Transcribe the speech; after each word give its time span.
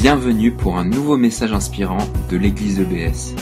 Bienvenue 0.00 0.50
pour 0.52 0.78
un 0.78 0.84
nouveau 0.86 1.18
message 1.18 1.52
inspirant 1.52 1.98
de 2.30 2.38
l'église 2.38 2.80
EBS. 2.80 3.34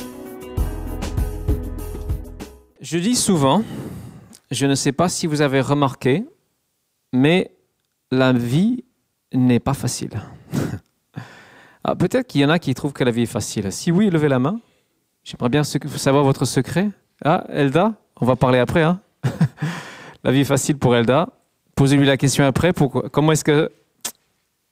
Je 2.81 2.99
dis 2.99 3.15
souvent, 3.15 3.63
je 4.51 4.67
ne 4.67 4.75
sais 4.75 4.91
pas 4.91 5.09
si 5.09 5.29
vous 5.29 5.41
avez 5.41 5.61
remarqué, 5.61 6.25
mais 7.13 7.53
la 8.11 8.33
vie 8.33 8.83
n'est 9.33 9.61
pas 9.61 9.75
facile. 9.75 10.21
Ah, 11.85 11.95
Peut-être 11.95 12.27
qu'il 12.27 12.41
y 12.41 12.45
en 12.45 12.51
a 12.51 12.59
qui 12.59 12.75
trouvent 12.75 12.93
que 12.93 13.05
la 13.05 13.13
vie 13.13 13.23
est 13.23 13.27
facile. 13.27 13.71
Si 13.73 13.91
oui, 13.93 14.11
levez 14.11 14.29
la 14.29 14.39
main. 14.41 14.61
J'aimerais 15.25 15.49
bien 15.49 15.63
savoir 15.65 16.23
votre 16.25 16.45
secret. 16.45 16.91
Ah, 17.25 17.45
Elda, 17.49 17.95
on 18.21 18.27
va 18.27 18.37
parler 18.37 18.59
après. 18.59 18.83
hein. 18.83 19.01
la 20.25 20.33
vie 20.33 20.41
est 20.41 20.45
facile 20.45 20.77
pour 20.77 20.95
Elda. 20.97 21.31
Posez-lui 21.77 22.05
la 22.05 22.19
question 22.19 22.45
après. 22.45 22.73
Comment 23.13 23.33
est-ce 23.33 23.45
que 23.45 23.71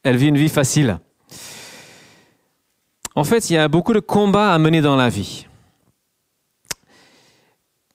elle 0.02 0.16
vit 0.16 0.26
une 0.28 0.36
vie 0.36 0.50
facile? 0.50 0.98
En 3.16 3.24
fait, 3.24 3.48
il 3.48 3.54
y 3.54 3.56
a 3.56 3.66
beaucoup 3.66 3.94
de 3.94 4.00
combats 4.00 4.52
à 4.52 4.58
mener 4.58 4.82
dans 4.82 4.94
la 4.94 5.08
vie. 5.08 5.46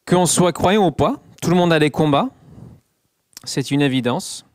Qu'on 0.07 0.25
soit 0.25 0.51
croyant 0.51 0.87
ou 0.87 0.91
pas, 0.91 1.17
tout 1.43 1.51
le 1.51 1.55
monde 1.55 1.71
a 1.71 1.77
des 1.77 1.91
combats. 1.91 2.29
C'est 3.43 3.69
une 3.69 3.83
évidence. 3.83 4.45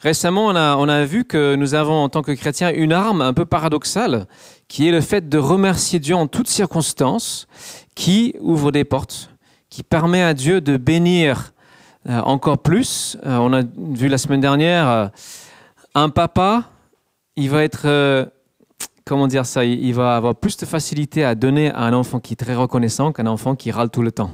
Récemment, 0.00 0.46
on 0.46 0.88
a, 0.88 1.04
vu 1.04 1.24
que 1.24 1.54
nous 1.54 1.74
avons, 1.74 2.02
en 2.02 2.08
tant 2.08 2.22
que 2.22 2.32
chrétiens, 2.32 2.72
une 2.74 2.92
arme 2.92 3.22
un 3.22 3.32
peu 3.32 3.44
paradoxale, 3.44 4.26
qui 4.66 4.88
est 4.88 4.90
le 4.90 5.00
fait 5.00 5.28
de 5.28 5.38
remercier 5.38 6.00
Dieu 6.00 6.16
en 6.16 6.26
toutes 6.26 6.48
circonstances, 6.48 7.46
qui 7.94 8.34
ouvre 8.40 8.72
des 8.72 8.82
portes, 8.82 9.30
qui 9.70 9.84
permet 9.84 10.24
à 10.24 10.34
Dieu 10.34 10.60
de 10.60 10.78
bénir 10.78 11.52
euh, 12.08 12.18
encore 12.22 12.58
plus. 12.58 13.16
Euh, 13.24 13.36
on 13.36 13.52
a 13.52 13.62
vu 13.62 14.08
la 14.08 14.18
semaine 14.18 14.40
dernière, 14.40 14.88
euh, 14.88 15.06
un 15.94 16.08
papa, 16.08 16.64
il 17.36 17.50
va 17.50 17.62
être, 17.62 17.86
comment 19.04 19.26
dire 19.26 19.46
ça, 19.46 19.64
il, 19.64 19.94
va 19.94 20.16
avoir 20.16 20.34
plus 20.34 20.56
de 20.56 20.66
facilité 20.66 21.24
à 21.24 21.34
donner 21.34 21.70
à 21.70 21.82
un 21.82 21.92
enfant 21.92 22.20
qui 22.20 22.34
est 22.34 22.36
très 22.36 22.54
reconnaissant 22.54 23.12
qu'un 23.12 23.26
enfant 23.26 23.54
qui 23.54 23.70
râle 23.70 23.90
tout 23.90 24.02
le 24.02 24.12
temps. 24.12 24.30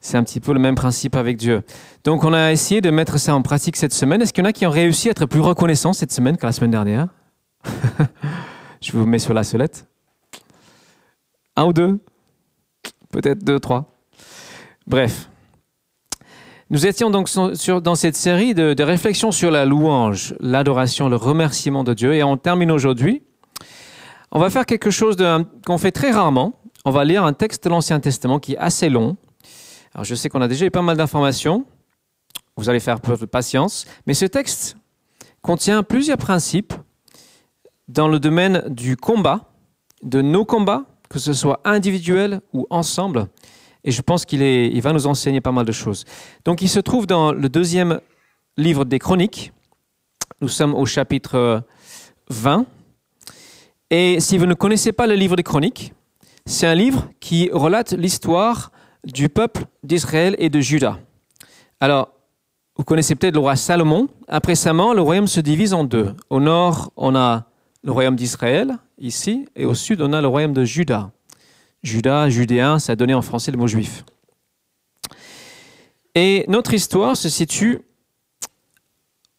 C'est 0.00 0.16
un 0.16 0.24
petit 0.24 0.40
peu 0.40 0.52
le 0.52 0.58
même 0.58 0.74
principe 0.74 1.14
avec 1.14 1.36
Dieu. 1.36 1.62
Donc 2.04 2.24
on 2.24 2.32
a 2.32 2.52
essayé 2.52 2.80
de 2.80 2.90
mettre 2.90 3.18
ça 3.18 3.34
en 3.34 3.42
pratique 3.42 3.76
cette 3.76 3.92
semaine. 3.92 4.22
Est-ce 4.22 4.32
qu'il 4.32 4.42
y 4.42 4.46
en 4.46 4.48
a 4.48 4.52
qui 4.52 4.66
ont 4.66 4.70
réussi 4.70 5.08
à 5.08 5.10
être 5.10 5.26
plus 5.26 5.40
reconnaissants 5.40 5.92
cette 5.92 6.12
semaine 6.12 6.36
que 6.36 6.46
la 6.46 6.52
semaine 6.52 6.70
dernière 6.70 7.08
Je 8.80 8.92
vous 8.92 9.04
mets 9.04 9.18
sur 9.18 9.34
la 9.34 9.44
solette. 9.44 9.86
Un 11.56 11.66
ou 11.66 11.72
deux 11.74 11.98
Peut-être 13.10 13.44
deux, 13.44 13.60
trois. 13.60 13.92
Bref. 14.86 15.28
Nous 16.70 16.86
étions 16.86 17.10
donc 17.10 17.28
dans 17.82 17.94
cette 17.96 18.16
série 18.16 18.54
de 18.54 18.82
réflexions 18.82 19.32
sur 19.32 19.50
la 19.50 19.66
louange, 19.66 20.34
l'adoration, 20.40 21.08
le 21.08 21.16
remerciement 21.16 21.84
de 21.84 21.92
Dieu. 21.92 22.14
Et 22.14 22.22
on 22.22 22.36
termine 22.36 22.70
aujourd'hui. 22.70 23.22
On 24.32 24.38
va 24.38 24.48
faire 24.50 24.64
quelque 24.64 24.90
chose 24.90 25.16
qu'on 25.66 25.78
fait 25.78 25.90
très 25.90 26.12
rarement. 26.12 26.54
On 26.84 26.92
va 26.92 27.04
lire 27.04 27.24
un 27.24 27.32
texte 27.32 27.64
de 27.64 27.68
l'Ancien 27.68 27.98
Testament 27.98 28.38
qui 28.38 28.52
est 28.52 28.58
assez 28.58 28.88
long. 28.88 29.16
Alors 29.92 30.04
je 30.04 30.14
sais 30.14 30.28
qu'on 30.28 30.40
a 30.40 30.48
déjà 30.48 30.66
eu 30.66 30.70
pas 30.70 30.82
mal 30.82 30.96
d'informations. 30.96 31.64
Vous 32.56 32.68
allez 32.68 32.80
faire 32.80 33.00
preuve 33.00 33.20
de 33.20 33.26
patience. 33.26 33.86
Mais 34.06 34.14
ce 34.14 34.26
texte 34.26 34.76
contient 35.42 35.82
plusieurs 35.82 36.18
principes 36.18 36.74
dans 37.88 38.06
le 38.06 38.20
domaine 38.20 38.62
du 38.68 38.96
combat, 38.96 39.50
de 40.02 40.22
nos 40.22 40.44
combats, 40.44 40.84
que 41.08 41.18
ce 41.18 41.32
soit 41.32 41.60
individuel 41.64 42.40
ou 42.52 42.66
ensemble. 42.70 43.26
Et 43.82 43.90
je 43.90 44.00
pense 44.00 44.24
qu'il 44.24 44.80
va 44.80 44.92
nous 44.92 45.06
enseigner 45.08 45.40
pas 45.40 45.52
mal 45.52 45.66
de 45.66 45.72
choses. 45.72 46.04
Donc 46.44 46.62
il 46.62 46.68
se 46.68 46.78
trouve 46.78 47.06
dans 47.06 47.32
le 47.32 47.48
deuxième 47.48 48.00
livre 48.56 48.84
des 48.84 49.00
Chroniques. 49.00 49.52
Nous 50.40 50.48
sommes 50.48 50.74
au 50.74 50.86
chapitre 50.86 51.34
euh, 51.34 51.60
20. 52.28 52.66
Et 53.90 54.20
si 54.20 54.38
vous 54.38 54.46
ne 54.46 54.54
connaissez 54.54 54.92
pas 54.92 55.08
le 55.08 55.14
livre 55.14 55.34
des 55.34 55.42
Chroniques, 55.42 55.92
c'est 56.46 56.66
un 56.66 56.74
livre 56.74 57.10
qui 57.18 57.50
relate 57.52 57.92
l'histoire 57.92 58.70
du 59.04 59.28
peuple 59.28 59.64
d'Israël 59.82 60.36
et 60.38 60.48
de 60.48 60.60
Juda. 60.60 60.98
Alors, 61.80 62.12
vous 62.76 62.84
connaissez 62.84 63.16
peut-être 63.16 63.34
le 63.34 63.40
roi 63.40 63.56
Salomon. 63.56 64.08
Après 64.28 64.54
sa 64.54 64.72
mort, 64.72 64.94
le 64.94 65.02
royaume 65.02 65.26
se 65.26 65.40
divise 65.40 65.74
en 65.74 65.84
deux. 65.84 66.14
Au 66.30 66.38
nord, 66.38 66.92
on 66.96 67.16
a 67.16 67.46
le 67.82 67.90
royaume 67.90 68.14
d'Israël, 68.14 68.78
ici, 68.98 69.46
et 69.56 69.64
au 69.64 69.74
sud, 69.74 70.00
on 70.02 70.12
a 70.12 70.20
le 70.20 70.28
royaume 70.28 70.52
de 70.52 70.64
Juda. 70.64 71.10
Juda, 71.82 72.28
judéen, 72.28 72.78
ça 72.78 72.92
a 72.92 72.96
donné 72.96 73.14
en 73.14 73.22
français 73.22 73.50
le 73.50 73.58
mot 73.58 73.66
juif. 73.66 74.04
Et 76.14 76.44
notre 76.48 76.74
histoire 76.74 77.16
se 77.16 77.28
situe 77.28 77.80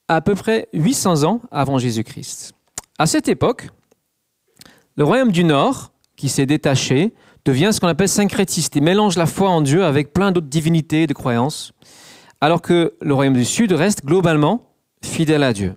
à 0.07 0.21
peu 0.21 0.35
près 0.35 0.67
800 0.73 1.23
ans 1.23 1.41
avant 1.51 1.77
Jésus-Christ. 1.77 2.53
À 2.97 3.05
cette 3.05 3.27
époque, 3.27 3.69
le 4.97 5.03
royaume 5.03 5.31
du 5.31 5.43
nord, 5.43 5.91
qui 6.15 6.29
s'est 6.29 6.45
détaché, 6.45 7.13
devient 7.45 7.71
ce 7.71 7.79
qu'on 7.79 7.87
appelle 7.87 8.09
syncrétiste. 8.09 8.75
Il 8.75 8.83
mélange 8.83 9.17
la 9.17 9.25
foi 9.25 9.49
en 9.49 9.61
Dieu 9.61 9.83
avec 9.83 10.13
plein 10.13 10.31
d'autres 10.31 10.47
divinités 10.47 11.03
et 11.03 11.07
de 11.07 11.13
croyances, 11.13 11.73
alors 12.39 12.61
que 12.61 12.93
le 13.01 13.13
royaume 13.13 13.35
du 13.35 13.45
sud 13.45 13.71
reste 13.71 14.05
globalement 14.05 14.75
fidèle 15.03 15.43
à 15.43 15.53
Dieu. 15.53 15.75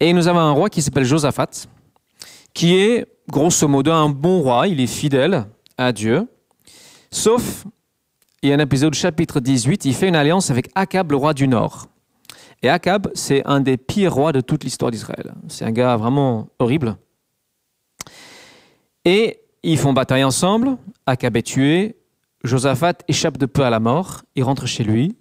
Et 0.00 0.12
nous 0.12 0.28
avons 0.28 0.40
un 0.40 0.52
roi 0.52 0.70
qui 0.70 0.82
s'appelle 0.82 1.04
Josaphat, 1.04 1.66
qui 2.54 2.76
est 2.76 3.06
grosso 3.28 3.68
modo 3.68 3.92
un 3.92 4.08
bon 4.08 4.40
roi, 4.40 4.68
il 4.68 4.80
est 4.80 4.86
fidèle 4.86 5.46
à 5.76 5.92
Dieu, 5.92 6.28
sauf, 7.10 7.64
il 8.42 8.50
y 8.50 8.52
a 8.52 8.54
un 8.54 8.60
épisode 8.60 8.94
chapitre 8.94 9.40
18, 9.40 9.84
il 9.84 9.94
fait 9.94 10.08
une 10.08 10.16
alliance 10.16 10.50
avec 10.50 10.70
Akab, 10.74 11.10
le 11.10 11.16
roi 11.16 11.34
du 11.34 11.48
nord. 11.48 11.86
Et 12.62 12.68
Akab, 12.68 13.08
c'est 13.14 13.42
un 13.46 13.60
des 13.60 13.76
pires 13.76 14.14
rois 14.14 14.32
de 14.32 14.40
toute 14.40 14.64
l'histoire 14.64 14.90
d'Israël. 14.90 15.34
C'est 15.48 15.64
un 15.64 15.70
gars 15.70 15.96
vraiment 15.96 16.48
horrible. 16.58 16.96
Et 19.04 19.40
ils 19.62 19.78
font 19.78 19.92
bataille 19.92 20.24
ensemble, 20.24 20.76
Akab 21.06 21.36
est 21.36 21.42
tué, 21.42 21.96
Josaphat 22.44 22.94
échappe 23.08 23.38
de 23.38 23.46
peu 23.46 23.62
à 23.62 23.70
la 23.70 23.80
mort, 23.80 24.22
il 24.36 24.44
rentre 24.44 24.66
chez 24.66 24.84
lui. 24.84 25.16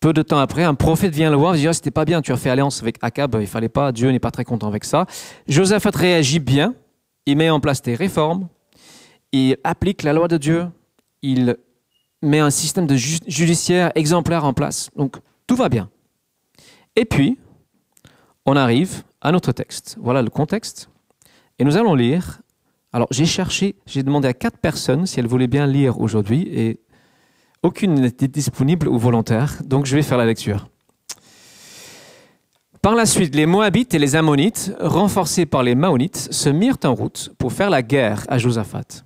Peu 0.00 0.12
de 0.12 0.22
temps 0.22 0.38
après, 0.38 0.62
un 0.62 0.74
prophète 0.74 1.12
vient 1.12 1.30
le 1.30 1.36
voir 1.36 1.56
et 1.56 1.58
dit 1.58 1.66
ah, 1.66 1.72
C'était 1.72 1.90
pas 1.90 2.04
bien, 2.04 2.22
tu 2.22 2.30
as 2.32 2.36
fait 2.36 2.50
alliance 2.50 2.82
avec 2.82 2.98
Akab, 3.02 3.36
il 3.40 3.46
fallait 3.48 3.68
pas, 3.68 3.90
Dieu 3.90 4.10
n'est 4.10 4.20
pas 4.20 4.30
très 4.30 4.44
content 4.44 4.68
avec 4.68 4.84
ça. 4.84 5.06
Josaphat 5.48 5.90
réagit 5.94 6.38
bien, 6.38 6.74
il 7.26 7.36
met 7.36 7.50
en 7.50 7.58
place 7.58 7.82
des 7.82 7.96
réformes, 7.96 8.48
il 9.32 9.56
applique 9.64 10.04
la 10.04 10.12
loi 10.12 10.28
de 10.28 10.36
Dieu, 10.36 10.66
il 11.22 11.56
met 12.22 12.38
un 12.38 12.50
système 12.50 12.86
de 12.86 12.94
ju- 12.94 13.18
judiciaire 13.26 13.90
exemplaire 13.96 14.44
en 14.44 14.52
place. 14.52 14.90
Donc 14.96 15.16
tout 15.46 15.56
va 15.56 15.68
bien. 15.68 15.90
Et 16.94 17.04
puis, 17.04 17.38
on 18.46 18.56
arrive 18.56 19.02
à 19.20 19.32
notre 19.32 19.52
texte. 19.52 19.96
Voilà 20.00 20.22
le 20.22 20.30
contexte. 20.30 20.90
Et 21.58 21.64
nous 21.64 21.76
allons 21.76 21.94
lire 21.94 22.40
alors, 22.92 23.08
j'ai 23.10 23.26
cherché, 23.26 23.76
j'ai 23.86 24.02
demandé 24.02 24.28
à 24.28 24.32
quatre 24.32 24.58
personnes 24.58 25.06
si 25.06 25.20
elles 25.20 25.26
voulaient 25.26 25.46
bien 25.46 25.66
lire 25.66 26.00
aujourd'hui 26.00 26.48
et 26.50 26.80
aucune 27.62 27.94
n'était 27.94 28.28
disponible 28.28 28.88
ou 28.88 28.98
volontaire, 28.98 29.60
donc 29.64 29.84
je 29.84 29.94
vais 29.94 30.02
faire 30.02 30.16
la 30.16 30.24
lecture. 30.24 30.68
Par 32.80 32.94
la 32.94 33.04
suite, 33.04 33.34
les 33.34 33.44
Moabites 33.44 33.92
et 33.92 33.98
les 33.98 34.16
Ammonites, 34.16 34.72
renforcés 34.80 35.44
par 35.44 35.62
les 35.62 35.74
Maonites, 35.74 36.28
se 36.30 36.48
mirent 36.48 36.78
en 36.84 36.94
route 36.94 37.30
pour 37.36 37.52
faire 37.52 37.68
la 37.68 37.82
guerre 37.82 38.24
à 38.28 38.38
Josaphat. 38.38 39.04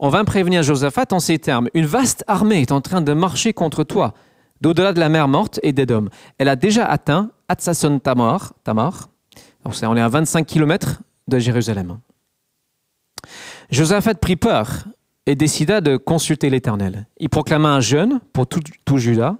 On 0.00 0.08
vint 0.08 0.24
prévenir 0.24 0.62
Josaphat 0.62 1.06
en 1.12 1.20
ces 1.20 1.38
termes 1.38 1.68
Une 1.74 1.84
vaste 1.84 2.24
armée 2.26 2.62
est 2.62 2.72
en 2.72 2.80
train 2.80 3.02
de 3.02 3.12
marcher 3.12 3.52
contre 3.52 3.84
toi, 3.84 4.14
d'au-delà 4.60 4.92
de 4.92 4.98
la 4.98 5.10
mer 5.10 5.28
morte 5.28 5.60
et 5.62 5.72
d'Édom. 5.72 6.08
Elle 6.38 6.48
a 6.48 6.56
déjà 6.56 6.86
atteint 6.86 7.30
Hatsasson 7.48 7.98
Tamar. 7.98 8.54
Tamar. 8.64 9.10
On 9.64 9.96
est 9.96 10.00
à 10.00 10.08
25 10.08 10.46
km 10.46 11.02
de 11.28 11.38
Jérusalem. 11.38 11.98
Josaphat 13.70 14.14
prit 14.14 14.36
peur 14.36 14.84
et 15.26 15.34
décida 15.34 15.80
de 15.80 15.96
consulter 15.96 16.50
l'Éternel. 16.50 17.06
Il 17.18 17.28
proclama 17.28 17.68
un 17.68 17.80
jeûne 17.80 18.20
pour 18.32 18.46
tout, 18.46 18.98
Juda, 18.98 19.36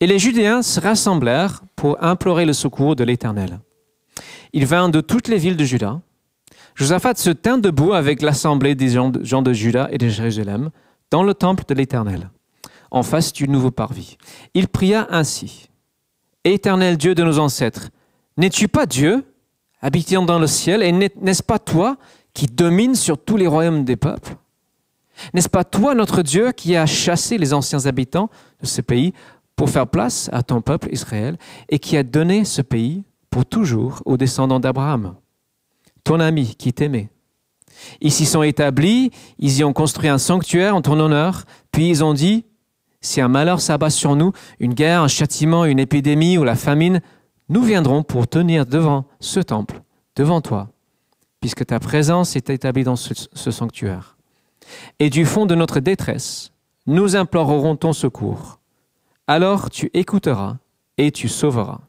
et 0.00 0.06
les 0.06 0.18
Judéens 0.18 0.62
se 0.62 0.80
rassemblèrent 0.80 1.62
pour 1.76 2.02
implorer 2.02 2.44
le 2.44 2.52
secours 2.52 2.96
de 2.96 3.04
l'Éternel. 3.04 3.60
Ils 4.52 4.66
vinrent 4.66 4.90
de 4.90 5.00
toutes 5.00 5.28
les 5.28 5.38
villes 5.38 5.56
de 5.56 5.64
Juda. 5.64 6.00
Josaphat 6.74 7.14
se 7.16 7.30
tint 7.30 7.58
debout 7.58 7.92
avec 7.92 8.22
l'assemblée 8.22 8.74
des 8.74 8.90
gens 8.90 9.10
de, 9.10 9.52
Juda 9.52 9.88
et 9.90 9.98
de 9.98 10.08
Jérusalem 10.08 10.70
dans 11.10 11.22
le 11.22 11.34
temple 11.34 11.64
de 11.68 11.74
l'Éternel, 11.74 12.30
en 12.90 13.02
face 13.02 13.32
du 13.32 13.48
nouveau 13.48 13.70
parvis. 13.70 14.16
Il 14.54 14.68
pria 14.68 15.06
ainsi. 15.10 15.68
Éternel 16.44 16.96
Dieu 16.96 17.14
de 17.14 17.22
nos 17.22 17.38
ancêtres, 17.38 17.90
n'es-tu 18.36 18.68
pas 18.68 18.86
Dieu, 18.86 19.24
habitant 19.80 20.24
dans 20.24 20.38
le 20.38 20.46
ciel, 20.46 20.82
et 20.82 20.92
n'est- 20.92 21.14
n'est-ce 21.20 21.42
pas 21.42 21.58
toi 21.58 21.96
qui 22.34 22.46
domine 22.46 22.94
sur 22.94 23.18
tous 23.18 23.36
les 23.36 23.46
royaumes 23.46 23.84
des 23.84 23.96
peuples. 23.96 24.36
N'est-ce 25.34 25.48
pas 25.48 25.64
toi, 25.64 25.94
notre 25.94 26.22
Dieu, 26.22 26.52
qui 26.52 26.76
a 26.76 26.86
chassé 26.86 27.38
les 27.38 27.52
anciens 27.52 27.86
habitants 27.86 28.30
de 28.60 28.66
ce 28.66 28.80
pays 28.80 29.12
pour 29.56 29.70
faire 29.70 29.86
place 29.86 30.28
à 30.32 30.42
ton 30.42 30.60
peuple 30.60 30.88
Israël 30.92 31.36
et 31.68 31.78
qui 31.78 31.96
a 31.96 32.02
donné 32.02 32.44
ce 32.44 32.62
pays 32.62 33.04
pour 33.30 33.46
toujours 33.46 34.02
aux 34.04 34.16
descendants 34.16 34.60
d'Abraham, 34.60 35.14
ton 36.04 36.20
ami 36.20 36.54
qui 36.56 36.72
t'aimait? 36.72 37.10
Ils 38.00 38.12
s'y 38.12 38.26
sont 38.26 38.42
établis, 38.42 39.10
ils 39.38 39.58
y 39.58 39.64
ont 39.64 39.72
construit 39.72 40.08
un 40.08 40.18
sanctuaire 40.18 40.76
en 40.76 40.82
ton 40.82 40.98
honneur, 40.98 41.44
puis 41.70 41.88
ils 41.88 42.04
ont 42.04 42.14
dit, 42.14 42.44
si 43.00 43.20
un 43.20 43.28
malheur 43.28 43.60
s'abat 43.60 43.90
sur 43.90 44.14
nous, 44.14 44.32
une 44.60 44.74
guerre, 44.74 45.02
un 45.02 45.08
châtiment, 45.08 45.64
une 45.64 45.78
épidémie 45.78 46.38
ou 46.38 46.44
la 46.44 46.54
famine, 46.54 47.00
nous 47.48 47.62
viendrons 47.62 48.02
pour 48.02 48.28
tenir 48.28 48.66
devant 48.66 49.06
ce 49.20 49.40
temple, 49.40 49.82
devant 50.16 50.40
toi, 50.40 50.70
puisque 51.42 51.66
ta 51.66 51.80
présence 51.80 52.36
est 52.36 52.50
établie 52.50 52.84
dans 52.84 52.94
ce, 52.94 53.50
sanctuaire. 53.50 54.16
Et 55.00 55.10
du 55.10 55.26
fond 55.26 55.44
de 55.44 55.56
notre 55.56 55.80
détresse, 55.80 56.52
nous 56.86 57.16
implorerons 57.16 57.74
ton 57.74 57.92
secours. 57.92 58.60
Alors 59.26 59.68
tu 59.68 59.90
écouteras 59.92 60.58
et 60.98 61.10
tu 61.10 61.28
sauveras. 61.28 61.80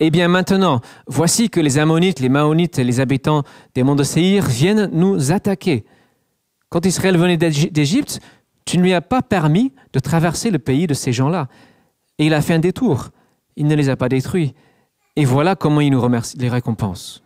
Eh 0.00 0.10
bien 0.10 0.26
maintenant, 0.26 0.80
voici 1.06 1.50
que 1.50 1.60
les 1.60 1.78
Ammonites, 1.78 2.18
les 2.18 2.28
Maonites 2.28 2.80
et 2.80 2.84
les 2.84 2.98
habitants 2.98 3.44
des 3.76 3.84
monts 3.84 3.94
de 3.94 4.02
Séhir 4.02 4.44
viennent 4.46 4.90
nous 4.92 5.30
attaquer. 5.30 5.84
Quand 6.70 6.84
Israël 6.84 7.16
venait 7.16 7.36
d'Égypte, 7.36 8.18
tu 8.64 8.78
ne 8.78 8.82
lui 8.82 8.92
as 8.92 9.00
pas 9.00 9.22
permis 9.22 9.72
de 9.92 10.00
traverser 10.00 10.50
le 10.50 10.58
pays 10.58 10.88
de 10.88 10.94
ces 10.94 11.12
gens-là. 11.12 11.46
Et 12.18 12.26
il 12.26 12.34
a 12.34 12.42
fait 12.42 12.54
un 12.54 12.58
détour. 12.58 13.10
Il 13.54 13.66
ne 13.66 13.76
les 13.76 13.88
a 13.88 13.96
pas 13.96 14.08
détruits. 14.08 14.54
Et 15.14 15.24
voilà 15.24 15.54
comment 15.54 15.80
il 15.80 15.92
nous 15.92 16.00
remercie, 16.00 16.36
les 16.38 16.48
récompense. 16.48 17.22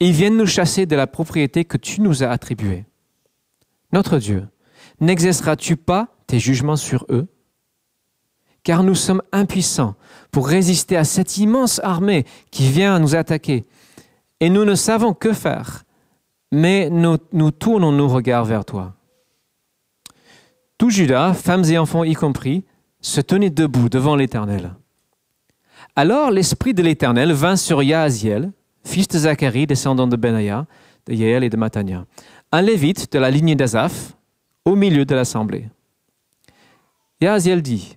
Ils 0.00 0.12
viennent 0.12 0.36
nous 0.36 0.46
chasser 0.46 0.86
de 0.86 0.96
la 0.96 1.06
propriété 1.06 1.64
que 1.64 1.76
tu 1.76 2.00
nous 2.00 2.22
as 2.22 2.30
attribuée. 2.30 2.84
Notre 3.92 4.18
Dieu, 4.18 4.46
n'exerceras-tu 5.00 5.76
pas 5.76 6.08
tes 6.26 6.38
jugements 6.38 6.76
sur 6.76 7.06
eux? 7.10 7.26
Car 8.62 8.82
nous 8.82 8.94
sommes 8.94 9.22
impuissants 9.32 9.96
pour 10.30 10.48
résister 10.48 10.96
à 10.96 11.04
cette 11.04 11.38
immense 11.38 11.80
armée 11.82 12.26
qui 12.50 12.70
vient 12.70 12.98
nous 12.98 13.16
attaquer. 13.16 13.64
Et 14.40 14.50
nous 14.50 14.64
ne 14.64 14.74
savons 14.74 15.14
que 15.14 15.32
faire, 15.32 15.84
mais 16.52 16.90
nous, 16.90 17.50
tournons 17.50 17.92
nos 17.92 18.08
regards 18.08 18.44
vers 18.44 18.64
toi. 18.64 18.94
Tout 20.76 20.90
Judas, 20.90 21.34
femmes 21.34 21.64
et 21.64 21.78
enfants 21.78 22.04
y 22.04 22.14
compris, 22.14 22.64
se 23.00 23.20
tenait 23.20 23.50
debout 23.50 23.88
devant 23.88 24.16
l'Éternel. 24.16 24.74
Alors 25.96 26.30
l'Esprit 26.30 26.74
de 26.74 26.82
l'Éternel 26.82 27.32
vint 27.32 27.56
sur 27.56 27.82
Yahaziel, 27.82 28.52
fils 28.84 29.08
de 29.08 29.18
Zacharie, 29.18 29.66
descendant 29.66 30.06
de 30.06 30.16
Benaya, 30.16 30.66
de 31.06 31.14
Yael 31.14 31.44
et 31.44 31.50
de 31.50 31.56
Matania, 31.56 32.04
un 32.52 32.62
lévite 32.62 33.12
de 33.12 33.18
la 33.18 33.30
lignée 33.30 33.54
d'Azaph, 33.54 34.14
au 34.64 34.74
milieu 34.74 35.04
de 35.04 35.14
l'assemblée. 35.14 35.68
Yahaziel 37.20 37.62
dit, 37.62 37.96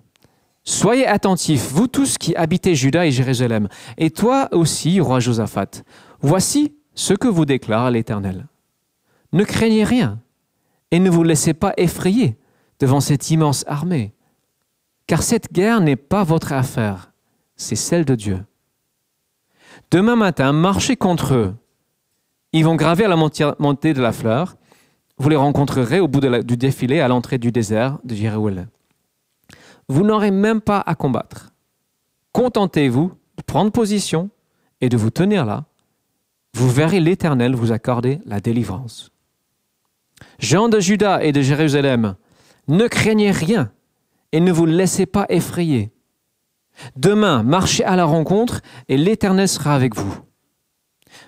Soyez 0.63 1.07
attentifs, 1.07 1.71
vous 1.71 1.87
tous 1.87 2.17
qui 2.17 2.35
habitez 2.35 2.75
Juda 2.75 3.05
et 3.05 3.11
Jérusalem, 3.11 3.67
et 3.97 4.11
toi 4.11 4.47
aussi, 4.51 4.99
roi 4.99 5.19
Josaphat. 5.19 5.83
Voici 6.21 6.75
ce 6.93 7.13
que 7.13 7.27
vous 7.27 7.45
déclare 7.45 7.89
l'Éternel. 7.89 8.47
Ne 9.33 9.43
craignez 9.43 9.83
rien, 9.83 10.19
et 10.91 10.99
ne 10.99 11.09
vous 11.09 11.23
laissez 11.23 11.53
pas 11.53 11.73
effrayer 11.77 12.37
devant 12.79 12.99
cette 12.99 13.31
immense 13.31 13.63
armée, 13.67 14.13
car 15.07 15.23
cette 15.23 15.51
guerre 15.51 15.81
n'est 15.81 15.95
pas 15.95 16.23
votre 16.23 16.53
affaire, 16.53 17.11
c'est 17.55 17.75
celle 17.75 18.05
de 18.05 18.15
Dieu. 18.15 18.43
Demain 19.91 20.15
matin, 20.15 20.53
marchez 20.53 20.95
contre 20.95 21.33
eux. 21.33 21.55
Ils 22.53 22.65
vont 22.65 22.75
gravir 22.75 23.09
la 23.09 23.15
montée 23.15 23.93
de 23.93 24.01
la 24.01 24.11
fleur. 24.11 24.55
Vous 25.17 25.29
les 25.29 25.35
rencontrerez 25.35 25.99
au 25.99 26.07
bout 26.07 26.21
du 26.21 26.57
défilé 26.57 26.99
à 26.99 27.07
l'entrée 27.07 27.37
du 27.37 27.51
désert 27.51 27.99
de 28.03 28.15
Jérusalem 28.15 28.67
vous 29.91 30.03
n'aurez 30.03 30.31
même 30.31 30.61
pas 30.61 30.81
à 30.85 30.95
combattre. 30.95 31.51
Contentez-vous 32.31 33.11
de 33.37 33.43
prendre 33.43 33.71
position 33.71 34.29
et 34.79 34.87
de 34.87 34.95
vous 34.95 35.09
tenir 35.09 35.45
là. 35.45 35.65
Vous 36.53 36.69
verrez 36.69 37.01
l'Éternel 37.01 37.55
vous 37.55 37.73
accorder 37.73 38.21
la 38.25 38.39
délivrance. 38.39 39.11
Jean 40.39 40.69
de 40.69 40.79
Juda 40.79 41.23
et 41.23 41.33
de 41.33 41.41
Jérusalem, 41.41 42.15
ne 42.69 42.87
craignez 42.87 43.31
rien 43.31 43.71
et 44.31 44.39
ne 44.39 44.51
vous 44.51 44.65
laissez 44.65 45.05
pas 45.05 45.25
effrayer. 45.27 45.91
Demain, 46.95 47.43
marchez 47.43 47.83
à 47.83 47.95
la 47.95 48.05
rencontre 48.05 48.61
et 48.87 48.97
l'Éternel 48.97 49.47
sera 49.47 49.75
avec 49.75 49.95
vous. 49.95 50.19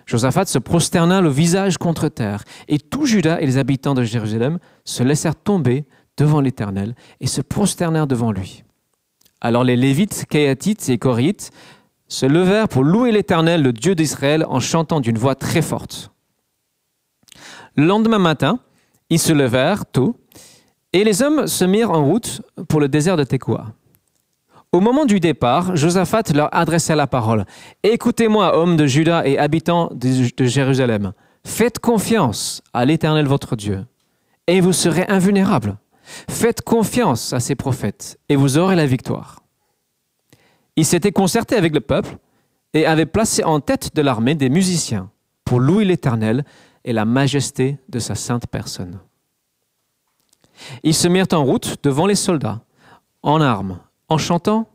Josaphat 0.05 0.45
se 0.45 0.59
prosterna 0.59 1.21
le 1.21 1.29
visage 1.29 1.77
contre 1.77 2.07
terre, 2.09 2.43
et 2.67 2.79
tout 2.79 3.05
Juda 3.05 3.41
et 3.41 3.45
les 3.45 3.57
habitants 3.57 3.93
de 3.93 4.03
Jérusalem 4.03 4.59
se 4.85 5.03
laissèrent 5.03 5.35
tomber 5.35 5.85
devant 6.17 6.41
l'Éternel 6.41 6.95
et 7.19 7.27
se 7.27 7.41
prosternèrent 7.41 8.07
devant 8.07 8.31
lui. 8.31 8.63
Alors 9.41 9.63
les 9.63 9.75
Lévites, 9.75 10.25
Kéatites 10.29 10.89
et 10.89 10.97
Corites 10.97 11.51
se 12.07 12.25
levèrent 12.25 12.69
pour 12.69 12.83
louer 12.83 13.11
l'Éternel, 13.11 13.61
le 13.61 13.73
Dieu 13.73 13.95
d'Israël, 13.95 14.45
en 14.47 14.59
chantant 14.59 14.99
d'une 14.99 15.17
voix 15.17 15.35
très 15.35 15.61
forte. 15.61 16.11
Le 17.75 17.85
lendemain 17.85 18.19
matin, 18.19 18.59
ils 19.09 19.19
se 19.19 19.33
levèrent 19.33 19.85
tôt, 19.85 20.15
et 20.93 21.03
les 21.03 21.23
hommes 21.23 21.47
se 21.47 21.65
mirent 21.65 21.91
en 21.91 22.05
route 22.05 22.41
pour 22.69 22.79
le 22.79 22.87
désert 22.87 23.17
de 23.17 23.23
Tekoa. 23.23 23.73
Au 24.73 24.79
moment 24.79 25.05
du 25.05 25.19
départ, 25.19 25.75
Josaphat 25.75 26.23
leur 26.33 26.49
adressa 26.51 26.95
la 26.95 27.05
parole. 27.05 27.45
Écoutez-moi, 27.83 28.57
hommes 28.57 28.75
de 28.75 28.87
Juda 28.87 29.23
et 29.23 29.37
habitants 29.37 29.91
de 29.93 30.45
Jérusalem. 30.45 31.13
Faites 31.45 31.77
confiance 31.77 32.63
à 32.73 32.83
l'Éternel 32.83 33.27
votre 33.27 33.55
Dieu, 33.55 33.85
et 34.47 34.61
vous 34.61 34.73
serez 34.73 35.05
invulnérables. 35.07 35.77
Faites 36.27 36.63
confiance 36.63 37.33
à 37.33 37.39
ces 37.39 37.53
prophètes 37.53 38.19
et 38.29 38.35
vous 38.35 38.57
aurez 38.57 38.75
la 38.75 38.87
victoire. 38.87 39.43
Il 40.75 40.85
s'était 40.85 41.11
concerté 41.11 41.55
avec 41.55 41.75
le 41.75 41.81
peuple 41.81 42.17
et 42.73 42.87
avait 42.87 43.05
placé 43.05 43.43
en 43.43 43.59
tête 43.59 43.95
de 43.95 44.01
l'armée 44.01 44.33
des 44.33 44.49
musiciens 44.49 45.11
pour 45.45 45.59
louer 45.59 45.85
l'Éternel 45.85 46.45
et 46.83 46.93
la 46.93 47.05
majesté 47.05 47.77
de 47.89 47.99
sa 47.99 48.15
sainte 48.15 48.47
personne. 48.47 48.99
Ils 50.81 50.95
se 50.95 51.07
mirent 51.07 51.27
en 51.31 51.43
route 51.43 51.77
devant 51.83 52.07
les 52.07 52.15
soldats, 52.15 52.61
en 53.21 53.39
armes, 53.39 53.79
en 54.09 54.17
chantant 54.17 54.67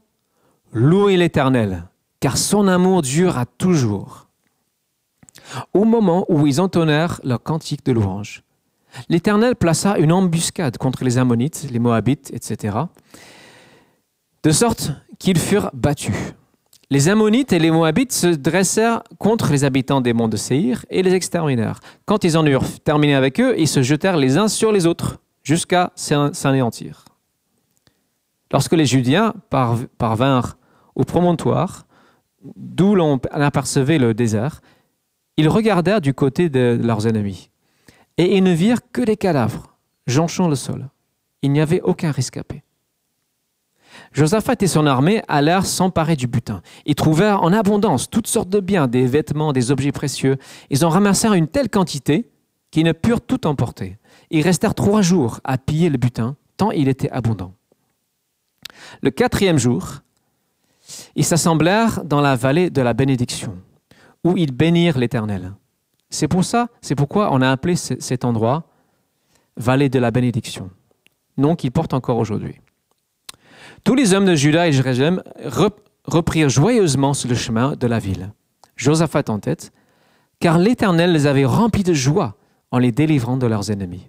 Louez 0.72 1.16
l'Éternel, 1.16 1.84
car 2.20 2.36
son 2.36 2.68
amour 2.68 3.02
dure 3.02 3.38
à 3.38 3.46
toujours. 3.46 4.28
Au 5.72 5.84
moment 5.84 6.26
où 6.28 6.46
ils 6.46 6.60
entonnèrent 6.60 7.20
leur 7.24 7.42
cantique 7.42 7.84
de 7.86 7.92
louange, 7.92 8.42
l'Éternel 9.08 9.56
plaça 9.56 9.98
une 9.98 10.12
embuscade 10.12 10.76
contre 10.76 11.04
les 11.04 11.16
Ammonites, 11.16 11.68
les 11.70 11.78
Moabites, 11.78 12.30
etc., 12.34 12.76
de 14.42 14.50
sorte 14.50 14.92
qu'ils 15.18 15.38
furent 15.38 15.70
battus. 15.72 16.14
Les 16.90 17.08
Ammonites 17.08 17.52
et 17.52 17.58
les 17.58 17.70
Moabites 17.70 18.12
se 18.12 18.28
dressèrent 18.28 19.02
contre 19.18 19.50
les 19.50 19.64
habitants 19.64 20.00
des 20.00 20.12
monts 20.12 20.28
de 20.28 20.36
Séhir 20.36 20.86
et 20.90 21.02
les 21.02 21.14
exterminèrent. 21.14 21.80
Quand 22.06 22.24
ils 22.24 22.36
en 22.38 22.46
eurent 22.46 22.80
terminé 22.84 23.14
avec 23.14 23.40
eux, 23.40 23.54
ils 23.58 23.68
se 23.68 23.82
jetèrent 23.82 24.16
les 24.16 24.38
uns 24.38 24.48
sur 24.48 24.72
les 24.72 24.86
autres 24.86 25.18
jusqu'à 25.42 25.92
s'anéantir. 25.96 27.07
Lorsque 28.52 28.72
les 28.72 28.86
Judiens 28.86 29.34
parvinrent 29.50 30.56
au 30.94 31.04
promontoire, 31.04 31.86
d'où 32.56 32.94
l'on 32.94 33.20
apercevait 33.30 33.98
le 33.98 34.14
désert, 34.14 34.60
ils 35.36 35.48
regardèrent 35.48 36.00
du 36.00 36.14
côté 36.14 36.48
de 36.48 36.78
leurs 36.82 37.06
ennemis 37.06 37.50
et 38.16 38.36
ils 38.36 38.42
ne 38.42 38.52
virent 38.52 38.80
que 38.92 39.02
des 39.02 39.16
cadavres 39.16 39.76
jonchant 40.06 40.48
le 40.48 40.56
sol. 40.56 40.88
Il 41.42 41.52
n'y 41.52 41.60
avait 41.60 41.80
aucun 41.82 42.10
rescapé. 42.10 42.64
Josaphat 44.12 44.56
et 44.60 44.66
son 44.66 44.86
armée 44.86 45.22
allèrent 45.28 45.66
s'emparer 45.66 46.16
du 46.16 46.26
butin. 46.26 46.62
Ils 46.86 46.94
trouvèrent 46.94 47.42
en 47.42 47.52
abondance 47.52 48.10
toutes 48.10 48.26
sortes 48.26 48.48
de 48.48 48.60
biens, 48.60 48.88
des 48.88 49.06
vêtements, 49.06 49.52
des 49.52 49.70
objets 49.70 49.92
précieux. 49.92 50.36
Ils 50.70 50.84
en 50.84 50.88
ramassèrent 50.88 51.34
une 51.34 51.48
telle 51.48 51.68
quantité 51.68 52.30
qu'ils 52.70 52.84
ne 52.84 52.92
purent 52.92 53.20
tout 53.20 53.46
emporter. 53.46 53.98
Ils 54.30 54.42
restèrent 54.42 54.74
trois 54.74 55.02
jours 55.02 55.40
à 55.44 55.58
piller 55.58 55.90
le 55.90 55.98
butin, 55.98 56.36
tant 56.56 56.70
il 56.70 56.88
était 56.88 57.10
abondant. 57.10 57.54
Le 59.02 59.10
quatrième 59.10 59.58
jour, 59.58 60.00
ils 61.14 61.24
s'assemblèrent 61.24 62.04
dans 62.04 62.20
la 62.20 62.36
vallée 62.36 62.70
de 62.70 62.82
la 62.82 62.94
bénédiction, 62.94 63.56
où 64.24 64.36
ils 64.36 64.52
bénirent 64.52 64.98
l'Éternel. 64.98 65.54
C'est 66.10 66.28
pour 66.28 66.44
ça, 66.44 66.68
c'est 66.80 66.94
pourquoi 66.94 67.32
on 67.32 67.42
a 67.42 67.50
appelé 67.50 67.76
cet 67.76 68.24
endroit 68.24 68.64
vallée 69.56 69.88
de 69.88 69.98
la 69.98 70.10
bénédiction, 70.10 70.70
nom 71.36 71.56
qu'il 71.56 71.72
porte 71.72 71.92
encore 71.92 72.18
aujourd'hui. 72.18 72.60
Tous 73.84 73.94
les 73.94 74.14
hommes 74.14 74.24
de 74.24 74.34
Juda 74.34 74.68
et 74.68 74.72
Jérusalem 74.72 75.22
reprirent 76.04 76.48
joyeusement 76.48 77.14
sur 77.14 77.28
le 77.28 77.34
chemin 77.34 77.74
de 77.76 77.86
la 77.86 77.98
ville, 77.98 78.32
Josaphat 78.76 79.24
en 79.28 79.38
tête, 79.38 79.72
car 80.40 80.58
l'Éternel 80.58 81.12
les 81.12 81.26
avait 81.26 81.44
remplis 81.44 81.82
de 81.82 81.92
joie 81.92 82.36
en 82.70 82.78
les 82.78 82.92
délivrant 82.92 83.36
de 83.36 83.46
leurs 83.46 83.70
ennemis. 83.70 84.08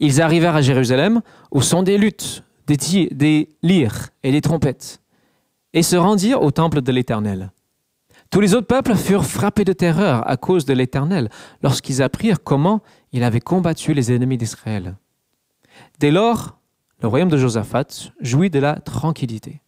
Ils 0.00 0.20
arrivèrent 0.20 0.56
à 0.56 0.62
Jérusalem 0.62 1.22
au 1.50 1.60
son 1.60 1.82
des 1.82 1.98
luttes, 1.98 2.42
des, 2.66 3.48
lyres 3.62 4.08
et 4.22 4.32
des 4.32 4.40
trompettes, 4.40 5.00
et 5.72 5.82
se 5.82 5.96
rendirent 5.96 6.42
au 6.42 6.50
temple 6.50 6.82
de 6.82 6.92
l'Éternel. 6.92 7.52
Tous 8.30 8.40
les 8.40 8.54
autres 8.54 8.66
peuples 8.66 8.94
furent 8.94 9.26
frappés 9.26 9.64
de 9.64 9.72
terreur 9.72 10.28
à 10.28 10.36
cause 10.36 10.64
de 10.64 10.72
l'Éternel 10.72 11.28
lorsqu'ils 11.62 12.02
apprirent 12.02 12.42
comment 12.42 12.82
il 13.12 13.24
avait 13.24 13.40
combattu 13.40 13.92
les 13.92 14.12
ennemis 14.12 14.38
d'Israël. 14.38 14.96
Dès 15.98 16.10
lors, 16.10 16.58
le 17.02 17.08
royaume 17.08 17.28
de 17.28 17.36
Josaphat 17.36 18.10
jouit 18.20 18.48
de 18.48 18.58
la 18.58 18.76
tranquillité, 18.76 19.60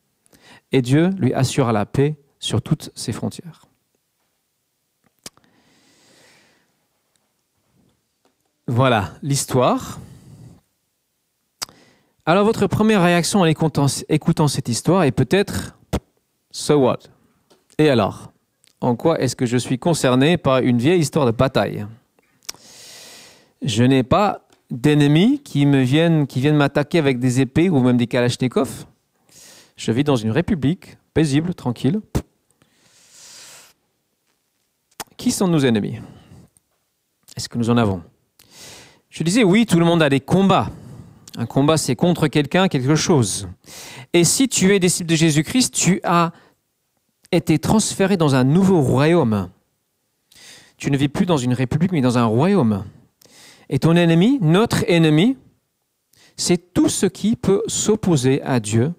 et 0.72 0.82
Dieu 0.82 1.10
lui 1.18 1.34
assura 1.34 1.72
la 1.72 1.84
paix 1.84 2.16
sur 2.38 2.62
toutes 2.62 2.90
ses 2.94 3.12
frontières. 3.12 3.66
Voilà 8.66 9.12
l'histoire. 9.22 9.98
Alors 12.26 12.46
votre 12.46 12.66
première 12.66 13.02
réaction 13.02 13.40
en 13.40 13.44
écoutant, 13.44 14.48
cette 14.48 14.68
histoire 14.68 15.04
est 15.04 15.12
peut-être 15.12 15.76
So 16.50 16.76
what? 16.76 17.00
Et 17.76 17.90
alors 17.90 18.32
en 18.80 18.96
quoi 18.96 19.20
est-ce 19.20 19.36
que 19.36 19.44
je 19.44 19.58
suis 19.58 19.78
concerné 19.78 20.38
par 20.38 20.58
une 20.58 20.78
vieille 20.78 21.00
histoire 21.00 21.26
de 21.26 21.32
bataille? 21.32 21.86
Je 23.60 23.84
n'ai 23.84 24.02
pas 24.02 24.46
d'ennemis 24.70 25.40
qui 25.40 25.66
viennent, 25.66 26.26
qui 26.26 26.40
viennent 26.40 26.56
m'attaquer 26.56 26.98
avec 26.98 27.18
des 27.18 27.42
épées 27.42 27.68
ou 27.68 27.80
même 27.80 27.98
des 27.98 28.06
kalachnikovs. 28.06 28.86
Je 29.76 29.92
vis 29.92 30.04
dans 30.04 30.16
une 30.16 30.30
république 30.30 30.96
paisible, 31.12 31.54
tranquille. 31.54 32.00
Qui 35.18 35.30
sont 35.30 35.48
nos 35.48 35.60
ennemis? 35.60 35.98
Est-ce 37.36 37.48
que 37.50 37.58
nous 37.58 37.68
en 37.68 37.76
avons? 37.76 38.02
Je 39.10 39.22
disais 39.22 39.44
oui, 39.44 39.66
tout 39.66 39.78
le 39.78 39.84
monde 39.84 40.02
a 40.02 40.08
des 40.08 40.20
combats. 40.20 40.70
Un 41.36 41.46
combat, 41.46 41.76
c'est 41.76 41.96
contre 41.96 42.28
quelqu'un, 42.28 42.68
quelque 42.68 42.94
chose. 42.94 43.48
Et 44.12 44.24
si 44.24 44.48
tu 44.48 44.72
es 44.74 44.78
disciple 44.78 45.10
de 45.10 45.16
Jésus-Christ, 45.16 45.74
tu 45.74 46.00
as 46.04 46.32
été 47.32 47.58
transféré 47.58 48.16
dans 48.16 48.36
un 48.36 48.44
nouveau 48.44 48.80
royaume. 48.80 49.50
Tu 50.76 50.90
ne 50.90 50.96
vis 50.96 51.08
plus 51.08 51.26
dans 51.26 51.36
une 51.36 51.52
république, 51.52 51.92
mais 51.92 52.00
dans 52.00 52.18
un 52.18 52.24
royaume. 52.24 52.84
Et 53.68 53.78
ton 53.80 53.96
ennemi, 53.96 54.38
notre 54.40 54.88
ennemi, 54.88 55.36
c'est 56.36 56.72
tout 56.72 56.88
ce 56.88 57.06
qui 57.06 57.34
peut 57.34 57.62
s'opposer 57.66 58.40
à 58.42 58.60
Dieu, 58.60 58.92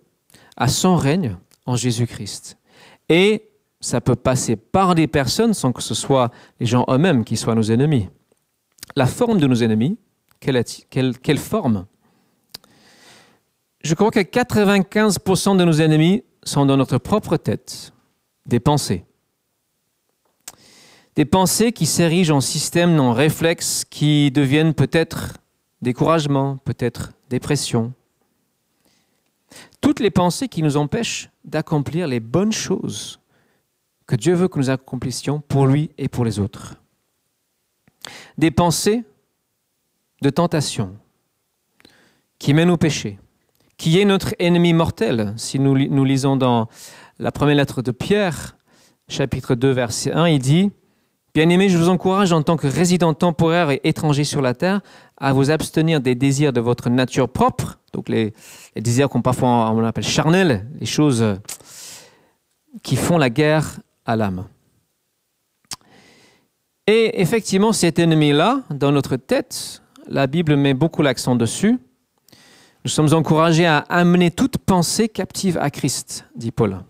à 0.58 0.68
son 0.68 0.96
règne 0.96 1.38
en 1.66 1.76
Jésus-Christ. 1.76 2.58
Et 3.08 3.50
ça 3.80 4.02
peut 4.02 4.16
passer 4.16 4.56
par 4.56 4.96
des 4.96 5.08
personnes 5.08 5.54
sans 5.54 5.72
que 5.72 5.82
ce 5.82 5.94
soit 5.94 6.32
les 6.60 6.66
gens 6.66 6.86
eux-mêmes 6.90 7.24
qui 7.24 7.38
soient 7.38 7.56
nos 7.56 7.64
ennemis. 7.64 8.10
La 8.96 9.06
forme 9.06 9.40
de 9.40 9.48
nos 9.48 9.56
ennemis, 9.56 9.98
quelle, 10.40 10.62
quelle, 10.90 11.18
quelle 11.18 11.38
forme 11.38 11.86
Je 13.86 13.94
crois 13.94 14.10
que 14.10 14.20
95% 14.20 15.58
de 15.58 15.64
nos 15.64 15.74
ennemis 15.74 16.24
sont 16.44 16.66
dans 16.66 16.76
notre 16.76 16.98
propre 16.98 17.38
tête 17.38 17.94
des 18.48 18.60
pensées. 18.60 19.06
Des 21.16 21.26
pensées 21.26 21.72
qui 21.72 21.86
s'érigent 21.86 22.36
en 22.38 22.42
systèmes 22.42 22.96
non 22.96 23.14
réflexes 23.14 23.86
qui 23.88 24.32
deviennent 24.32 24.74
peut-être 24.74 25.34
découragement, 25.84 26.58
peut-être 26.66 27.14
dépression. 27.30 27.94
Toutes 29.82 30.00
les 30.00 30.10
pensées 30.10 30.48
qui 30.48 30.64
nous 30.64 30.78
empêchent 30.78 31.30
d'accomplir 31.44 32.08
les 32.08 32.20
bonnes 32.20 32.54
choses 32.54 33.20
que 34.08 34.16
Dieu 34.16 34.34
veut 34.34 34.48
que 34.48 34.58
nous 34.58 34.72
accomplissions 34.72 35.42
pour 35.42 35.68
lui 35.68 35.92
et 36.00 36.08
pour 36.08 36.26
les 36.26 36.40
autres. 36.40 36.82
Des 38.40 38.50
pensées 38.50 39.04
de 40.24 40.32
tentation 40.32 40.98
qui 42.40 42.56
mènent 42.56 42.72
au 42.72 42.78
péché, 42.78 43.20
qui 43.78 44.00
est 44.00 44.06
notre 44.06 44.34
ennemi 44.40 44.74
mortel, 44.74 45.34
si 45.38 45.60
nous, 45.60 45.76
lisons 45.76 46.38
dans 46.38 46.68
la 47.20 47.32
première 47.32 47.56
lettre 47.56 47.82
de 47.82 47.92
Pierre, 47.92 48.56
chapitre 49.08 49.56
2, 49.56 49.72
verset 49.72 50.12
1, 50.12 50.28
il 50.30 50.40
dit 50.40 50.72
Bien-aimés, 51.34 51.68
je 51.68 51.78
vous 51.78 51.90
encourage 51.90 52.32
en 52.32 52.44
tant 52.44 52.56
que 52.56 52.68
résident 52.68 53.14
temporaire 53.14 53.70
et 53.70 53.82
étranger 53.84 54.24
sur 54.24 54.42
la 54.42 54.54
terre 54.54 54.80
à 55.18 55.34
vous 55.34 55.52
abstenir 55.52 56.00
des 56.00 56.16
désirs 56.16 56.54
de 56.54 56.62
votre 56.62 56.90
nature 56.90 57.28
propre, 57.28 57.80
donc 57.92 58.08
les, 58.08 58.34
désirs 58.78 59.10
qu'on 59.10 59.22
parfois 59.22 59.72
on 59.72 59.84
appelle 59.84 60.06
charnels, 60.06 60.66
les 60.80 60.86
choses 60.86 61.26
qui 62.84 62.96
font 62.96 63.18
la 63.18 63.30
guerre 63.30 63.80
à 64.06 64.16
l'âme. 64.16 64.46
Et 66.88 67.20
effectivement, 67.20 67.74
cet 67.74 67.98
ennemi-là, 67.98 68.62
dans 68.70 68.92
notre 68.92 69.16
tête, 69.16 69.82
la 70.08 70.28
Bible 70.28 70.56
met 70.56 70.76
beaucoup 70.76 71.02
l'accent 71.02 71.36
dessus. 71.36 71.80
Nous 72.86 72.92
sommes 72.92 73.14
encouragés 73.16 73.66
à 73.66 73.80
amener 73.80 74.30
toute 74.30 74.60
pensée 74.60 75.10
captive 75.10 75.58
à 75.58 75.72
Christ, 75.72 76.24
dit 76.36 76.52
Paul. 76.52 76.84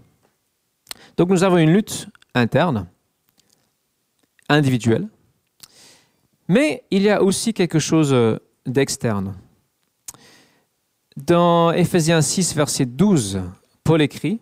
Donc 1.15 1.29
nous 1.29 1.41
avons 1.41 1.55
une 1.55 1.71
lutte 1.71 2.09
interne, 2.33 2.87
individuelle, 4.49 5.07
mais 6.49 6.83
il 6.91 7.03
y 7.03 7.09
a 7.09 7.23
aussi 7.23 7.53
quelque 7.53 7.79
chose 7.79 8.11
euh, 8.11 8.37
d'externe. 8.65 9.35
Dans 11.15 11.71
Ephésiens 11.71 12.21
6, 12.21 12.55
verset 12.55 12.85
12, 12.85 13.39
Paul 13.85 14.01
écrit, 14.01 14.41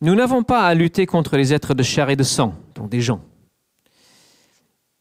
Nous 0.00 0.16
n'avons 0.16 0.42
pas 0.42 0.66
à 0.66 0.74
lutter 0.74 1.06
contre 1.06 1.36
les 1.36 1.54
êtres 1.54 1.72
de 1.72 1.84
chair 1.84 2.10
et 2.10 2.16
de 2.16 2.24
sang, 2.24 2.52
donc 2.74 2.88
des 2.88 3.00
gens, 3.00 3.20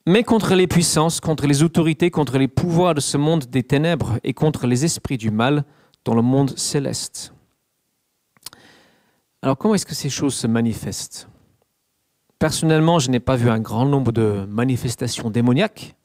mais 0.06 0.24
contre 0.24 0.54
les 0.54 0.68
puissances, 0.68 1.20
contre 1.20 1.48
les 1.48 1.64
autorités, 1.64 2.12
contre 2.12 2.38
les 2.38 2.48
pouvoirs 2.48 2.94
de 2.94 3.02
ce 3.02 3.18
monde 3.18 3.46
des 3.46 3.64
ténèbres 3.64 4.20
et 4.24 4.34
contre 4.34 4.68
les 4.68 4.86
esprits 4.86 5.18
du 5.18 5.32
mal 5.32 5.66
dans 6.04 6.14
le 6.14 6.22
monde 6.22 6.58
céleste. 6.58 7.34
Alors 9.42 9.58
comment 9.58 9.76
est-ce 9.76 9.86
que 9.86 9.96
ces 9.96 10.10
choses 10.10 10.36
se 10.36 10.48
manifestent? 10.48 11.28
Personnellement, 12.38 13.00
je 13.00 13.10
n'ai 13.10 13.20
pas 13.20 13.36
vu 13.36 13.50
un 13.50 13.60
grand 13.60 13.86
nombre 13.86 14.12
de 14.12 14.46
manifestations 14.48 15.30
démoniaques, 15.30 15.96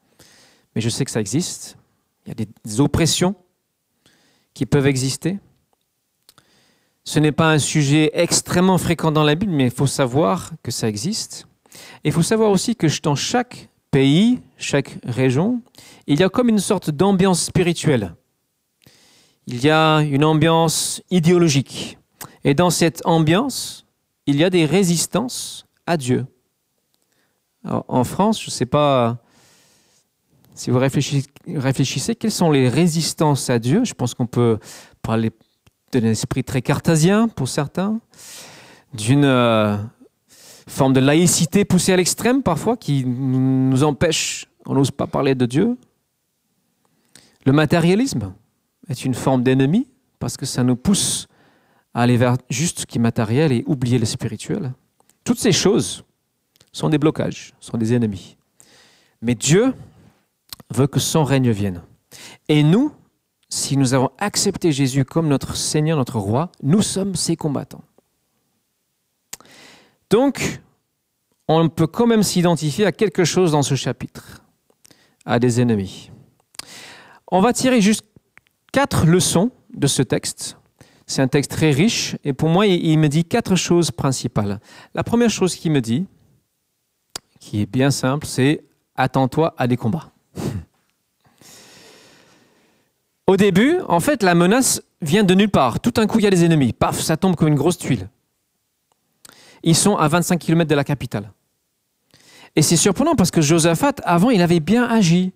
mais 0.75 0.81
je 0.81 0.89
sais 0.89 1.05
que 1.05 1.11
ça 1.11 1.21
existe. 1.21 1.77
Il 2.25 2.29
y 2.29 2.43
a 2.43 2.47
des 2.47 2.81
oppressions 2.81 3.35
qui 4.55 4.65
peuvent 4.67 4.87
exister. 4.87 5.39
Ce 7.05 7.19
n'est 7.19 7.33
pas 7.33 7.51
un 7.51 7.59
sujet 7.59 8.11
extrêmement 8.15 8.79
fréquent 8.79 9.11
dans 9.11 9.25
la 9.25 9.35
Bible, 9.35 9.53
mais 9.53 9.65
il 9.65 9.71
faut 9.71 9.87
savoir 9.87 10.53
que 10.63 10.71
ça 10.71 10.89
existe. 10.89 11.47
Et 12.05 12.09
il 12.09 12.13
faut 12.13 12.23
savoir 12.23 12.51
aussi 12.51 12.77
que 12.77 12.87
dans 13.03 13.15
chaque 13.15 13.69
pays, 13.91 14.41
chaque 14.57 14.99
région, 15.05 15.63
il 16.07 16.21
y 16.21 16.23
a 16.23 16.29
comme 16.29 16.49
une 16.49 16.59
sorte 16.59 16.91
d'ambiance 16.91 17.43
spirituelle. 17.43 18.15
Il 19.47 19.63
y 19.65 19.71
a 19.71 20.01
une 20.01 20.25
ambiance 20.25 21.03
idéologique. 21.11 21.99
Et 22.45 22.55
dans 22.55 22.71
cette 22.71 23.03
ambiance, 23.05 23.87
il 24.27 24.37
y 24.37 24.45
a 24.45 24.51
des 24.51 24.65
résistances 24.65 25.67
à 25.87 25.97
Dieu. 25.97 26.27
en 27.65 28.05
France, 28.05 28.41
je 28.41 28.47
ne 28.47 28.53
sais 28.53 28.67
pas 28.67 29.19
si 30.61 30.71
vous 30.71 30.79
réfléchissez, 30.79 32.15
quelles 32.15 32.31
sont 32.31 32.51
les 32.51 32.69
résistances 32.69 33.49
à 33.49 33.59
Dieu? 33.59 33.83
Je 33.85 33.95
pense 33.95 34.13
qu'on 34.13 34.27
peut 34.27 34.59
parler 35.01 35.31
d'un 35.91 36.05
esprit 36.05 36.45
très 36.45 36.61
cartésien 36.61 37.29
pour 37.29 37.49
certains, 37.49 37.99
d'une 38.93 39.25
euh, 39.25 39.79
forme 40.69 40.93
de 40.93 41.01
laïcité 41.01 41.65
poussée 41.65 41.93
à 41.93 41.97
l'extrême 41.97 42.43
parfois 42.43 42.77
qui 42.77 43.05
nous 43.05 43.83
empêche, 43.83 44.47
on 44.67 44.75
n'ose 44.75 44.91
pas 44.91 45.07
parler 45.07 45.35
de 45.35 45.47
Dieu. 45.47 45.77
Le 47.47 47.53
matérialisme 47.53 48.33
est 48.89 49.05
une 49.05 49.15
forme 49.15 49.43
d'ennemi 49.43 49.87
parce 50.19 50.37
que 50.37 50.47
ça 50.47 50.63
nous 50.63 50.77
pousse 50.77 51.27
aller 51.95 52.17
vers 52.17 52.37
juste 52.49 52.81
ce 52.81 52.87
qui 52.87 52.99
est 52.99 53.01
matériel 53.01 53.53
et 53.53 53.65
oublier 53.67 53.99
le 53.99 54.07
spirituel. 54.07 54.73
Toutes 55.25 55.39
ces 55.39 55.53
choses 55.53 56.05
sont 56.73 56.89
des 56.89 56.99
blocages, 56.99 57.55
sont 57.61 57.79
des 57.79 57.95
ennemis. 57.95 58.37
Mais 59.23 59.35
Dieu 59.35 59.75
veut 60.73 60.87
que 60.87 61.01
son 61.01 61.25
règne 61.25 61.51
vienne. 61.51 61.83
Et 62.49 62.63
nous, 62.63 62.93
si 63.49 63.77
nous 63.77 63.95
avons 63.95 64.11
accepté 64.19 64.73
Jésus 64.73 65.05
comme 65.05 65.29
notre 65.29 65.57
Seigneur, 65.57 65.99
notre 65.99 66.19
Roi, 66.19 66.51
nous 66.63 66.83
sommes 66.83 67.17
ses 67.17 67.37
combattants. 67.37 67.83
Donc, 70.11 70.61
on 71.49 71.69
peut 71.69 71.87
quand 71.87 72.07
même 72.07 72.23
s'identifier 72.23 72.87
à 72.87 72.93
quelque 72.93 73.25
chose 73.25 73.53
dans 73.53 73.63
ce 73.63 73.75
chapitre, 73.75 74.43
à 75.25 75.39
des 75.39 75.61
ennemis. 75.61 76.11
On 77.31 77.41
va 77.41 77.53
tirer 77.53 77.81
juste 77.81 78.05
quatre 78.73 79.07
leçons 79.07 79.51
de 79.73 79.87
ce 79.87 80.03
texte 80.03 80.57
c'est 81.11 81.23
un 81.23 81.29
texte 81.29 81.51
très 81.51 81.71
riche 81.73 82.17
et 82.25 82.33
pour 82.33 82.49
moi, 82.49 82.67
il 82.67 82.99
me 82.99 83.09
dit 83.09 83.25
quatre 83.25 83.57
choses 83.57 83.91
principales. 83.91 84.61
La 84.95 85.03
première 85.03 85.31
chose 85.31 85.57
qu'il 85.57 85.73
me 85.73 85.81
dit, 85.81 86.07
qui 87.41 87.61
est 87.63 87.67
bien 87.67 87.91
simple, 87.91 88.27
c'est 88.27 88.63
attends-toi 88.95 89.55
à 89.59 89.67
des 89.67 89.77
combats. 89.77 90.13
Au 93.27 93.37
début, 93.37 93.79
en 93.89 94.01
fait, 94.01 94.23
la 94.23 94.35
menace 94.35 94.83
vient 95.03 95.25
de 95.25 95.35
nulle 95.35 95.51
part. 95.51 95.81
Tout 95.81 95.95
un 95.97 96.07
coup, 96.07 96.19
il 96.19 96.25
y 96.25 96.27
a 96.27 96.31
des 96.31 96.45
ennemis. 96.45 96.73
Paf, 96.73 97.01
ça 97.01 97.17
tombe 97.17 97.37
comme 97.37 97.49
une 97.49 97.55
grosse 97.55 97.79
tuile. 97.79 98.09
Ils 99.63 99.77
sont 99.77 99.97
à 99.97 100.09
25 100.09 100.39
km 100.39 100.69
de 100.69 100.75
la 100.75 100.85
capitale. 100.85 101.33
Et 102.57 102.63
c'est 102.63 102.77
surprenant 102.77 103.15
parce 103.15 103.31
que 103.31 103.41
Josaphat, 103.41 103.95
avant, 104.05 104.31
il 104.31 104.43
avait 104.43 104.61
bien 104.61 104.85
agi. 104.85 105.33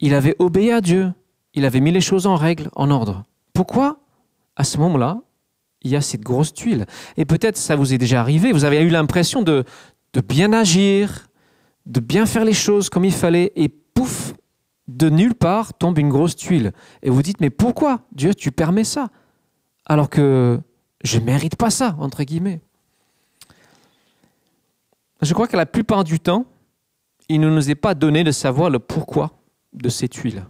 Il 0.00 0.14
avait 0.14 0.36
obéi 0.38 0.72
à 0.72 0.80
Dieu. 0.80 1.12
Il 1.54 1.64
avait 1.64 1.80
mis 1.80 1.92
les 1.92 2.00
choses 2.00 2.26
en 2.26 2.36
règle, 2.36 2.68
en 2.74 2.90
ordre. 2.90 3.24
Pourquoi 3.52 3.98
à 4.56 4.64
ce 4.64 4.78
moment-là, 4.78 5.20
il 5.82 5.90
y 5.90 5.96
a 5.96 6.00
cette 6.00 6.20
grosse 6.20 6.52
tuile? 6.52 6.86
Et 7.16 7.24
peut-être 7.24 7.56
ça 7.56 7.76
vous 7.76 7.94
est 7.94 7.98
déjà 7.98 8.20
arrivé, 8.20 8.52
vous 8.52 8.64
avez 8.64 8.80
eu 8.80 8.88
l'impression 8.88 9.42
de, 9.42 9.64
bien 10.28 10.52
agir, 10.52 11.28
de 11.86 12.00
bien 12.00 12.26
faire 12.26 12.44
les 12.44 12.52
choses 12.52 12.90
comme 12.90 13.04
il 13.04 13.12
fallait, 13.12 13.52
et 13.56 13.68
pouf, 13.68 14.34
de 14.88 15.10
nulle 15.10 15.34
part 15.34 15.74
tombe 15.74 15.98
une 15.98 16.08
grosse 16.08 16.36
tuile. 16.36 16.72
Et 17.02 17.10
vous 17.10 17.22
dites, 17.22 17.40
mais 17.40 17.50
pourquoi 17.50 18.00
Dieu, 18.12 18.34
tu 18.34 18.52
permets 18.52 18.84
ça? 18.84 19.08
Alors 19.86 20.10
que 20.10 20.60
je 21.02 21.18
ne 21.18 21.24
mérite 21.24 21.56
pas 21.56 21.70
ça, 21.70 21.96
entre 21.98 22.22
guillemets. 22.24 22.60
Je 25.20 25.34
crois 25.34 25.48
que 25.48 25.56
la 25.56 25.66
plupart 25.66 26.04
du 26.04 26.20
temps, 26.20 26.46
il 27.28 27.40
ne 27.40 27.50
nous 27.50 27.70
est 27.70 27.74
pas 27.74 27.94
donné 27.94 28.24
de 28.24 28.30
savoir 28.30 28.70
le 28.70 28.78
pourquoi 28.78 29.32
de 29.72 29.88
ces 29.88 30.08
tuiles. 30.08 30.44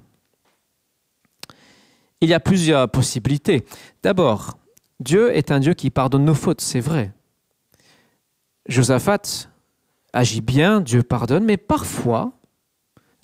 Il 2.20 2.28
y 2.28 2.34
a 2.34 2.40
plusieurs 2.40 2.90
possibilités. 2.90 3.64
D'abord, 4.02 4.58
Dieu 5.00 5.34
est 5.34 5.50
un 5.50 5.60
Dieu 5.60 5.74
qui 5.74 5.90
pardonne 5.90 6.24
nos 6.24 6.34
fautes, 6.34 6.60
c'est 6.60 6.80
vrai. 6.80 7.12
Josaphat 8.68 9.48
agit 10.12 10.40
bien, 10.40 10.80
Dieu 10.80 11.02
pardonne, 11.02 11.44
mais 11.44 11.56
parfois, 11.56 12.32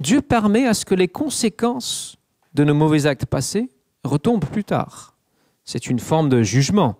Dieu 0.00 0.22
permet 0.22 0.66
à 0.66 0.74
ce 0.74 0.84
que 0.84 0.94
les 0.94 1.08
conséquences 1.08 2.16
de 2.54 2.64
nos 2.64 2.74
mauvais 2.74 3.06
actes 3.06 3.26
passés 3.26 3.68
retombent 4.04 4.44
plus 4.44 4.64
tard. 4.64 5.16
C'est 5.64 5.88
une 5.88 5.98
forme 5.98 6.28
de 6.28 6.42
jugement. 6.42 6.96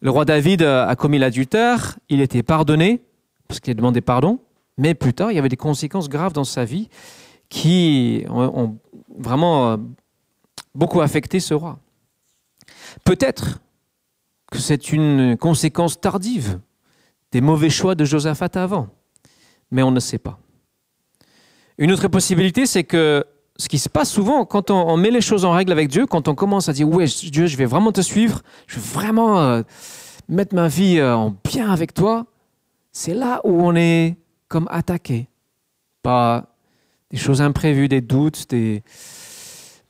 Le 0.00 0.10
roi 0.10 0.24
David 0.24 0.62
a 0.62 0.94
commis 0.96 1.18
l'adultère, 1.18 1.98
il 2.08 2.20
était 2.20 2.42
pardonné, 2.42 3.02
parce 3.48 3.60
qu'il 3.60 3.70
a 3.72 3.74
demandé 3.74 4.00
pardon, 4.00 4.40
mais 4.78 4.94
plus 4.94 5.14
tard, 5.14 5.32
il 5.32 5.36
y 5.36 5.38
avait 5.38 5.48
des 5.48 5.56
conséquences 5.56 6.08
graves 6.08 6.32
dans 6.32 6.44
sa 6.44 6.64
vie 6.64 6.88
qui 7.48 8.24
ont 8.28 8.76
vraiment 9.18 9.70
euh, 9.70 9.76
beaucoup 10.74 11.00
affecté 11.00 11.40
ce 11.40 11.54
roi. 11.54 11.78
Peut-être 13.04 13.60
que 14.50 14.58
c'est 14.58 14.92
une 14.92 15.36
conséquence 15.36 16.00
tardive 16.00 16.60
des 17.32 17.40
mauvais 17.40 17.70
choix 17.70 17.94
de 17.94 18.04
Josaphat 18.04 18.50
avant, 18.54 18.88
mais 19.70 19.82
on 19.82 19.90
ne 19.90 20.00
sait 20.00 20.18
pas. 20.18 20.38
Une 21.78 21.92
autre 21.92 22.08
possibilité, 22.08 22.66
c'est 22.66 22.84
que 22.84 23.24
ce 23.58 23.68
qui 23.68 23.78
se 23.78 23.88
passe 23.88 24.10
souvent 24.10 24.44
quand 24.44 24.70
on, 24.70 24.96
met 24.96 25.10
les 25.10 25.20
choses 25.20 25.44
en 25.44 25.52
règle 25.52 25.72
avec 25.72 25.88
Dieu, 25.88 26.06
quand 26.06 26.28
on 26.28 26.34
commence 26.34 26.68
à 26.68 26.72
dire 26.72 26.88
ouais 26.88 27.06
Dieu, 27.06 27.46
je 27.46 27.56
vais 27.56 27.64
vraiment 27.64 27.92
te 27.92 28.00
suivre, 28.00 28.42
je 28.66 28.76
vais 28.76 28.86
vraiment 28.86 29.40
euh, 29.40 29.62
mettre 30.28 30.54
ma 30.54 30.68
vie 30.68 30.98
euh, 30.98 31.16
en 31.16 31.34
bien 31.44 31.70
avec 31.70 31.94
toi, 31.94 32.26
c'est 32.96 33.12
là 33.12 33.42
où 33.44 33.50
on 33.62 33.76
est 33.76 34.16
comme 34.48 34.66
attaqué 34.70 35.28
par 36.02 36.46
des 37.10 37.18
choses 37.18 37.42
imprévues, 37.42 37.88
des 37.88 38.00
doutes, 38.00 38.48
des, 38.48 38.82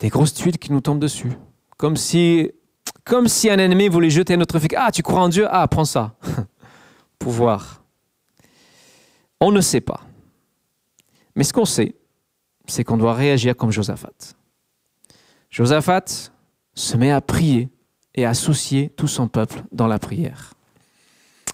grosses 0.02 0.34
tuiles 0.34 0.58
qui 0.58 0.72
nous 0.72 0.80
tombent 0.80 0.98
dessus. 0.98 1.30
Comme 1.76 1.94
si, 1.94 2.50
un 3.48 3.58
ennemi 3.58 3.86
voulait 3.86 4.10
jeter 4.10 4.36
notre 4.36 4.58
fille. 4.58 4.70
Ah, 4.76 4.90
tu 4.90 5.02
crois 5.02 5.20
en 5.20 5.28
Dieu? 5.28 5.46
Ah, 5.48 5.68
prends 5.68 5.84
ça. 5.84 6.16
Pouvoir. 7.20 7.84
On 9.40 9.52
ne 9.52 9.60
sait 9.60 9.80
pas. 9.80 10.00
Mais 11.36 11.44
ce 11.44 11.52
qu'on 11.52 11.64
sait, 11.64 11.94
c'est 12.66 12.82
qu'on 12.82 12.96
doit 12.96 13.14
réagir 13.14 13.56
comme 13.56 13.70
Josaphat. 13.70 14.34
Josaphat 15.48 16.32
se 16.75 16.96
met 16.96 17.12
à 17.12 17.20
prier 17.20 17.68
et 18.16 18.25
à 18.25 18.30
associer 18.30 18.88
tout 18.96 19.06
son 19.06 19.28
peuple 19.28 19.62
dans 19.70 19.86
la 19.86 20.00
prière. 20.00 20.55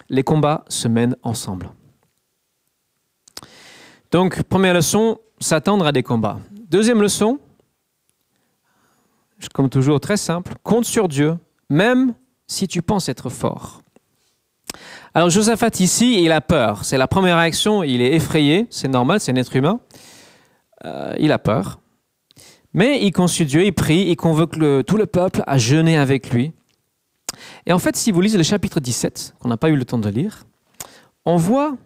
Les 0.09 0.23
combats 0.23 0.65
se 0.69 0.89
mènent 0.89 1.17
ensemble. 1.23 1.71
Donc, 4.11 4.43
première 4.43 4.75
leçon, 4.75 5.19
s'attendre 5.41 5.87
à 5.87 5.93
des 5.93 6.03
combats. 6.03 6.39
Deuxième 6.69 7.01
leçon, 7.03 7.39
comme 9.55 9.69
toujours 9.69 10.01
très 10.01 10.17
simple, 10.17 10.55
compte 10.63 10.85
sur 10.85 11.09
Dieu, 11.09 11.37
même 11.69 12.15
si 12.47 12.69
tu 12.69 12.83
penses 12.83 13.09
être 13.09 13.31
fort. 13.31 13.83
Alors 15.15 15.31
Josaphat 15.31 15.81
ici, 15.81 16.23
il 16.23 16.33
a 16.33 16.41
peur. 16.41 16.85
C'est 16.85 16.97
la 16.97 17.09
première 17.09 17.39
réaction, 17.39 17.83
il 17.83 18.01
est 18.01 18.15
effrayé, 18.15 18.67
c'est 18.71 18.89
normal, 18.89 19.21
c'est 19.21 19.33
un 19.33 19.37
être 19.37 19.55
humain. 19.55 19.81
Euh, 20.85 21.15
il 21.19 21.33
a 21.33 21.39
peur. 21.39 21.81
Mais 22.73 23.03
il 23.05 23.13
consulte 23.13 23.51
Dieu, 23.51 23.65
il 23.65 23.73
prie, 23.73 24.09
il 24.09 24.17
convoque 24.17 24.53
tout 24.87 24.97
le 24.97 25.07
peuple 25.07 25.43
à 25.47 25.59
jeûner 25.59 25.99
avec 25.99 26.31
lui. 26.31 26.53
Et 27.67 27.73
en 27.73 27.79
fait, 27.79 27.97
si 27.97 28.13
vous 28.13 28.21
lisez 28.21 28.39
le 28.39 28.45
chapitre 28.45 28.81
17, 28.81 29.35
qu'on 29.39 29.49
n'a 29.49 29.57
pas 29.57 29.71
eu 29.71 29.77
le 29.77 29.85
temps 29.85 29.99
de 29.99 30.09
lire, 30.09 30.45
on 31.25 31.37
voit 31.37 31.77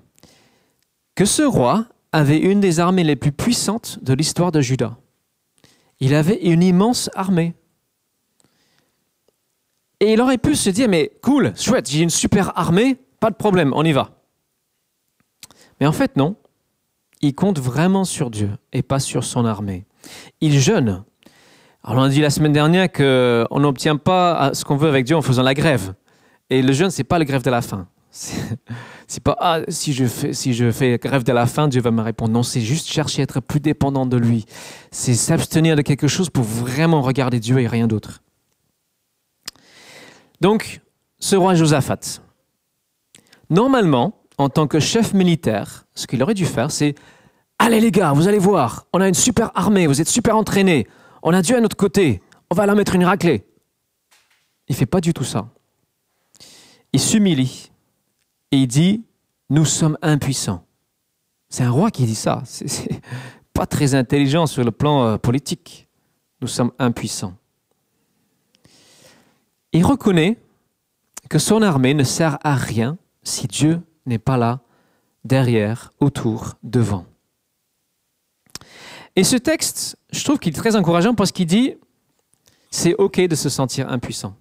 que 1.15 1.25
ce 1.25 1.43
roi 1.43 1.87
avait 2.13 2.39
une 2.39 2.61
des 2.61 2.81
armées 2.81 3.05
les 3.05 3.17
plus 3.17 3.33
puissantes 3.33 3.99
de 4.03 4.15
l'histoire 4.15 4.53
de 4.53 4.61
Juda. 4.61 4.97
Il 6.01 6.15
avait 6.15 6.43
une 6.43 6.63
immense 6.63 7.11
armée. 7.15 7.55
Et 10.01 10.13
il 10.13 10.21
aurait 10.21 10.39
pu 10.39 10.55
se 10.55 10.71
dire, 10.71 10.89
mais 10.89 11.13
cool, 11.23 11.53
chouette, 11.57 11.91
j'ai 11.91 12.03
une 12.03 12.11
super 12.11 12.59
armée, 12.59 12.97
pas 13.21 13.31
de 13.31 13.37
problème, 13.37 13.73
on 13.75 13.85
y 13.85 13.93
va. 13.93 14.11
Mais 15.81 15.87
en 15.87 15.93
fait, 15.93 16.17
non. 16.17 16.37
Il 17.23 17.35
compte 17.35 17.59
vraiment 17.59 18.05
sur 18.05 18.31
Dieu 18.31 18.51
et 18.73 18.83
pas 18.83 19.01
sur 19.01 19.25
son 19.25 19.47
armée. 19.47 19.87
Il 20.41 20.59
jeûne. 20.61 21.05
Alors 21.89 22.03
on 22.03 22.07
a 22.07 22.09
dit 22.09 22.21
la 22.21 22.31
semaine 22.31 22.53
dernière 22.53 22.91
qu'on 22.91 23.61
n'obtient 23.61 23.97
pas 23.97 24.51
ce 24.55 24.65
qu'on 24.65 24.77
veut 24.77 24.89
avec 24.89 25.05
Dieu 25.05 25.17
en 25.17 25.23
faisant 25.23 25.45
la 25.45 25.55
grève. 25.55 25.95
Et 26.51 26.61
le 26.61 26.73
jeûne, 26.73 26.91
c'est 26.91 27.05
pas 27.05 27.17
la 27.17 27.25
grève 27.25 27.43
de 27.43 27.51
la 27.51 27.63
faim. 27.63 27.87
C'est 29.09 29.23
pas 29.23 29.37
ah, 29.39 29.61
si 29.69 29.93
je 29.93 30.05
fais 30.05 30.33
si 30.33 30.53
je 30.53 30.73
fais 30.73 30.99
grève 30.99 31.23
de 31.23 31.33
la 31.33 31.47
faim, 31.47 31.69
Dieu 31.69 31.81
va 31.81 31.93
me 31.93 32.03
répondre. 32.03 32.33
Non, 32.33 32.43
c'est 32.43 32.61
juste 32.61 32.89
chercher 32.89 33.21
à 33.21 33.23
être 33.23 33.39
plus 33.39 33.61
dépendant 33.61 34.05
de 34.05 34.17
lui. 34.17 34.47
C'est 34.91 35.15
s'abstenir 35.15 35.77
de 35.77 35.83
quelque 35.83 36.09
chose 36.09 36.29
pour 36.29 36.43
vraiment 36.43 37.03
regarder 37.03 37.39
Dieu 37.39 37.61
et 37.61 37.69
rien 37.69 37.87
d'autre. 37.87 38.23
Donc, 40.41 40.81
ce 41.21 41.37
roi 41.37 41.55
Josaphat, 41.55 42.21
normalement, 43.49 44.23
en 44.39 44.49
tant 44.49 44.67
que 44.67 44.81
chef 44.81 45.15
militaire, 45.15 45.87
ce 45.95 46.09
qu'il 46.09 46.21
aurait 46.21 46.35
dû 46.35 46.47
faire, 46.47 46.73
c'est 46.73 46.97
Allez 47.61 47.79
les 47.79 47.93
gars, 47.93 48.13
vous 48.13 48.27
allez 48.27 48.41
voir, 48.41 48.87
on 48.93 49.01
a 49.01 49.07
une 49.07 49.15
super 49.15 49.53
armée, 49.55 49.87
vous 49.87 50.01
êtes 50.01 50.09
super 50.09 50.37
entraînés, 50.37 50.89
on 51.27 51.33
a 51.33 51.43
Dieu 51.43 51.57
à 51.57 51.61
notre 51.61 51.77
côté, 51.77 52.23
on 52.51 52.55
va 52.55 52.67
leur 52.67 52.77
mettre 52.77 52.95
une 52.95 53.05
raclée. 53.05 53.45
Il 54.69 54.77
fait 54.77 54.87
pas 54.87 55.01
du 55.01 55.13
tout 55.13 55.25
ça. 55.25 55.49
Il 56.93 57.01
s'humilie 57.01 57.73
et 58.53 58.59
il 58.59 58.69
dit 58.69 59.05
Nous 59.51 59.65
sommes 59.65 59.99
impuissants. 60.03 60.65
C'est 61.49 61.65
un 61.65 61.71
roi 61.71 61.91
qui 61.91 62.07
dit 62.07 62.15
ça. 62.15 62.43
C'est 62.45 63.01
pas 63.53 63.67
très 63.67 63.97
intelligent 63.97 64.47
sur 64.47 64.63
le 64.63 64.71
plan 64.71 65.05
euh, 65.05 65.17
politique. 65.19 65.89
Nous 66.41 66.49
sommes 66.49 66.71
impuissants. 66.79 67.35
Il 69.73 69.85
reconnaît 69.85 70.39
que 71.29 71.41
son 71.41 71.61
armée 71.61 71.95
ne 71.95 72.05
sert 72.05 72.39
à 72.45 72.55
rien 72.55 72.99
si 73.25 73.49
Dieu 73.49 73.81
n'est 74.07 74.21
pas 74.21 74.37
là, 74.37 74.61
derrière, 75.25 75.93
autour, 75.99 76.55
devant. 76.63 77.05
Et 79.17 79.25
ce 79.25 79.37
texte, 79.37 79.97
je 80.13 80.23
trouve 80.23 80.39
qu'il 80.39 80.55
est 80.55 80.57
très 80.57 80.77
encourageant 80.77 81.15
parce 81.15 81.33
qu'il 81.33 81.47
dit, 81.47 81.75
c'est 82.71 82.95
OK 82.95 83.19
de 83.21 83.35
se 83.35 83.49
sentir 83.49 83.91
impuissant. 83.91 84.37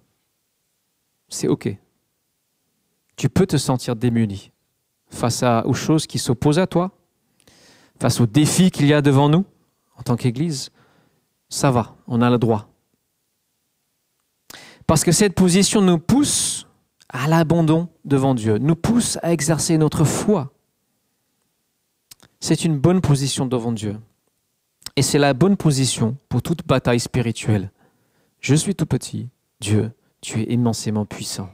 C'est 1.28 1.48
OK 1.48 1.76
tu 3.16 3.30
peux 3.30 3.46
te 3.46 3.56
sentir 3.56 3.96
démuni 3.96 4.52
face 5.08 5.42
aux 5.64 5.74
choses 5.74 6.06
qui 6.06 6.18
s'opposent 6.18 6.58
à 6.58 6.66
toi, 6.66 6.92
face 7.98 8.20
aux 8.20 8.26
défis 8.26 8.70
qu'il 8.70 8.86
y 8.86 8.92
a 8.92 9.00
devant 9.00 9.28
nous 9.28 9.44
en 9.96 10.02
tant 10.02 10.16
qu'Église. 10.16 10.70
Ça 11.48 11.70
va, 11.70 11.96
on 12.06 12.20
a 12.20 12.30
le 12.30 12.38
droit. 12.38 12.68
Parce 14.86 15.02
que 15.02 15.12
cette 15.12 15.34
position 15.34 15.80
nous 15.80 15.98
pousse 15.98 16.66
à 17.08 17.26
l'abandon 17.28 17.88
devant 18.04 18.34
Dieu, 18.34 18.58
nous 18.58 18.76
pousse 18.76 19.18
à 19.22 19.32
exercer 19.32 19.78
notre 19.78 20.04
foi. 20.04 20.52
C'est 22.40 22.64
une 22.64 22.78
bonne 22.78 23.00
position 23.00 23.46
devant 23.46 23.72
Dieu. 23.72 23.96
Et 24.96 25.02
c'est 25.02 25.18
la 25.18 25.34
bonne 25.34 25.56
position 25.56 26.16
pour 26.28 26.42
toute 26.42 26.66
bataille 26.66 27.00
spirituelle. 27.00 27.70
Je 28.40 28.54
suis 28.54 28.74
tout 28.74 28.86
petit, 28.86 29.28
Dieu, 29.60 29.92
tu 30.20 30.40
es 30.40 30.52
immensément 30.52 31.04
puissant 31.04 31.50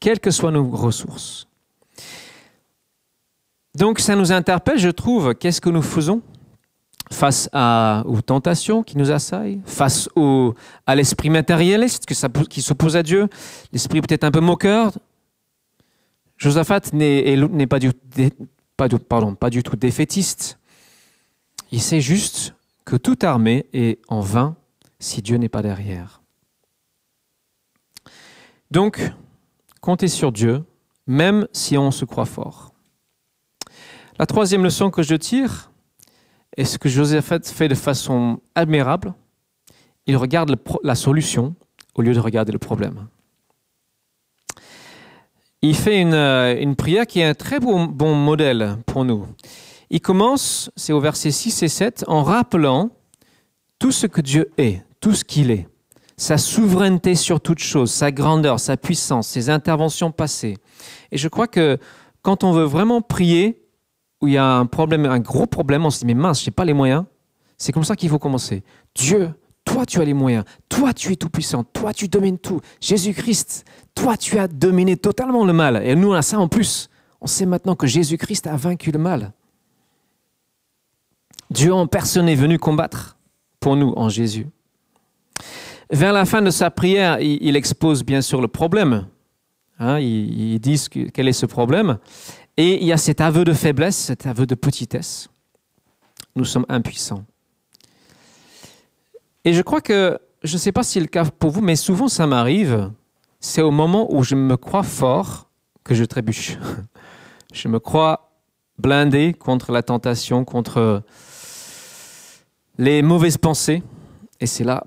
quelles 0.00 0.20
que 0.20 0.30
soient 0.30 0.50
nos 0.50 0.68
ressources. 0.70 1.48
Donc 3.74 3.98
ça 3.98 4.14
nous 4.14 4.30
interpelle, 4.32 4.78
je 4.78 4.90
trouve, 4.90 5.34
qu'est-ce 5.34 5.60
que 5.60 5.70
nous 5.70 5.82
faisons 5.82 6.22
face 7.10 7.48
aux 8.04 8.20
tentations 8.20 8.82
qui 8.82 8.98
nous 8.98 9.10
assaillent, 9.10 9.60
face 9.64 10.08
à 10.86 10.94
l'esprit 10.94 11.30
matérialiste 11.30 12.06
qui 12.06 12.62
s'oppose 12.62 12.96
à 12.96 13.02
Dieu, 13.02 13.28
l'esprit 13.72 14.00
peut-être 14.00 14.24
un 14.24 14.30
peu 14.30 14.40
moqueur. 14.40 14.92
Josaphat 16.36 16.92
n'est 16.92 17.66
pas 17.66 17.78
du 19.50 19.62
tout 19.62 19.76
défaitiste. 19.76 20.58
Il 21.76 21.82
sait 21.82 22.00
juste 22.00 22.54
que 22.86 22.96
toute 22.96 23.22
armée 23.22 23.66
est 23.74 24.00
en 24.08 24.20
vain 24.20 24.56
si 24.98 25.20
Dieu 25.20 25.36
n'est 25.36 25.50
pas 25.50 25.60
derrière. 25.60 26.22
Donc, 28.70 29.12
compter 29.82 30.08
sur 30.08 30.32
Dieu, 30.32 30.64
même 31.06 31.46
si 31.52 31.76
on 31.76 31.90
se 31.90 32.06
croit 32.06 32.24
fort. 32.24 32.72
La 34.18 34.24
troisième 34.24 34.64
leçon 34.64 34.90
que 34.90 35.02
je 35.02 35.16
tire 35.16 35.70
est 36.56 36.64
ce 36.64 36.78
que 36.78 36.88
Joseph 36.88 37.34
fait 37.42 37.68
de 37.68 37.74
façon 37.74 38.40
admirable. 38.54 39.12
Il 40.06 40.16
regarde 40.16 40.56
la 40.82 40.94
solution 40.94 41.54
au 41.94 42.00
lieu 42.00 42.14
de 42.14 42.20
regarder 42.20 42.52
le 42.52 42.58
problème. 42.58 43.06
Il 45.60 45.76
fait 45.76 46.00
une, 46.00 46.14
euh, 46.14 46.74
prière 46.74 47.06
qui 47.06 47.20
est 47.20 47.24
un 47.24 47.34
très 47.34 47.60
bon 47.60 48.14
modèle 48.14 48.78
pour 48.86 49.04
nous. 49.04 49.26
Il 49.90 50.00
commence, 50.00 50.70
c'est 50.76 50.92
au 50.92 51.00
verset 51.00 51.30
6 51.30 51.62
et 51.62 51.68
7, 51.68 52.04
en 52.08 52.22
rappelant 52.22 52.90
tout 53.78 53.92
ce 53.92 54.06
que 54.06 54.20
Dieu 54.20 54.50
est, 54.58 54.82
tout 55.00 55.14
ce 55.14 55.24
qu'il 55.24 55.50
est 55.50 55.68
sa 56.16 56.38
souveraineté 56.38 57.14
sur 57.14 57.40
toute 57.40 57.58
chose, 57.58 57.90
sa 57.90 58.10
grandeur, 58.10 58.58
sa 58.58 58.76
puissance, 58.76 59.28
ses 59.28 59.50
interventions 59.50 60.10
passées. 60.10 60.56
Et 61.12 61.18
je 61.18 61.28
crois 61.28 61.46
que 61.46 61.78
quand 62.22 62.42
on 62.42 62.52
veut 62.52 62.64
vraiment 62.64 63.02
prier, 63.02 63.62
où 64.22 64.28
il 64.28 64.34
y 64.34 64.38
a 64.38 64.54
un 64.54 64.66
problème, 64.66 65.04
un 65.04 65.20
gros 65.20 65.46
problème, 65.46 65.84
on 65.84 65.90
se 65.90 66.00
dit 66.00 66.06
mais 66.06 66.14
mince, 66.14 66.42
je 66.42 66.48
n'ai 66.48 66.54
pas 66.54 66.64
les 66.64 66.72
moyens. 66.72 67.04
C'est 67.58 67.72
comme 67.72 67.84
ça 67.84 67.96
qu'il 67.96 68.08
faut 68.08 68.18
commencer. 68.18 68.62
Dieu, 68.94 69.30
toi 69.64 69.84
tu 69.84 70.00
as 70.00 70.04
les 70.04 70.14
moyens, 70.14 70.44
toi 70.68 70.94
tu 70.94 71.12
es 71.12 71.16
tout 71.16 71.28
puissant, 71.28 71.64
toi 71.64 71.92
tu 71.92 72.08
domines 72.08 72.38
tout. 72.38 72.60
Jésus-Christ, 72.80 73.64
toi 73.94 74.16
tu 74.16 74.38
as 74.38 74.48
dominé 74.48 74.96
totalement 74.96 75.44
le 75.44 75.52
mal. 75.52 75.82
Et 75.84 75.94
nous 75.94 76.12
on 76.12 76.14
a 76.14 76.22
ça 76.22 76.38
en 76.38 76.48
plus. 76.48 76.88
On 77.20 77.26
sait 77.26 77.46
maintenant 77.46 77.76
que 77.76 77.86
Jésus-Christ 77.86 78.46
a 78.46 78.56
vaincu 78.56 78.90
le 78.90 78.98
mal. 78.98 79.32
Dieu 81.50 81.72
en 81.72 81.86
personne 81.86 82.28
est 82.28 82.34
venu 82.34 82.58
combattre 82.58 83.16
pour 83.60 83.76
nous 83.76 83.92
en 83.96 84.08
Jésus. 84.08 84.46
Vers 85.90 86.12
la 86.12 86.24
fin 86.24 86.42
de 86.42 86.50
sa 86.50 86.70
prière, 86.70 87.20
il, 87.20 87.54
expose 87.54 88.04
bien 88.04 88.20
sûr 88.20 88.40
le 88.40 88.48
problème. 88.48 89.06
Hein, 89.78 90.00
il, 90.00 90.58
dit 90.58 90.84
quel 91.14 91.28
est 91.28 91.32
ce 91.32 91.46
problème. 91.46 91.98
Et 92.56 92.80
il 92.80 92.86
y 92.86 92.92
a 92.92 92.96
cet 92.96 93.20
aveu 93.20 93.44
de 93.44 93.52
faiblesse, 93.52 93.96
cet 93.96 94.26
aveu 94.26 94.46
de 94.46 94.54
petitesse. 94.54 95.28
Nous 96.34 96.44
sommes 96.44 96.66
impuissants. 96.68 97.24
Et 99.44 99.52
je 99.52 99.62
crois 99.62 99.80
que, 99.80 100.18
je 100.42 100.54
ne 100.54 100.58
sais 100.58 100.72
pas 100.72 100.82
si 100.82 100.94
c'est 100.94 101.00
le 101.00 101.06
cas 101.06 101.24
pour 101.24 101.50
vous, 101.50 101.60
mais 101.60 101.76
souvent 101.76 102.08
ça 102.08 102.26
m'arrive, 102.26 102.90
c'est 103.38 103.62
au 103.62 103.70
moment 103.70 104.12
où 104.12 104.24
je 104.24 104.34
me 104.34 104.56
crois 104.56 104.82
fort 104.82 105.48
que 105.84 105.94
je 105.94 106.04
trébuche. 106.04 106.58
Je 107.54 107.68
me 107.68 107.78
crois 107.78 108.32
blindé 108.76 109.32
contre 109.32 109.72
la 109.72 109.82
tentation, 109.82 110.44
contre 110.44 111.02
les 112.78 113.02
mauvaises 113.02 113.38
pensées. 113.38 113.82
Et 114.40 114.46
c'est 114.46 114.64
là 114.64 114.84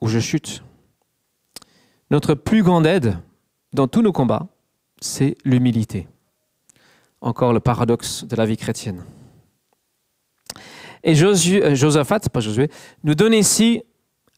où 0.00 0.08
je 0.08 0.18
chute. 0.18 0.62
Notre 2.10 2.34
plus 2.34 2.62
grande 2.62 2.86
aide 2.86 3.18
dans 3.72 3.88
tous 3.88 4.02
nos 4.02 4.12
combats, 4.12 4.46
c'est 5.00 5.36
l'humilité. 5.44 6.08
Encore 7.20 7.52
le 7.52 7.60
paradoxe 7.60 8.24
de 8.24 8.36
la 8.36 8.46
vie 8.46 8.56
chrétienne. 8.56 9.04
Et 11.04 11.20
euh, 11.22 11.74
Josaphat, 11.74 12.20
pas 12.32 12.40
Josué, 12.40 12.70
nous 13.04 13.14
donne 13.14 13.34
ici 13.34 13.82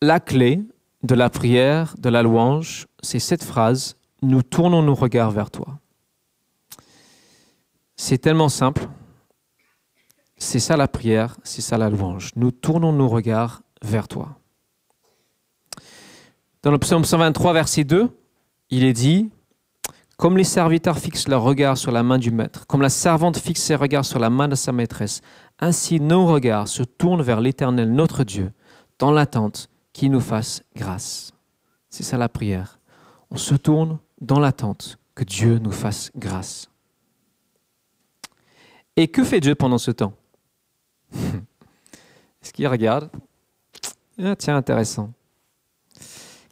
la 0.02 0.20
clé 0.20 0.60
de 1.02 1.14
la 1.14 1.30
prière, 1.30 1.94
de 1.98 2.08
la 2.08 2.22
louange. 2.22 2.86
C'est 3.02 3.18
cette 3.18 3.44
phrase 3.44 3.96
Nous 4.22 4.42
tournons 4.42 4.82
nos 4.82 4.94
regards 4.94 5.30
vers 5.30 5.50
toi. 5.50 5.78
C'est 7.96 8.18
tellement 8.18 8.48
simple. 8.48 8.88
C'est 10.42 10.58
ça 10.58 10.76
la 10.78 10.88
prière, 10.88 11.36
c'est 11.44 11.60
ça 11.60 11.76
la 11.76 11.90
louange. 11.90 12.30
Nous 12.34 12.50
tournons 12.50 12.94
nos 12.94 13.08
regards 13.08 13.62
vers 13.82 14.08
toi. 14.08 14.38
Dans 16.62 16.70
le 16.70 16.78
psaume 16.78 17.04
123, 17.04 17.52
verset 17.52 17.84
2, 17.84 18.08
il 18.70 18.84
est 18.84 18.94
dit 18.94 19.30
Comme 20.16 20.38
les 20.38 20.44
serviteurs 20.44 20.98
fixent 20.98 21.28
leur 21.28 21.42
regard 21.42 21.76
sur 21.76 21.92
la 21.92 22.02
main 22.02 22.18
du 22.18 22.30
maître, 22.30 22.66
comme 22.66 22.80
la 22.80 22.88
servante 22.88 23.36
fixe 23.36 23.62
ses 23.62 23.74
regards 23.74 24.06
sur 24.06 24.18
la 24.18 24.30
main 24.30 24.48
de 24.48 24.54
sa 24.54 24.72
maîtresse, 24.72 25.20
ainsi 25.58 26.00
nos 26.00 26.26
regards 26.26 26.68
se 26.68 26.82
tournent 26.82 27.22
vers 27.22 27.42
l'Éternel, 27.42 27.92
notre 27.92 28.24
Dieu, 28.24 28.50
dans 28.98 29.12
l'attente 29.12 29.68
qu'il 29.92 30.10
nous 30.10 30.20
fasse 30.20 30.62
grâce. 30.74 31.32
C'est 31.90 32.02
ça 32.02 32.16
la 32.16 32.30
prière. 32.30 32.80
On 33.30 33.36
se 33.36 33.54
tourne 33.54 33.98
dans 34.22 34.40
l'attente 34.40 34.98
que 35.14 35.22
Dieu 35.22 35.58
nous 35.58 35.70
fasse 35.70 36.10
grâce. 36.16 36.70
Et 38.96 39.08
que 39.08 39.22
fait 39.22 39.40
Dieu 39.40 39.54
pendant 39.54 39.78
ce 39.78 39.90
temps? 39.90 40.14
Est-ce 42.42 42.52
qu'il 42.52 42.66
regarde? 42.66 43.10
Ah, 44.22 44.36
Tiens, 44.36 44.56
intéressant. 44.56 45.12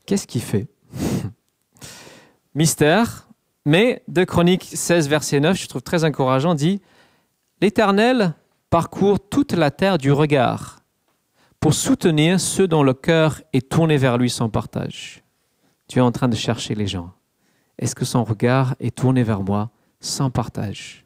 Qu'est-ce 0.06 0.26
qu'il 0.26 0.42
fait? 0.42 0.68
Mystère, 2.54 3.28
mais 3.64 4.02
de 4.08 4.24
Chronique 4.24 4.64
16, 4.64 5.08
verset 5.08 5.40
9, 5.40 5.56
je 5.56 5.68
trouve 5.68 5.82
très 5.82 6.04
encourageant, 6.04 6.54
dit 6.54 6.80
L'Éternel 7.60 8.34
parcourt 8.70 9.20
toute 9.20 9.52
la 9.52 9.70
terre 9.70 9.98
du 9.98 10.12
regard 10.12 10.78
pour 11.60 11.74
soutenir 11.74 12.40
ceux 12.40 12.68
dont 12.68 12.82
le 12.82 12.94
cœur 12.94 13.42
est 13.52 13.68
tourné 13.68 13.96
vers 13.96 14.16
lui 14.16 14.30
sans 14.30 14.48
partage. 14.48 15.24
Tu 15.88 15.98
es 15.98 16.02
en 16.02 16.12
train 16.12 16.28
de 16.28 16.36
chercher 16.36 16.74
les 16.74 16.86
gens. 16.86 17.12
Est-ce 17.78 17.94
que 17.94 18.04
son 18.04 18.24
regard 18.24 18.74
est 18.80 18.96
tourné 18.96 19.22
vers 19.22 19.42
moi 19.42 19.70
sans 20.00 20.30
partage? 20.30 21.04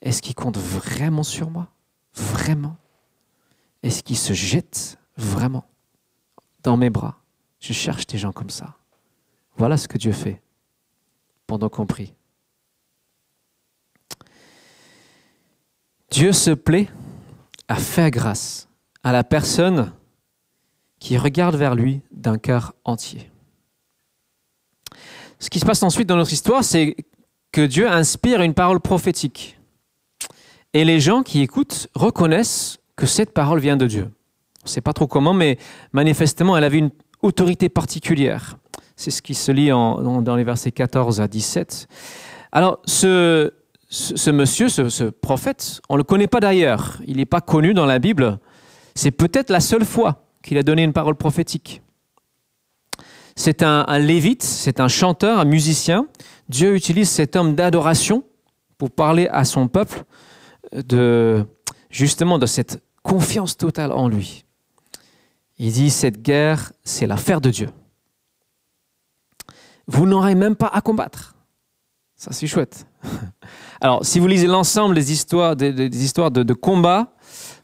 Est-ce 0.00 0.22
qu'il 0.22 0.34
compte 0.34 0.58
vraiment 0.58 1.22
sur 1.22 1.50
moi? 1.50 1.68
Vraiment? 2.14 2.76
Est-ce 3.82 4.02
qu'il 4.02 4.16
se 4.16 4.32
jette 4.32 4.98
vraiment 5.16 5.64
dans 6.62 6.76
mes 6.76 6.90
bras? 6.90 7.18
Je 7.60 7.72
cherche 7.72 8.06
des 8.06 8.18
gens 8.18 8.32
comme 8.32 8.50
ça. 8.50 8.76
Voilà 9.56 9.76
ce 9.76 9.88
que 9.88 9.98
Dieu 9.98 10.12
fait 10.12 10.40
pendant 11.46 11.68
qu'on 11.68 11.86
prie. 11.86 12.14
Dieu 16.10 16.32
se 16.32 16.50
plaît 16.50 16.88
à 17.68 17.76
faire 17.76 18.10
grâce 18.10 18.68
à 19.02 19.12
la 19.12 19.24
personne 19.24 19.92
qui 20.98 21.16
regarde 21.16 21.56
vers 21.56 21.74
lui 21.74 22.02
d'un 22.12 22.38
cœur 22.38 22.74
entier. 22.84 23.30
Ce 25.38 25.50
qui 25.50 25.58
se 25.58 25.64
passe 25.66 25.82
ensuite 25.82 26.08
dans 26.08 26.16
notre 26.16 26.32
histoire, 26.32 26.62
c'est 26.62 26.96
que 27.50 27.66
Dieu 27.66 27.90
inspire 27.90 28.42
une 28.42 28.54
parole 28.54 28.80
prophétique. 28.80 29.58
Et 30.72 30.84
les 30.84 31.00
gens 31.00 31.22
qui 31.22 31.40
écoutent 31.40 31.88
reconnaissent 31.94 32.78
que 32.96 33.06
cette 33.06 33.32
parole 33.32 33.60
vient 33.60 33.76
de 33.76 33.86
Dieu. 33.86 34.10
On 34.62 34.66
ne 34.66 34.68
sait 34.68 34.80
pas 34.80 34.92
trop 34.92 35.06
comment, 35.06 35.34
mais 35.34 35.58
manifestement, 35.92 36.56
elle 36.56 36.64
avait 36.64 36.78
une 36.78 36.90
autorité 37.22 37.68
particulière. 37.68 38.58
C'est 38.96 39.10
ce 39.10 39.22
qui 39.22 39.34
se 39.34 39.50
lit 39.50 39.70
dans 39.70 40.36
les 40.36 40.44
versets 40.44 40.70
14 40.70 41.20
à 41.20 41.28
17. 41.28 41.88
Alors, 42.52 42.80
ce, 42.84 43.50
monsieur, 44.30 44.68
ce, 44.68 45.04
prophète, 45.04 45.80
on 45.88 45.94
ne 45.94 45.98
le 45.98 46.04
connaît 46.04 46.26
pas 46.26 46.40
d'ailleurs. 46.40 46.98
Il 47.06 47.16
n'est 47.16 47.26
pas 47.26 47.40
connu 47.40 47.74
dans 47.74 47.86
la 47.86 47.98
Bible. 47.98 48.38
C'est 48.94 49.10
peut-être 49.10 49.50
la 49.50 49.60
seule 49.60 49.84
fois 49.84 50.26
qu'il 50.42 50.58
a 50.58 50.62
donné 50.62 50.82
une 50.82 50.92
parole 50.92 51.16
prophétique. 51.16 51.82
C'est 53.34 53.62
un 53.62 53.98
lévite, 53.98 54.42
c'est 54.42 54.78
un 54.78 54.88
chanteur, 54.88 55.38
un 55.40 55.44
musicien. 55.46 56.06
Dieu 56.48 56.76
utilise 56.76 57.08
cet 57.08 57.34
homme 57.34 57.54
d'adoration 57.54 58.24
pour 58.76 58.90
parler 58.90 59.28
à 59.28 59.44
son 59.44 59.68
peuple 59.68 60.04
de 60.72 61.46
justement 61.92 62.38
de 62.38 62.46
cette 62.46 62.82
confiance 63.04 63.56
totale 63.56 63.92
en 63.92 64.08
lui. 64.08 64.44
Il 65.58 65.72
dit 65.72 65.90
cette 65.90 66.20
guerre, 66.22 66.72
c'est 66.82 67.06
l'affaire 67.06 67.40
de 67.40 67.50
Dieu. 67.50 67.68
Vous 69.86 70.06
n'aurez 70.06 70.34
même 70.34 70.56
pas 70.56 70.68
à 70.68 70.80
combattre. 70.80 71.36
Ça, 72.16 72.32
c'est 72.32 72.46
chouette. 72.46 72.86
Alors, 73.80 74.04
si 74.04 74.18
vous 74.18 74.26
lisez 74.26 74.46
l'ensemble 74.46 74.94
des 74.94 75.12
histoires, 75.12 75.54
des, 75.54 75.72
de, 75.72 76.42
de 76.42 76.54
combat 76.54 77.14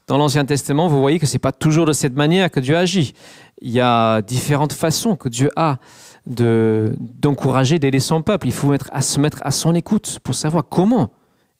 dans 0.07 0.19
l'Ancien 0.19 0.45
Testament, 0.45 0.89
vous 0.89 1.01
voyez 1.01 1.19
que 1.19 1.27
ce 1.27 1.35
n'est 1.35 1.39
pas 1.39 1.53
toujours 1.53 1.87
de 1.87 1.93
cette 1.93 2.15
manière 2.15 2.51
que 2.51 2.61
Dieu 2.61 2.77
agit. 2.77 3.15
Il 3.61 3.71
y 3.71 3.81
a 3.81 4.21
différentes 4.23 4.73
façons 4.73 5.17
que 5.17 5.29
Dieu 5.29 5.51
a 5.57 5.79
d'encourager, 6.27 7.79
d'aider 7.79 8.01
son 8.01 8.23
peuple. 8.23 8.49
Il 8.49 8.53
faut 8.53 8.75
à 8.91 9.01
se 9.01 9.19
mettre 9.21 9.39
à 9.43 9.51
son 9.51 9.75
écoute 9.75 10.19
pour 10.23 10.35
savoir 10.35 10.65
comment 10.69 11.11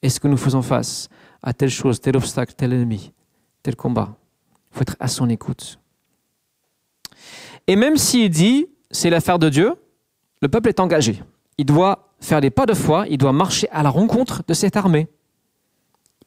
est-ce 0.01 0.19
que 0.19 0.27
nous 0.27 0.37
faisons 0.37 0.61
face 0.61 1.09
à 1.41 1.53
telle 1.53 1.69
chose, 1.69 1.99
tel 1.99 2.17
obstacle, 2.17 2.53
tel 2.53 2.73
ennemi, 2.73 3.13
tel 3.63 3.75
combat? 3.75 4.15
Il 4.71 4.77
faut 4.77 4.81
être 4.83 4.95
à 4.99 5.07
son 5.07 5.29
écoute. 5.29 5.79
Et 7.67 7.75
même 7.75 7.97
s'il 7.97 8.29
dit 8.29 8.67
c'est 8.91 9.09
l'affaire 9.09 9.39
de 9.39 9.49
Dieu, 9.49 9.75
le 10.41 10.47
peuple 10.47 10.69
est 10.69 10.79
engagé. 10.79 11.21
Il 11.57 11.65
doit 11.65 12.13
faire 12.19 12.41
des 12.41 12.49
pas 12.49 12.65
de 12.65 12.73
foi, 12.73 13.05
il 13.09 13.17
doit 13.17 13.33
marcher 13.33 13.69
à 13.69 13.83
la 13.83 13.89
rencontre 13.89 14.43
de 14.47 14.53
cette 14.53 14.77
armée. 14.77 15.07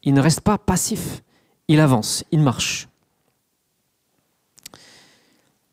Il 0.02 0.14
ne 0.14 0.20
reste 0.20 0.40
pas 0.40 0.58
passif, 0.58 1.22
il 1.68 1.80
avance, 1.80 2.24
il 2.30 2.40
marche. 2.40 2.88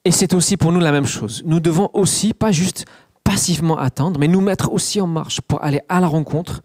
Et 0.05 0.11
c'est 0.11 0.33
aussi 0.33 0.57
pour 0.57 0.71
nous 0.71 0.79
la 0.79 0.91
même 0.91 1.05
chose. 1.05 1.43
Nous 1.45 1.59
devons 1.59 1.89
aussi, 1.93 2.33
pas 2.33 2.51
juste 2.51 2.85
passivement 3.23 3.77
attendre, 3.77 4.19
mais 4.19 4.27
nous 4.27 4.41
mettre 4.41 4.71
aussi 4.71 5.01
en 5.01 5.07
marche 5.07 5.41
pour 5.41 5.63
aller 5.63 5.81
à 5.89 5.99
la 5.99 6.07
rencontre 6.07 6.61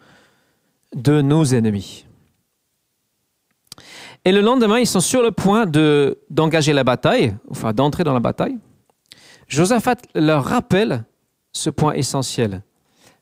de 0.95 1.21
nos 1.21 1.45
ennemis. 1.45 2.07
Et 4.25 4.33
le 4.33 4.41
lendemain, 4.41 4.79
ils 4.79 4.87
sont 4.87 5.01
sur 5.01 5.23
le 5.23 5.33
point 5.33 5.67
de, 5.67 6.19
d'engager 6.31 6.73
la 6.73 6.85
bataille, 6.85 7.37
enfin 7.51 7.73
d'entrer 7.73 8.05
dans 8.05 8.15
la 8.15 8.21
bataille. 8.21 8.57
Josaphat 9.49 9.97
leur 10.15 10.45
rappelle 10.45 11.05
ce 11.53 11.69
point 11.69 11.93
essentiel. 11.93 12.63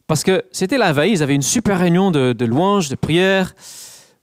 Parce 0.06 0.22
que 0.22 0.44
c'était 0.52 0.78
la 0.78 0.92
veille, 0.92 1.12
ils 1.12 1.22
avaient 1.22 1.34
une 1.34 1.42
super 1.42 1.78
réunion 1.78 2.10
de, 2.10 2.44
louanges, 2.44 2.88
de 2.88 2.94
prières. 2.94 3.54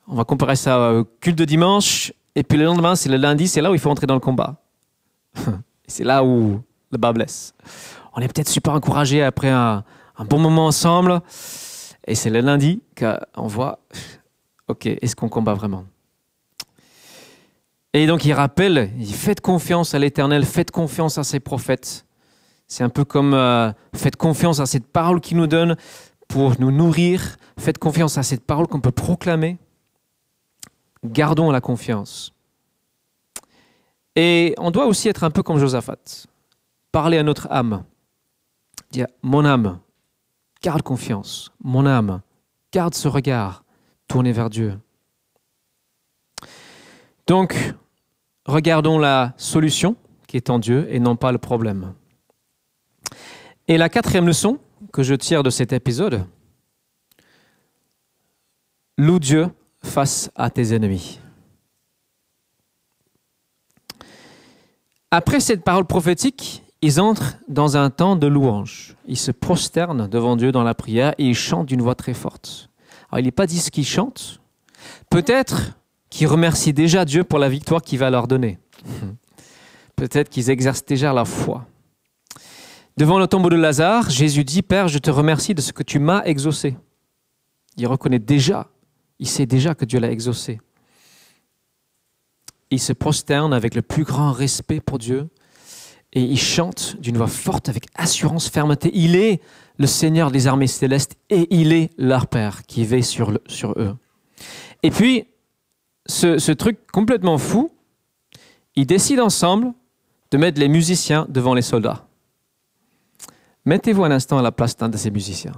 On 0.08 0.16
va 0.16 0.24
comparer 0.24 0.56
ça 0.56 0.94
au 0.94 1.06
culte 1.20 1.38
de 1.38 1.46
dimanche. 1.46 2.14
Et 2.36 2.44
puis 2.44 2.58
le 2.58 2.64
lendemain, 2.64 2.96
c'est 2.96 3.10
le 3.10 3.18
lundi, 3.18 3.48
c'est 3.48 3.62
là 3.62 3.72
où 3.72 3.74
il 3.74 3.80
faut 3.80 3.90
entrer 3.90 4.08
dans 4.08 4.14
le 4.14 4.20
combat. 4.22 4.62
c'est 5.88 6.06
là 6.06 6.24
où 6.24 6.62
le 6.92 6.98
bas 6.98 7.12
blesse. 7.12 7.54
On 8.14 8.22
est 8.22 8.28
peut-être 8.34 8.50
super 8.50 8.74
encouragé 8.74 9.22
après 9.22 9.50
un 9.50 9.84
bon 10.30 10.40
moment 10.40 10.68
ensemble. 10.68 11.22
Et 12.08 12.16
c'est 12.16 12.30
le 12.30 12.42
lundi 12.42 12.82
qu'on 12.98 13.48
voit, 13.48 13.80
ok, 14.68 14.86
est-ce 14.86 15.16
qu'on 15.16 15.30
combat 15.30 15.54
vraiment? 15.54 15.86
Et 17.94 18.06
donc 18.06 18.26
il 18.26 18.34
rappelle, 18.34 18.92
il 19.00 19.14
faites 19.14 19.42
confiance 19.42 19.94
à 19.96 20.00
l'Éternel, 20.00 20.46
faites 20.46 20.72
confiance 20.72 21.18
à 21.18 21.24
ses 21.24 21.40
prophètes. 21.40 22.06
C'est 22.68 22.84
un 22.84 22.90
peu 22.90 23.04
comme 23.04 23.34
euh, 23.34 23.72
faites 23.96 24.16
confiance 24.16 24.60
à 24.60 24.68
cette 24.68 24.86
parole 24.86 25.22
qu'il 25.22 25.38
nous 25.38 25.48
donne 25.48 25.76
pour 26.28 26.60
nous 26.60 26.72
nourrir, 26.72 27.38
faites 27.58 27.80
confiance 27.80 28.20
à 28.20 28.24
cette 28.24 28.46
parole 28.46 28.68
qu'on 28.68 28.82
peut 28.82 28.92
proclamer. 28.92 29.58
Gardons 31.04 31.50
la 31.50 31.62
confiance. 31.62 32.34
Et 34.16 34.54
on 34.58 34.70
doit 34.70 34.86
aussi 34.86 35.08
être 35.10 35.24
un 35.24 35.32
peu 35.32 35.42
comme 35.42 35.58
Josaphat, 35.58 36.28
parler 36.92 37.18
à 37.18 37.24
notre 37.24 37.48
âme, 37.50 37.84
dire 38.92 39.08
mon 39.24 39.46
âme, 39.46 39.80
garde 40.62 40.82
confiance, 40.82 41.52
mon 41.64 41.86
âme, 41.86 42.22
Garde 42.72 42.94
ce 42.94 43.08
regard 43.08 43.64
tourné 44.08 44.32
vers 44.32 44.50
Dieu. 44.50 44.80
Donc, 47.26 47.74
regardons 48.46 49.00
la 49.00 49.34
solution 49.38 49.96
qui 50.28 50.38
est 50.38 50.52
en 50.52 50.60
Dieu 50.60 50.88
et 50.90 51.00
non 51.00 51.16
pas 51.16 51.32
le 51.32 51.40
problème. 51.40 51.94
Et 53.68 53.78
la 53.78 53.90
quatrième 53.90 54.28
leçon 54.28 54.60
que 54.94 55.02
je 55.02 55.16
tire 55.16 55.42
de 55.42 55.50
cet 55.50 55.74
épisode, 55.74 56.26
loue 58.98 59.20
Dieu 59.20 59.48
face 59.84 60.30
à 60.36 60.50
tes 60.52 60.74
ennemis. 60.74 61.20
Après 65.12 65.40
cette 65.40 65.64
parole 65.64 65.86
prophétique, 65.86 66.64
ils 66.82 67.02
entrent 67.02 67.38
dans 67.48 67.78
un 67.78 67.90
temps 67.90 68.16
de 68.16 68.28
louange. 68.28 68.96
Ils 69.08 69.18
se 69.18 69.32
prosternent 69.32 70.08
devant 70.08 70.36
Dieu 70.36 70.52
dans 70.52 70.64
la 70.64 70.74
prière 70.74 71.14
et 71.18 71.26
ils 71.26 71.36
chantent 71.36 71.68
d'une 71.68 71.82
voix 71.82 71.96
très 71.96 72.14
forte. 72.14 72.70
Alors, 73.12 73.20
il 73.20 73.26
n'est 73.26 73.32
pas 73.32 73.48
dit 73.48 73.60
ce 73.60 73.72
qu'ils 73.72 73.86
chantent. 73.86 74.40
Peut-être 75.10 75.78
qu'ils 76.10 76.28
remercient 76.28 76.74
déjà 76.74 77.06
Dieu 77.06 77.24
pour 77.24 77.40
la 77.40 77.50
victoire 77.50 77.82
qu'il 77.82 78.00
va 78.00 78.10
leur 78.10 78.28
donner. 78.28 78.60
Peut-être 79.96 80.30
qu'ils 80.30 80.50
exercent 80.50 80.86
déjà 80.86 81.12
la 81.12 81.26
foi. 81.26 81.66
Devant 82.98 83.20
le 83.20 83.28
tombeau 83.28 83.50
de 83.50 83.56
Lazare, 83.56 84.10
Jésus 84.10 84.44
dit, 84.44 84.62
Père, 84.62 84.88
je 84.88 85.00
te 85.00 85.12
remercie 85.12 85.54
de 85.54 85.62
ce 85.62 85.74
que 85.74 85.84
tu 85.84 86.00
m'as 86.00 86.24
exaucé. 86.24 86.78
Il 87.78 87.88
reconnaît 87.88 88.20
déjà, 88.20 88.68
il 89.20 89.28
sait 89.28 89.46
déjà 89.46 89.76
que 89.76 89.86
Dieu 89.86 90.00
l'a 90.00 90.12
exaucé 90.12 90.60
il 92.72 92.80
se 92.80 92.94
prosterne 92.94 93.54
avec 93.54 93.76
le 93.76 93.82
plus 93.82 94.04
grand 94.04 94.32
respect 94.32 94.80
pour 94.80 94.98
Dieu 95.00 95.30
et 96.14 96.22
il 96.22 96.40
chante 96.40 96.96
d'une 97.00 97.18
voix 97.18 97.28
forte 97.28 97.70
avec 97.70 97.86
assurance, 97.96 98.50
fermeté. 98.50 98.92
Il 98.94 99.16
est 99.16 99.42
le 99.78 99.88
Seigneur 99.88 100.32
des 100.32 100.48
armées 100.48 100.68
célestes 100.68 101.16
et 101.30 101.48
il 101.52 101.72
est 101.72 101.92
leur 101.98 102.28
Père 102.28 102.64
qui 102.64 102.84
veille 102.84 103.04
sur, 103.04 103.32
eux. 103.32 103.96
Et 104.82 104.92
puis, 104.92 105.28
ce, 106.06 106.38
ce 106.40 106.52
truc 106.52 106.80
complètement 106.92 107.38
fou, 107.38 107.72
ils 108.76 108.88
décident 108.88 109.26
ensemble 109.26 109.74
de 110.32 110.38
mettre 110.38 110.60
les 110.60 110.68
musiciens 110.68 111.26
devant 111.30 111.54
les 111.54 111.62
soldats. 111.62 112.08
Mettez-vous 113.66 114.04
un 114.04 114.12
instant 114.12 114.38
à 114.38 114.42
la 114.42 114.52
place 114.52 114.76
d'un 114.78 114.90
de 114.90 114.98
ces 114.98 115.12
musiciens. 115.12 115.54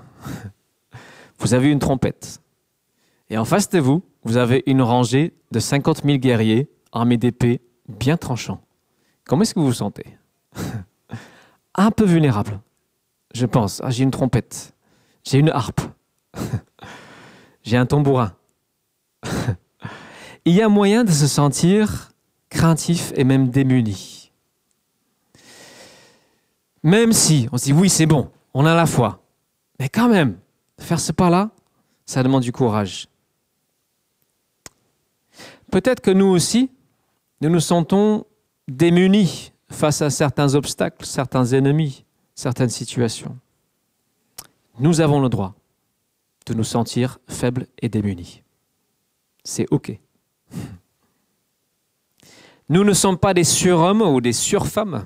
Vous 1.39 1.53
avez 1.53 1.69
une 1.69 1.79
trompette. 1.79 2.41
Et 3.29 3.37
en 3.37 3.45
face 3.45 3.69
de 3.69 3.79
vous, 3.79 4.03
vous 4.23 4.37
avez 4.37 4.61
une 4.67 4.81
rangée 4.81 5.33
de 5.51 5.59
50 5.59 6.03
000 6.03 6.17
guerriers 6.17 6.69
armé 6.91 7.17
d'épées 7.17 7.61
bien 7.87 8.17
tranchant. 8.17 8.61
Comment 9.25 9.43
est-ce 9.43 9.53
que 9.53 9.59
vous 9.59 9.67
vous 9.67 9.73
sentez? 9.73 10.05
Un 11.75 11.91
peu 11.91 12.05
vulnérable, 12.05 12.59
je 13.33 13.45
pense. 13.45 13.81
Ah, 13.83 13.89
j'ai 13.89 14.03
une 14.03 14.11
trompette, 14.11 14.73
j'ai 15.23 15.37
une 15.37 15.49
harpe, 15.49 15.81
j'ai 17.63 17.77
un 17.77 17.85
tambourin. 17.85 18.33
Il 20.45 20.53
y 20.53 20.61
a 20.61 20.69
moyen 20.69 21.03
de 21.03 21.11
se 21.11 21.27
sentir 21.27 22.11
craintif 22.49 23.13
et 23.15 23.23
même 23.23 23.49
démuni. 23.49 24.31
Même 26.83 27.13
si 27.13 27.47
on 27.51 27.57
se 27.57 27.65
dit 27.65 27.73
oui, 27.73 27.89
c'est 27.89 28.05
bon, 28.07 28.31
on 28.53 28.65
a 28.65 28.75
la 28.75 28.85
foi. 28.85 29.23
Mais 29.79 29.89
quand 29.89 30.09
même, 30.09 30.37
faire 30.79 30.99
ce 30.99 31.11
pas-là, 31.11 31.51
ça 32.05 32.23
demande 32.23 32.41
du 32.41 32.51
courage. 32.51 33.07
Peut-être 35.71 36.01
que 36.01 36.11
nous 36.11 36.25
aussi, 36.25 36.69
nous 37.39 37.49
nous 37.49 37.59
sentons 37.59 38.25
démunis 38.67 39.50
face 39.71 40.01
à 40.01 40.10
certains 40.10 40.53
obstacles, 40.53 41.05
certains 41.05 41.45
ennemis, 41.45 42.05
certaines 42.36 42.69
situations. 42.69 43.38
Nous 44.79 45.01
avons 45.01 45.19
le 45.19 45.29
droit 45.29 45.55
de 46.45 46.53
nous 46.53 46.63
sentir 46.63 47.19
faibles 47.27 47.67
et 47.81 47.89
démunis. 47.89 48.43
C'est 49.43 49.65
OK. 49.71 49.97
Nous 52.69 52.84
ne 52.84 52.93
sommes 52.93 53.17
pas 53.17 53.34
des 53.34 53.43
surhommes 53.43 54.01
ou 54.01 54.21
des 54.21 54.34
surfemmes. 54.34 55.05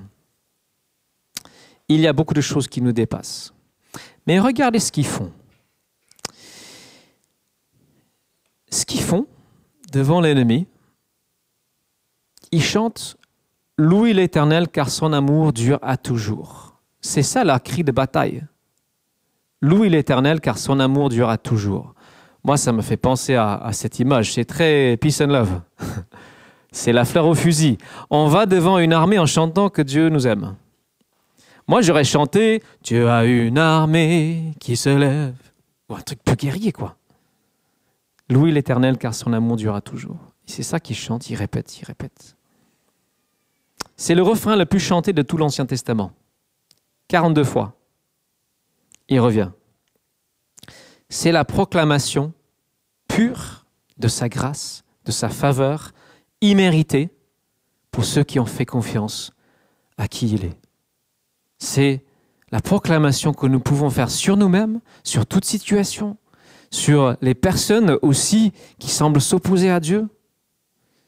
Il 1.88 2.00
y 2.00 2.08
a 2.08 2.14
beaucoup 2.14 2.34
de 2.34 2.42
choses 2.42 2.68
qui 2.68 2.82
nous 2.82 2.92
dépassent. 2.92 3.54
Mais 4.28 4.40
regardez 4.40 4.80
ce 4.80 4.92
qu'ils 4.92 5.06
font. 5.06 5.32
Ce 8.70 8.86
qu'ils 8.86 9.02
font 9.02 9.28
devant 9.92 10.20
l'ennemi, 10.20 10.68
ils 12.52 12.64
chantent 12.64 13.18
Louis 13.78 14.14
l'Éternel 14.14 14.70
car 14.70 14.90
son 14.90 15.12
amour 15.12 15.52
dure 15.52 15.80
à 15.82 15.98
toujours. 15.98 16.76
C'est 17.02 17.24
ça 17.24 17.44
leur 17.44 17.62
cri 17.62 17.84
de 17.84 17.92
bataille. 17.92 18.46
Louis 19.62 19.90
l'Éternel 19.90 20.40
car 20.40 20.58
son 20.58 20.80
amour 20.80 21.10
dure 21.10 21.30
à 21.30 21.38
toujours. 21.38 21.94
Moi, 22.46 22.56
ça 22.56 22.72
me 22.72 22.82
fait 22.82 22.96
penser 22.96 23.36
à, 23.36 23.70
cette 23.74 24.00
image. 24.00 24.34
C'est 24.34 24.46
très 24.46 24.96
peace 24.96 25.22
and 25.22 25.28
love. 25.28 25.62
C'est 26.72 26.94
la 26.94 27.04
fleur 27.04 27.26
au 27.26 27.36
fusil. 27.36 27.78
On 28.10 28.28
va 28.28 28.46
devant 28.46 28.78
une 28.80 28.94
armée 28.94 29.20
en 29.20 29.26
chantant 29.26 29.70
que 29.70 29.82
Dieu 29.82 30.08
nous 30.08 30.26
aime. 30.26 30.56
Moi, 31.68 31.82
j'aurais 31.82 32.04
chanté 32.04 32.64
Dieu 32.82 33.10
a 33.10 33.26
une 33.26 33.58
armée 33.58 34.54
qui 34.60 34.78
se 34.78 34.90
lève. 34.90 35.36
Ou 35.90 35.96
un 35.96 36.02
truc 36.02 36.20
plus 36.24 36.36
guerrier, 36.36 36.72
quoi. 36.72 36.96
Louis 38.30 38.54
l'Éternel 38.54 38.98
car 38.98 39.14
son 39.14 39.34
amour 39.34 39.58
durera 39.58 39.82
toujours. 39.82 40.18
C'est 40.46 40.64
ça 40.64 40.80
qu'il 40.80 40.96
chante, 40.96 41.30
il 41.30 41.36
répète, 41.36 41.78
il 41.82 41.86
répète. 41.86 42.35
C'est 43.98 44.16
le 44.16 44.24
refrain 44.24 44.56
le 44.56 44.66
plus 44.66 44.80
chanté 44.80 45.14
de 45.14 45.22
tout 45.22 45.38
l'Ancien 45.38 45.66
Testament. 45.66 46.12
42 47.08 47.44
fois. 47.44 47.78
Il 49.10 49.20
revient. 49.20 49.52
C'est 51.10 51.32
la 51.32 51.46
proclamation 51.46 52.34
pure 53.08 53.66
de 53.98 54.08
sa 54.08 54.28
grâce, 54.28 54.84
de 55.06 55.12
sa 55.12 55.30
faveur, 55.30 55.92
imméritée 56.42 57.10
pour 57.92 58.06
ceux 58.06 58.24
qui 58.24 58.40
ont 58.40 58.46
fait 58.46 58.66
confiance 58.66 59.32
à 59.98 60.08
qui 60.08 60.30
il 60.30 60.46
est. 60.46 60.60
C'est 61.60 62.04
la 62.52 62.60
proclamation 62.60 63.34
que 63.34 63.48
nous 63.48 63.60
pouvons 63.60 63.90
faire 63.90 64.10
sur 64.10 64.36
nous-mêmes, 64.36 64.82
sur 65.04 65.26
toute 65.26 65.46
situation, 65.46 66.18
sur 66.72 67.16
les 67.22 67.34
personnes 67.34 67.98
aussi 68.02 68.52
qui 68.80 68.90
semblent 68.90 69.22
s'opposer 69.22 69.70
à 69.70 69.80
Dieu, 69.80 70.08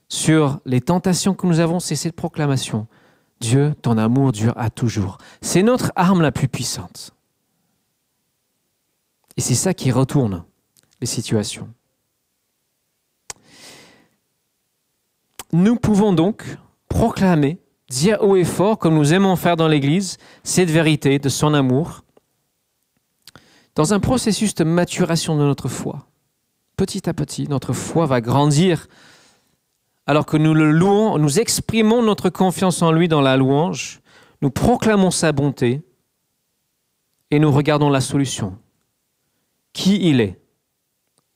sur 0.09 0.59
les 0.65 0.81
tentations 0.81 1.33
que 1.33 1.47
nous 1.47 1.59
avons, 1.59 1.79
c'est 1.79 1.95
cette 1.95 2.15
proclamation. 2.15 2.87
Dieu, 3.39 3.75
ton 3.81 3.97
amour 3.97 4.31
dure 4.31 4.53
à 4.57 4.69
toujours. 4.69 5.17
C'est 5.41 5.63
notre 5.63 5.91
arme 5.95 6.21
la 6.21 6.31
plus 6.31 6.47
puissante. 6.47 7.11
Et 9.35 9.41
c'est 9.41 9.55
ça 9.55 9.73
qui 9.73 9.91
retourne 9.91 10.43
les 10.99 11.07
situations. 11.07 11.69
Nous 15.53 15.75
pouvons 15.75 16.13
donc 16.13 16.57
proclamer, 16.89 17.59
dire 17.89 18.21
haut 18.21 18.35
et 18.35 18.43
fort, 18.43 18.79
comme 18.79 18.95
nous 18.95 19.13
aimons 19.13 19.35
faire 19.35 19.55
dans 19.55 19.67
l'Église, 19.67 20.17
cette 20.43 20.69
vérité 20.69 21.19
de 21.19 21.29
son 21.29 21.53
amour, 21.53 22.03
dans 23.75 23.93
un 23.93 23.99
processus 23.99 24.55
de 24.55 24.63
maturation 24.63 25.37
de 25.37 25.43
notre 25.43 25.67
foi. 25.67 26.07
Petit 26.75 27.07
à 27.07 27.13
petit, 27.13 27.47
notre 27.47 27.73
foi 27.73 28.07
va 28.07 28.21
grandir 28.21 28.87
alors 30.07 30.25
que 30.25 30.37
nous 30.37 30.53
le 30.53 30.71
louons, 30.71 31.17
nous 31.17 31.39
exprimons 31.39 32.01
notre 32.01 32.29
confiance 32.29 32.81
en 32.81 32.93
lui 32.93 33.09
dans 33.09 33.19
la 33.19 33.35
louange, 33.35 33.99
nous 34.41 34.49
proclamons 34.49 35.11
sa 35.11 35.33
bonté 35.33 35.81
et 37.29 37.39
nous 37.39 37.51
regardons 37.51 37.89
la 37.89 37.99
solution. 37.99 38.57
Qui 39.73 40.09
il 40.09 40.21
est 40.21 40.39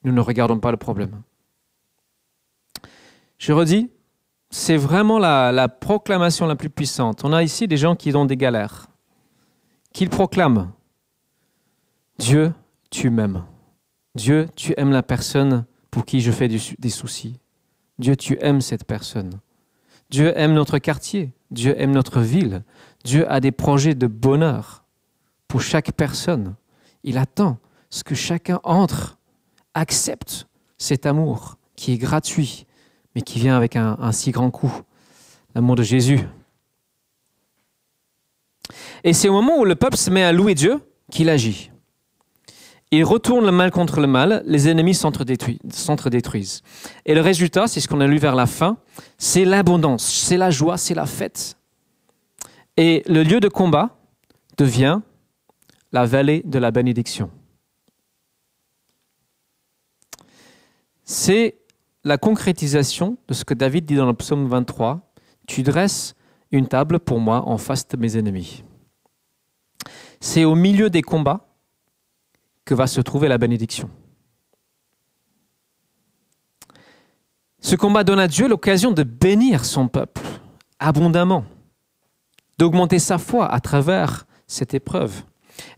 Nous 0.03 0.13
ne 0.13 0.21
regardons 0.21 0.57
pas 0.57 0.71
le 0.71 0.77
problème. 0.77 1.21
Je 3.37 3.51
redis, 3.51 3.89
c'est 4.49 4.77
vraiment 4.77 5.19
la, 5.19 5.51
la, 5.51 5.67
proclamation 5.67 6.47
la 6.47 6.55
plus 6.55 6.69
puissante. 6.69 7.25
On 7.25 7.33
a 7.33 7.43
ici 7.43 7.67
des 7.67 7.77
gens 7.77 7.95
qui 7.95 8.15
ont 8.15 8.25
des 8.25 8.37
galères, 8.37 8.87
qu'ils 9.91 10.09
proclament. 10.09 10.71
Dieu, 12.17 12.53
tu 12.89 13.09
m'aimes. 13.09 13.43
Dieu, 14.15 14.47
tu 14.55 14.73
aimes 14.77 14.91
la 14.91 15.03
personne 15.03 15.65
pour 15.89 16.05
qui 16.05 16.21
je 16.21 16.31
fais 16.31 16.47
des 16.47 16.89
soucis. 16.89 17.41
Dieu, 18.01 18.15
tu 18.15 18.37
aimes 18.41 18.61
cette 18.61 18.83
personne. 18.83 19.39
Dieu 20.09 20.33
aime 20.35 20.53
notre 20.53 20.79
quartier. 20.79 21.31
Dieu 21.51 21.75
aime 21.79 21.91
notre 21.91 22.19
ville. 22.19 22.63
Dieu 23.03 23.31
a 23.31 23.39
des 23.39 23.51
projets 23.51 23.93
de 23.93 24.07
bonheur 24.07 24.83
pour 25.47 25.61
chaque 25.61 25.91
personne. 25.91 26.55
Il 27.03 27.19
attend 27.19 27.59
ce 27.91 28.03
que 28.03 28.15
chacun 28.15 28.59
entre, 28.63 29.19
accepte 29.75 30.47
cet 30.77 31.05
amour 31.05 31.57
qui 31.75 31.93
est 31.93 31.97
gratuit, 31.97 32.65
mais 33.13 33.21
qui 33.21 33.39
vient 33.39 33.55
avec 33.55 33.75
un, 33.75 33.97
un 33.99 34.11
si 34.11 34.31
grand 34.31 34.49
coût, 34.49 34.73
l'amour 35.53 35.75
de 35.75 35.83
Jésus. 35.83 36.21
Et 39.03 39.13
c'est 39.13 39.29
au 39.29 39.33
moment 39.33 39.59
où 39.59 39.65
le 39.65 39.75
peuple 39.75 39.97
se 39.97 40.09
met 40.09 40.23
à 40.23 40.31
louer 40.31 40.55
Dieu 40.55 40.81
qu'il 41.11 41.29
agit. 41.29 41.70
Il 42.91 43.05
retourne 43.05 43.45
le 43.45 43.51
mal 43.51 43.71
contre 43.71 44.01
le 44.01 44.07
mal, 44.07 44.43
les 44.45 44.67
ennemis 44.67 44.95
s'entre-détruisent. 44.95 46.61
Et 47.05 47.15
le 47.15 47.21
résultat, 47.21 47.67
c'est 47.67 47.79
ce 47.79 47.87
qu'on 47.87 48.01
a 48.01 48.07
lu 48.07 48.17
vers 48.17 48.35
la 48.35 48.45
fin, 48.45 48.77
c'est 49.17 49.45
l'abondance, 49.45 50.05
c'est 50.05 50.37
la 50.37 50.51
joie, 50.51 50.77
c'est 50.77 50.93
la 50.93 51.05
fête. 51.05 51.57
Et 52.75 53.03
le 53.07 53.23
lieu 53.23 53.39
de 53.39 53.47
combat 53.47 53.97
devient 54.57 54.99
la 55.93 56.05
vallée 56.05 56.41
de 56.45 56.59
la 56.59 56.71
bénédiction. 56.71 57.29
c'est 61.11 61.57
la 62.03 62.17
concrétisation 62.17 63.17
de 63.27 63.33
ce 63.33 63.43
que 63.43 63.53
David 63.53 63.85
dit 63.85 63.95
dans 63.95 64.07
le 64.07 64.13
psaume 64.13 64.47
23. 64.47 65.13
Tu 65.45 65.61
dresses 65.61 66.15
une 66.51 66.67
table 66.67 66.99
pour 66.99 67.19
moi 67.19 67.47
en 67.47 67.57
face 67.57 67.87
de 67.87 67.97
mes 67.97 68.17
ennemis. 68.17 68.63
C'est 70.19 70.45
au 70.45 70.55
milieu 70.55 70.89
des 70.89 71.01
combats 71.01 71.50
que 72.71 72.75
va 72.75 72.87
se 72.87 73.01
trouver 73.01 73.27
la 73.27 73.37
bénédiction. 73.37 73.89
Ce 77.59 77.75
combat 77.75 78.05
donne 78.05 78.19
à 78.19 78.29
Dieu 78.29 78.47
l'occasion 78.47 78.93
de 78.93 79.03
bénir 79.03 79.65
son 79.65 79.89
peuple 79.89 80.21
abondamment, 80.79 81.43
d'augmenter 82.57 82.97
sa 82.97 83.17
foi 83.17 83.51
à 83.51 83.59
travers 83.59 84.25
cette 84.47 84.73
épreuve. 84.73 85.23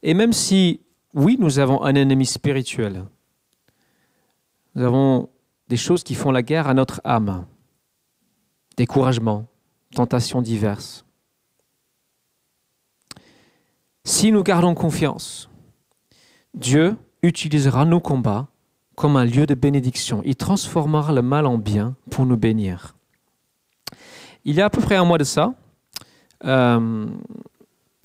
Et 0.04 0.14
même 0.14 0.34
si, 0.34 0.82
oui, 1.16 1.36
nous 1.40 1.58
avons 1.58 1.82
un 1.82 1.96
ennemi 1.96 2.28
spirituel, 2.28 3.06
nous 4.76 4.84
avons 4.84 5.30
des 5.70 5.78
choses 5.78 6.04
qui 6.04 6.14
font 6.14 6.30
la 6.30 6.44
guerre 6.44 6.68
à 6.68 6.76
notre 6.76 7.02
âme, 7.04 7.48
découragement, 8.78 9.48
tentations 9.96 10.44
diverses. 10.44 11.06
Si 14.04 14.32
nous 14.32 14.44
gardons 14.44 14.76
confiance, 14.76 15.50
Dieu 16.54 16.96
utilisera 17.22 17.86
nos 17.86 18.00
combats 18.00 18.48
comme 18.96 19.16
un 19.16 19.26
lieu 19.26 19.46
de 19.46 19.56
bénédiction. 19.56 20.22
Il 20.26 20.36
transformera 20.36 21.14
le 21.14 21.22
mal 21.22 21.46
en 21.46 21.58
bien 21.58 21.96
pour 22.12 22.26
nous 22.26 22.38
bénir. 22.38 22.96
Il 24.46 24.56
y 24.56 24.62
a 24.62 24.66
à 24.66 24.70
peu 24.70 24.82
près 24.82 24.96
un 24.96 25.06
mois 25.06 25.18
de 25.18 25.24
ça, 25.24 25.54
euh, 26.46 27.08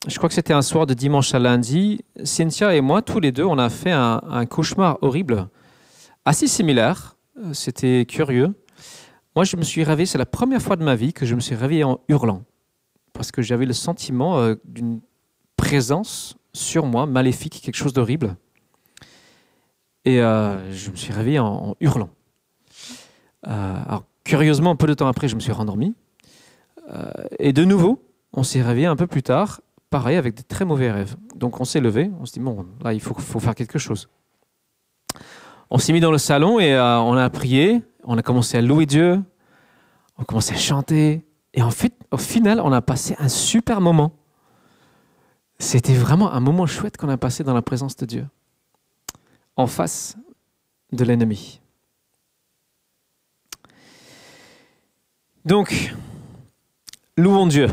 je 0.07 0.17
crois 0.17 0.29
que 0.29 0.35
c'était 0.35 0.53
un 0.53 0.63
soir 0.63 0.87
de 0.87 0.95
dimanche 0.95 1.35
à 1.35 1.39
lundi, 1.39 2.05
Cynthia 2.23 2.75
et 2.75 2.81
moi, 2.81 3.03
tous 3.03 3.21
les 3.21 3.33
deux, 3.33 3.45
on 3.45 3.59
a 3.59 3.69
fait 3.69 3.91
un, 3.91 4.47
cauchemar 4.47 4.99
horrible, 5.03 5.49
assez 6.25 6.47
similaire. 6.47 7.17
C'était 7.53 8.07
curieux. 8.07 8.55
Moi, 9.35 9.45
je 9.45 9.57
me 9.57 9.63
suis 9.63 9.85
réveillé, 9.85 10.07
c'est 10.07 10.19
la 10.19 10.27
première 10.27 10.63
fois 10.63 10.77
de 10.77 10.85
ma 10.85 10.95
vie 10.95 11.13
que 11.13 11.27
je 11.27 11.35
me 11.35 11.41
suis 11.41 11.55
réveillé 11.55 11.85
en 11.85 12.01
hurlant, 12.09 12.43
parce 13.13 13.31
que 13.31 13.43
j'avais 13.43 13.67
le 13.67 13.73
sentiment 13.73 14.39
euh, 14.39 14.55
d'une 14.65 15.01
présence 15.57 16.38
sur 16.59 16.87
moi, 16.87 17.07
maléfique, 17.07 17.61
quelque 17.63 17.77
chose 17.77 17.93
d'horrible. 17.93 18.37
Et 20.05 20.21
euh, 20.21 20.73
je 20.73 20.91
me 20.91 20.97
suis 20.97 21.13
réveillé 21.13 21.39
en, 21.39 21.77
hurlant. 21.81 22.11
Euh, 23.47 23.83
alors, 23.87 24.05
curieusement, 24.25 24.77
peu 24.77 24.87
de 24.87 24.95
temps 24.95 25.07
après, 25.07 25.29
je 25.29 25.35
me 25.35 25.41
suis 25.41 25.53
rendormi. 25.53 25.95
et 27.39 27.53
de 27.53 27.65
nouveau, 27.65 28.03
on 28.33 28.43
s'est 28.43 28.63
réveillé 28.63 28.87
un 28.87 28.97
peu 28.97 29.07
plus 29.07 29.23
tard, 29.23 29.61
pareil, 29.91 30.17
avec 30.17 30.35
des 30.35 30.43
très 30.43 30.65
mauvais 30.65 30.91
rêves. 30.91 31.17
Donc 31.37 31.61
on 31.61 31.65
s'est 31.65 31.81
levé, 31.81 32.11
on 32.21 32.25
s'est 32.25 32.41
dit, 32.41 32.45
bon, 32.45 32.67
là, 32.83 32.93
il 32.93 33.01
faut, 33.01 33.15
faut 33.15 33.41
faire 33.41 33.55
quelque 33.55 33.79
chose. 33.79 34.09
On 35.71 35.79
s'est 35.79 35.93
mis 35.93 36.01
dans 36.01 36.13
le 36.13 36.19
salon 36.19 36.59
et 36.59 36.79
on 36.79 37.13
a 37.15 37.29
prié, 37.29 37.83
on 38.05 38.17
a 38.17 38.23
commencé 38.23 38.57
à 38.57 38.63
louer 38.63 38.87
Dieu, 38.87 39.21
on 40.17 40.23
a 40.23 40.25
commencé 40.25 40.55
à 40.55 40.57
chanter, 40.57 41.27
et 41.55 41.63
en 41.63 41.71
fait, 41.71 41.93
au 42.11 42.19
final, 42.19 42.61
on 42.61 42.73
a 42.73 42.81
passé 42.81 43.17
un 43.19 43.29
super 43.29 43.81
moment. 43.81 44.13
C'était 45.59 45.95
vraiment 45.95 46.33
un 46.33 46.41
moment 46.41 46.67
chouette 46.67 46.97
qu'on 46.97 47.09
a 47.09 47.17
passé 47.17 47.43
dans 47.43 47.55
la 47.55 47.63
présence 47.63 47.97
de 47.97 48.07
Dieu, 48.07 48.27
en 49.57 49.67
face 49.67 50.17
de 50.93 51.05
l'ennemi. 51.05 51.61
Donc, 55.45 55.95
louons 57.17 57.47
Dieu 57.47 57.69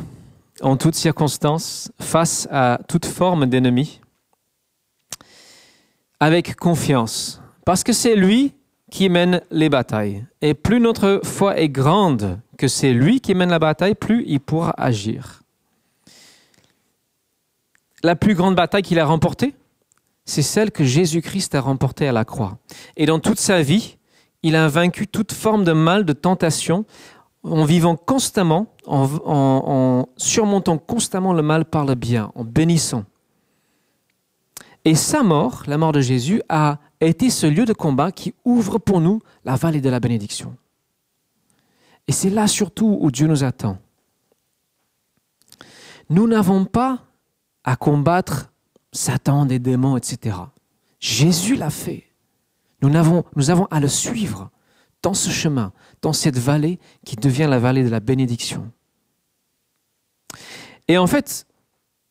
en 0.62 0.78
toutes 0.78 0.95
circonstances, 0.95 1.91
face 2.00 2.48
à 2.50 2.80
toute 2.88 3.06
forme 3.06 3.45
d'ennemi, 3.45 4.00
avec 6.19 6.56
confiance, 6.56 7.41
parce 7.65 7.84
que 7.84 7.93
c'est 7.93 8.15
lui 8.15 8.54
qui 8.89 9.10
mène 9.10 9.41
les 9.52 9.69
batailles. 9.69 10.26
Et 10.41 10.54
plus 10.54 10.80
notre 10.80 11.19
foi 11.24 11.60
est 11.60 11.69
grande 11.69 12.39
que 12.58 12.67
c'est 12.67 12.93
lui 12.93 13.19
qui 13.19 13.36
mène 13.36 13.50
la 13.50 13.60
bataille, 13.60 13.95
plus 13.95 14.24
il 14.26 14.39
pourra 14.39 14.74
agir. 14.78 15.41
La 18.06 18.15
plus 18.15 18.36
grande 18.36 18.54
bataille 18.54 18.84
qu'il 18.84 19.00
a 19.00 19.06
remportée, 19.08 19.56
c'est 20.26 20.44
celle 20.44 20.70
que 20.70 20.84
Jésus-Christ 20.84 21.56
a 21.56 21.62
remportée 21.62 22.08
à 22.08 22.12
la 22.12 22.24
croix. 22.24 22.60
Et 22.98 23.08
dans 23.08 23.18
toute 23.18 23.39
sa 23.39 23.63
vie, 23.63 23.98
il 24.44 24.56
a 24.56 24.68
vaincu 24.68 25.08
toute 25.08 25.32
forme 25.32 25.63
de 25.63 25.72
mal, 25.72 26.06
de 26.06 26.13
tentation, 26.13 26.86
en 27.41 27.65
vivant 27.65 27.96
constamment, 27.96 28.68
en, 28.86 30.06
surmontant 30.18 30.78
constamment 30.78 31.34
le 31.34 31.41
mal 31.41 31.65
par 31.65 31.84
le 31.84 31.96
bien, 31.96 32.32
en 32.36 32.44
bénissant. 32.44 33.06
Et 34.84 34.94
sa 34.94 35.24
mort, 35.24 35.63
la 35.65 35.80
mort 35.80 35.91
de 35.91 36.02
Jésus, 36.02 36.44
a 36.48 36.78
été 37.02 37.32
ce 37.32 37.48
lieu 37.48 37.65
de 37.65 37.74
combat 37.74 38.12
qui 38.12 38.36
ouvre 38.46 38.78
pour 38.78 39.02
nous 39.02 39.20
la 39.46 39.56
vallée 39.56 39.82
de 39.82 39.89
la 39.89 40.00
bénédiction. 40.00 40.56
Et 42.08 42.12
c'est 42.12 42.30
là 42.30 42.46
surtout 42.46 43.00
où 43.02 43.10
Dieu 43.10 43.26
nous 43.26 43.44
attend. 43.44 43.80
Nous 46.12 46.28
n'avons 46.28 46.65
pas 46.65 47.05
à 47.65 47.75
combattre 47.75 48.54
Satan, 48.93 49.45
des 49.45 49.60
démons, 49.60 49.97
etc. 49.97 50.38
Jésus 50.99 51.56
l'a 51.56 51.69
fait. 51.69 52.06
Nous 52.82 52.95
avons, 52.95 53.25
nous 53.36 53.49
avons 53.49 53.65
à 53.65 53.80
le 53.80 53.89
suivre 53.89 54.51
dans 55.01 55.13
ce 55.13 55.30
chemin, 55.30 55.73
dans 56.01 56.13
cette 56.13 56.38
vallée 56.38 56.80
qui 57.06 57.15
devient 57.15 57.47
la 57.49 57.60
vallée 57.60 57.84
de 57.84 57.89
la 57.89 57.99
bénédiction. 57.99 58.71
Et 60.88 60.97
en 60.97 61.08
fait, 61.08 61.47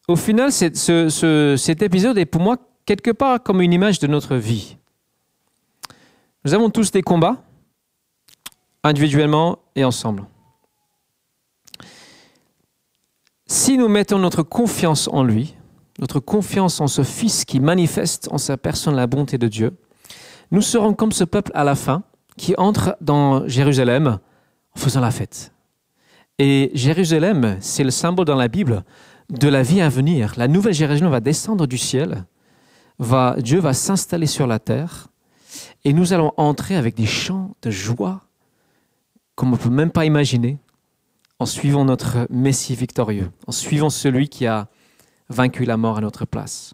au 0.09 0.17
final, 0.17 0.53
cet 0.53 1.83
épisode 1.83 2.19
est 2.19 2.27
pour 2.27 2.43
moi 2.43 2.57
quelque 2.85 3.12
part 3.12 3.43
comme 3.43 3.62
une 3.62 3.73
image 3.73 3.99
de 4.01 4.07
notre 4.07 4.37
vie. 4.37 4.77
Nous 6.45 6.53
avons 6.53 6.69
tous 6.69 6.90
des 6.90 7.03
combats, 7.03 7.43
individuellement 8.83 9.59
et 9.75 9.85
ensemble. 9.85 10.25
Si 13.57 13.79
nous 13.79 13.87
mettons 13.87 14.19
notre 14.19 14.43
confiance 14.43 15.09
en 15.12 15.23
lui, 15.23 15.55
notre 16.01 16.19
confiance 16.19 16.81
en 16.81 16.88
ce 16.88 17.05
Fils 17.05 17.45
qui 17.45 17.61
manifeste 17.61 18.27
en 18.33 18.37
sa 18.37 18.57
personne 18.57 18.97
la 18.97 19.07
bonté 19.07 19.38
de 19.38 19.47
Dieu, 19.47 19.79
nous 20.51 20.61
serons 20.61 20.93
comme 20.93 21.12
ce 21.12 21.23
peuple 21.23 21.53
à 21.55 21.62
la 21.62 21.77
fin 21.77 22.03
qui 22.37 22.57
entre 22.59 22.97
dans 23.01 23.47
Jérusalem 23.47 24.19
en 24.75 24.79
faisant 24.81 25.01
la 25.01 25.12
fête. 25.12 25.53
Et 26.40 26.73
Jérusalem, 26.75 27.57
c'est 27.61 27.85
le 27.85 27.93
symbole 27.93 28.25
dans 28.25 28.35
la 28.35 28.49
Bible 28.49 28.85
de 29.31 29.47
la 29.47 29.62
vie 29.62 29.81
à 29.81 29.88
venir. 29.88 30.35
La 30.37 30.49
nouvelle 30.49 30.75
Jérusalem 30.75 31.12
va 31.12 31.21
descendre 31.21 31.69
du 31.69 31.79
ciel, 31.79 32.25
va, 32.99 33.37
Dieu 33.38 33.61
va 33.61 33.73
s'installer 33.73 34.27
sur 34.27 34.49
la 34.49 34.59
terre, 34.59 35.07
et 35.85 35.93
nous 35.93 36.12
allons 36.12 36.33
entrer 36.38 36.75
avec 36.75 36.97
des 36.97 37.07
chants 37.07 37.55
de 37.62 37.71
joie 37.71 38.23
comme 39.37 39.51
on 39.51 39.53
ne 39.53 39.59
peut 39.59 39.71
même 39.71 39.93
pas 39.93 40.05
imaginer, 40.05 40.59
en 41.45 41.47
suivant 41.47 41.85
notre 41.85 42.27
Messie 42.31 42.75
victorieux, 42.75 43.31
en 43.47 43.53
suivant 43.53 43.91
celui 43.91 44.31
qui 44.31 44.47
a 44.47 44.67
vaincu 45.29 45.67
la 45.67 45.77
mort 45.77 45.99
à 45.99 46.01
notre 46.01 46.25
place. 46.25 46.73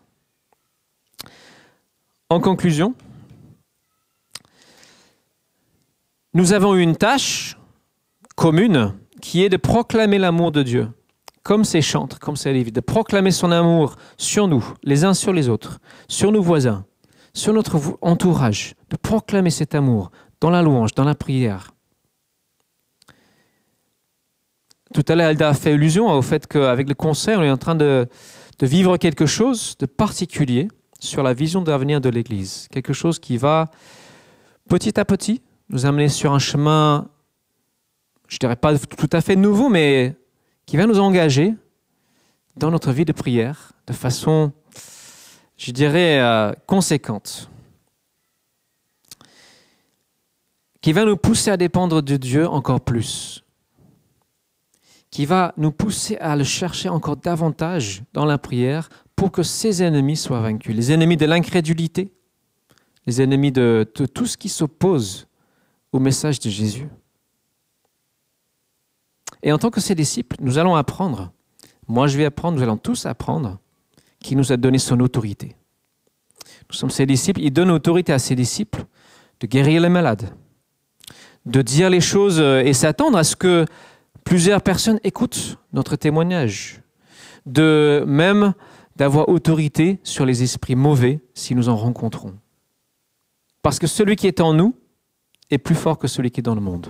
En 2.28 2.38
conclusion, 2.38 2.94
nous 6.34 6.52
avons 6.52 6.76
une 6.76 6.94
tâche 6.94 7.58
commune 8.36 8.94
qui 9.20 9.42
est 9.42 9.48
de 9.48 9.56
proclamer 9.56 10.18
l'amour 10.18 10.52
de 10.52 10.62
Dieu, 10.62 10.88
comme 11.42 11.64
ces 11.64 11.82
chantres, 11.82 12.20
comme 12.20 12.36
ces 12.36 12.52
livres, 12.52 12.70
de 12.70 12.78
proclamer 12.78 13.32
son 13.32 13.50
amour 13.50 13.96
sur 14.18 14.46
nous, 14.46 14.64
les 14.84 15.02
uns 15.02 15.14
sur 15.14 15.32
les 15.32 15.48
autres, 15.48 15.80
sur 16.06 16.30
nos 16.30 16.42
voisins, 16.42 16.84
sur 17.34 17.52
notre 17.52 17.76
entourage, 18.02 18.76
de 18.88 18.96
proclamer 18.96 19.50
cet 19.50 19.74
amour 19.74 20.12
dans 20.40 20.50
la 20.50 20.62
louange, 20.62 20.94
dans 20.94 21.02
la 21.02 21.16
prière. 21.16 21.72
Tout 24.92 25.04
à 25.06 25.14
l'heure, 25.14 25.30
Elda 25.30 25.50
a 25.50 25.54
fait 25.54 25.72
allusion 25.72 26.08
au 26.08 26.22
fait 26.22 26.46
qu'avec 26.46 26.88
le 26.88 26.94
conseil, 26.94 27.36
on 27.36 27.42
est 27.42 27.50
en 27.50 27.56
train 27.56 27.76
de, 27.76 28.08
de 28.58 28.66
vivre 28.66 28.96
quelque 28.96 29.26
chose 29.26 29.76
de 29.78 29.86
particulier 29.86 30.68
sur 30.98 31.22
la 31.22 31.32
vision 31.32 31.62
d'avenir 31.62 32.00
de 32.00 32.08
l'Église. 32.08 32.66
Quelque 32.70 32.92
chose 32.92 33.18
qui 33.18 33.36
va 33.36 33.70
petit 34.68 34.98
à 34.98 35.04
petit 35.04 35.42
nous 35.68 35.86
amener 35.86 36.08
sur 36.08 36.32
un 36.32 36.38
chemin, 36.38 37.08
je 38.28 38.38
dirais 38.38 38.56
pas 38.56 38.78
tout 38.78 39.10
à 39.12 39.20
fait 39.20 39.36
nouveau, 39.36 39.68
mais 39.68 40.16
qui 40.66 40.76
va 40.76 40.86
nous 40.86 40.98
engager 40.98 41.54
dans 42.56 42.70
notre 42.70 42.92
vie 42.92 43.04
de 43.04 43.12
prière 43.12 43.72
de 43.86 43.92
façon, 43.92 44.52
je 45.56 45.72
dirais, 45.72 46.20
euh, 46.20 46.52
conséquente. 46.66 47.50
Qui 50.80 50.92
va 50.92 51.04
nous 51.04 51.16
pousser 51.16 51.50
à 51.50 51.56
dépendre 51.56 52.02
de 52.02 52.16
Dieu 52.16 52.48
encore 52.48 52.80
plus. 52.80 53.44
Qui 55.10 55.26
va 55.26 55.54
nous 55.56 55.72
pousser 55.72 56.16
à 56.18 56.36
le 56.36 56.44
chercher 56.44 56.88
encore 56.88 57.16
davantage 57.16 58.02
dans 58.12 58.24
la 58.24 58.38
prière 58.38 58.88
pour 59.16 59.32
que 59.32 59.42
ses 59.42 59.82
ennemis 59.82 60.16
soient 60.16 60.40
vaincus. 60.40 60.74
Les 60.74 60.92
ennemis 60.92 61.16
de 61.16 61.26
l'incrédulité, 61.26 62.12
les 63.06 63.20
ennemis 63.20 63.52
de, 63.52 63.90
tout 63.92 64.26
ce 64.26 64.36
qui 64.36 64.48
s'oppose 64.48 65.26
au 65.92 65.98
message 65.98 66.38
de 66.38 66.48
Jésus. 66.48 66.88
Et 69.42 69.52
en 69.52 69.58
tant 69.58 69.70
que 69.70 69.80
ses 69.80 69.94
disciples, 69.94 70.36
nous 70.40 70.58
allons 70.58 70.76
apprendre, 70.76 71.32
moi 71.88 72.06
je 72.06 72.16
vais 72.16 72.24
apprendre, 72.24 72.56
nous 72.56 72.62
allons 72.62 72.76
tous 72.76 73.06
apprendre, 73.06 73.58
qu'il 74.20 74.36
nous 74.36 74.52
a 74.52 74.56
donné 74.56 74.78
son 74.78 75.00
autorité. 75.00 75.56
Nous 76.68 76.76
sommes 76.76 76.90
ses 76.90 77.06
disciples, 77.06 77.40
il 77.40 77.52
donne 77.52 77.70
autorité 77.70 78.12
à 78.12 78.18
ses 78.18 78.34
disciples 78.34 78.84
de 79.40 79.46
guérir 79.46 79.80
les 79.80 79.88
malades, 79.88 80.30
de 81.46 81.62
dire 81.62 81.90
les 81.90 82.00
choses 82.00 82.38
euh, 82.38 82.62
et 82.62 82.74
s'attendre 82.74 83.18
à 83.18 83.24
ce 83.24 83.34
que 83.34 83.64
plusieurs 84.30 84.62
personnes 84.62 85.00
écoutent 85.02 85.58
notre 85.72 85.96
témoignage, 85.96 86.82
de 87.46 88.04
même 88.06 88.54
d'avoir 88.94 89.28
autorité 89.28 89.98
sur 90.04 90.24
les 90.24 90.44
esprits 90.44 90.76
mauvais 90.76 91.18
si 91.34 91.56
nous 91.56 91.68
en 91.68 91.74
rencontrons. 91.74 92.38
Parce 93.60 93.80
que 93.80 93.88
celui 93.88 94.14
qui 94.14 94.28
est 94.28 94.40
en 94.40 94.54
nous 94.54 94.76
est 95.50 95.58
plus 95.58 95.74
fort 95.74 95.98
que 95.98 96.06
celui 96.06 96.30
qui 96.30 96.38
est 96.38 96.44
dans 96.44 96.54
le 96.54 96.60
monde. 96.60 96.86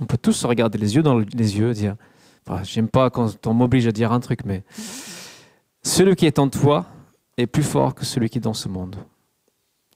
On 0.00 0.06
peut 0.06 0.16
tous 0.16 0.32
se 0.32 0.46
regarder 0.46 0.78
les 0.78 0.96
yeux 0.96 1.02
dans 1.02 1.18
les 1.18 1.58
yeux 1.58 1.72
et 1.72 1.74
dire, 1.74 1.96
j'aime 2.62 2.88
pas 2.88 3.10
quand 3.10 3.46
on 3.46 3.52
m'oblige 3.52 3.86
à 3.86 3.92
dire 3.92 4.10
un 4.10 4.20
truc, 4.20 4.46
mais 4.46 4.64
celui 5.82 6.16
qui 6.16 6.24
est 6.24 6.38
en 6.38 6.48
toi 6.48 6.86
est 7.36 7.46
plus 7.46 7.62
fort 7.62 7.94
que 7.94 8.06
celui 8.06 8.30
qui 8.30 8.38
est 8.38 8.40
dans 8.40 8.54
ce 8.54 8.70
monde. 8.70 8.96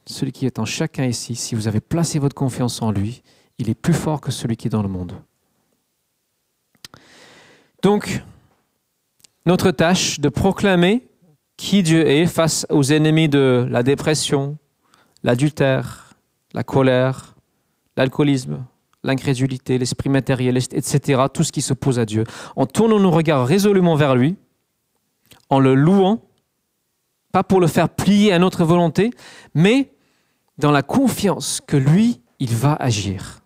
Celui 0.05 0.33
qui 0.33 0.45
est 0.45 0.59
en 0.59 0.67
chacun 0.67 1.07
ici, 1.07 1.37
si 1.37 1.55
vous 1.55 1.69
avez 1.69 1.81
placé 1.81 2.19
votre 2.19 2.35
confiance 2.35 2.83
en 2.83 2.91
lui, 2.91 3.23
il 3.57 3.71
est 3.71 3.75
plus 3.75 3.95
fort 3.95 4.21
que 4.21 4.31
celui 4.31 4.59
qui 4.59 4.67
est 4.67 4.71
dans 4.71 4.83
le 4.83 4.91
monde. 4.91 5.15
Donc, 7.83 8.23
notre 9.47 9.71
tâche 9.71 10.21
de 10.21 10.29
proclamer 10.29 11.07
qui 11.57 11.83
Dieu 11.83 12.07
est 12.07 12.27
face 12.27 12.67
aux 12.71 12.85
ennemis 12.85 13.29
de 13.29 13.67
la 13.71 13.83
dépression, 13.83 14.59
l'adultère, 15.23 16.15
la 16.55 16.63
colère, 16.63 17.35
l'alcoolisme, 17.97 18.65
l'incrédulité, 19.05 19.79
l'esprit 19.79 20.09
matérialiste, 20.09 20.75
etc., 20.75 21.23
tout 21.33 21.45
ce 21.45 21.53
qui 21.53 21.63
s'oppose 21.63 21.99
à 21.99 22.05
Dieu, 22.05 22.25
en 22.57 22.67
tournant 22.67 22.99
nos 23.01 23.11
regards 23.11 23.47
résolument 23.47 23.95
vers 23.95 24.17
lui, 24.17 24.37
en 25.51 25.61
le 25.61 25.75
louant, 25.75 26.23
pas 27.33 27.45
pour 27.45 27.61
le 27.61 27.67
faire 27.67 27.89
plier 27.89 28.33
à 28.33 28.39
notre 28.39 28.65
volonté, 28.65 29.11
mais 29.55 29.93
dans 30.59 30.73
la 30.73 30.83
confiance 30.83 31.61
que 31.67 31.77
lui, 31.77 32.21
il 32.39 32.55
va 32.55 32.75
agir. 32.75 33.41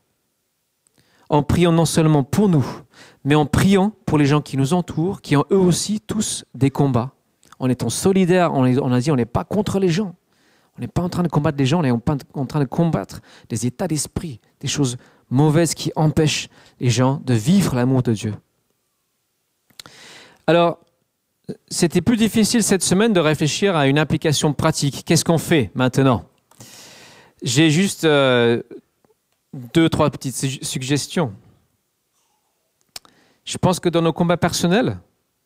En 1.29 1.43
priant 1.43 1.73
non 1.73 1.85
seulement 1.87 2.25
pour 2.25 2.49
nous, 2.49 2.67
mais 3.25 3.35
en 3.35 3.47
priant 3.47 3.93
pour 4.07 4.19
les 4.19 4.27
gens 4.27 4.41
qui 4.41 4.57
nous 4.57 4.75
entourent, 4.75 5.21
qui 5.21 5.37
ont 5.37 5.45
eux 5.51 5.59
aussi 5.59 6.01
tous 6.01 6.45
des 6.55 6.71
combats. 6.71 7.13
En 7.59 7.69
étant 7.69 7.91
solidaires, 7.91 8.53
on 8.55 8.93
a 8.93 9.01
dit 9.01 9.11
on 9.11 9.17
n'est 9.17 9.25
pas 9.25 9.45
contre 9.45 9.79
les 9.79 9.89
gens. 9.89 10.15
On 10.77 10.81
n'est 10.81 10.89
pas 10.89 11.03
en 11.03 11.09
train 11.09 11.23
de 11.23 11.29
combattre 11.29 11.59
les 11.59 11.67
gens, 11.67 11.81
on 11.81 11.85
est 11.85 11.91
en 11.91 12.47
train 12.47 12.61
de 12.61 12.65
combattre 12.65 13.21
des 13.51 13.67
états 13.67 13.87
d'esprit, 13.87 14.41
des 14.61 14.69
choses 14.69 14.97
mauvaises 15.29 15.75
qui 15.75 15.93
empêchent 15.97 16.49
les 16.81 16.91
gens 16.91 17.21
de 17.25 17.35
vivre 17.35 17.75
l'amour 17.75 18.03
de 18.03 18.13
Dieu. 18.13 18.35
Alors, 20.47 20.79
c'était 21.69 22.01
plus 22.01 22.17
difficile 22.17 22.63
cette 22.63 22.83
semaine 22.83 23.13
de 23.13 23.21
réfléchir 23.21 23.77
à 23.77 23.87
une 23.87 23.99
application 23.99 24.55
pratique. 24.55 25.05
Qu'est-ce 25.05 25.25
qu'on 25.25 25.39
fait 25.39 25.71
maintenant? 25.75 26.25
J'ai 27.43 27.71
juste 27.71 28.05
euh, 28.05 28.63
deux, 29.75 29.89
trois 29.89 30.11
petites 30.11 30.65
suggestions. 30.65 31.33
Je 33.53 33.59
pense 33.59 33.81
que 33.81 33.91
dans 33.91 34.01
nos 34.01 34.15
combats 34.15 34.39
personnels, 34.39 34.99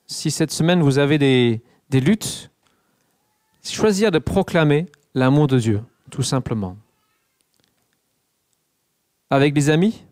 si 0.07 0.31
cette 0.31 0.53
semaine 0.53 0.81
vous 0.81 0.99
avez 0.99 1.19
des, 1.19 1.61
des 1.91 1.99
luttes, 1.99 2.53
choisir 3.65 4.13
de 4.13 4.21
proclamer 4.21 4.87
l'amour 5.13 5.49
de 5.49 5.59
Dieu, 5.59 5.83
tout 6.13 6.23
simplement. 6.23 6.77
Avec 9.29 9.53
des 9.55 9.71
amis, 9.71 10.05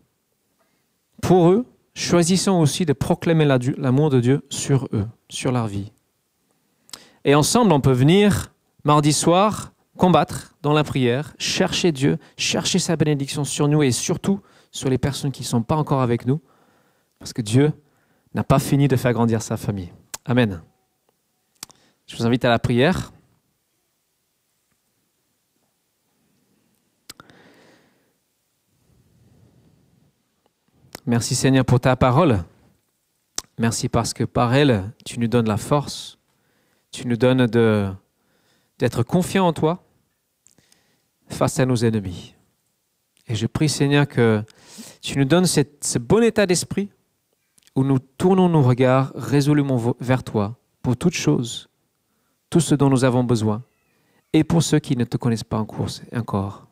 pour 1.23 1.49
eux, 1.51 1.67
choisissons 1.95 2.61
aussi 2.61 2.85
de 2.85 2.93
proclamer 2.93 3.45
l'amour 3.79 4.11
de 4.11 4.19
Dieu 4.19 4.43
sur 4.51 4.89
eux, 4.93 5.07
sur 5.29 5.53
leur 5.53 5.69
vie. 5.69 5.93
Et 7.25 7.37
ensemble, 7.37 7.71
on 7.73 7.81
peut 7.81 7.93
venir 7.93 8.53
mardi 8.83 9.13
soir 9.13 9.73
combattre 9.97 10.57
dans 10.63 10.73
la 10.73 10.83
prière, 10.83 11.33
chercher 11.39 11.93
Dieu, 11.93 12.19
chercher 12.37 12.81
sa 12.81 12.97
bénédiction 12.97 13.45
sur 13.45 13.69
nous 13.69 13.85
et 13.85 13.93
surtout 13.93 14.41
sur 14.73 14.91
les 14.91 14.99
personnes 14.99 15.31
qui 15.31 15.43
ne 15.43 15.47
sont 15.47 15.63
pas 15.63 15.77
encore 15.77 16.03
avec 16.03 16.27
nous, 16.27 16.41
parce 17.21 17.33
que 17.33 17.41
Dieu 17.41 17.73
n'a 18.35 18.45
pas 18.45 18.59
fini 18.59 18.89
de 18.89 18.97
faire 18.97 19.13
grandir 19.13 19.43
sa 19.43 19.57
famille. 19.57 19.93
Amen. 20.25 20.63
Je 22.07 22.17
vous 22.17 22.27
invite 22.27 22.45
à 22.45 22.51
la 22.51 22.59
prière. 22.59 23.13
Merci 31.07 31.35
Seigneur 31.35 31.65
pour 31.65 31.81
ta 31.81 31.97
parole. 31.97 32.43
Merci 33.59 33.89
parce 33.89 34.15
que 34.15 34.25
par 34.25 34.55
elle, 34.55 34.91
tu 35.05 35.21
nous 35.21 35.29
donnes 35.29 35.47
la 35.47 35.59
force, 35.59 36.19
tu 36.91 37.07
nous 37.07 37.17
donnes 37.17 37.47
d'être 38.79 39.03
confiants 39.03 39.47
en 39.47 39.53
toi 39.53 39.85
face 41.29 41.61
à 41.61 41.67
nos 41.67 41.77
ennemis. 41.77 42.35
Et 43.27 43.35
je 43.35 43.47
prie 43.47 43.69
Seigneur 43.69 44.09
que 44.09 44.43
tu 45.01 45.19
nous 45.19 45.25
donnes 45.25 45.47
ce 45.47 45.99
bon 45.99 46.23
état 46.23 46.47
d'esprit 46.47 46.91
où 47.77 47.85
nous 47.85 47.99
tournons 47.99 48.49
nos 48.49 48.63
regards 48.63 49.13
résolument 49.15 49.95
vers 50.01 50.23
toi 50.23 50.57
pour 50.83 50.97
toutes 50.97 51.15
choses, 51.15 51.69
tout 52.51 52.61
ce 52.61 52.75
dont 52.75 52.91
nous 52.91 53.05
avons 53.05 53.25
besoin, 53.25 53.63
et 54.33 54.45
pour 54.45 54.63
ceux 54.63 54.79
qui 54.79 54.97
ne 54.97 55.05
te 55.05 55.17
connaissent 55.17 55.45
pas 55.45 55.59
encore. 55.59 56.67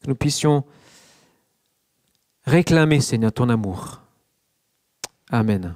Que 0.00 0.08
nous 0.08 0.14
puissions 0.14 0.64
réclamer, 2.44 3.00
Seigneur, 3.00 3.32
ton 3.32 3.48
amour. 3.48 4.00
Amen. 5.30 5.74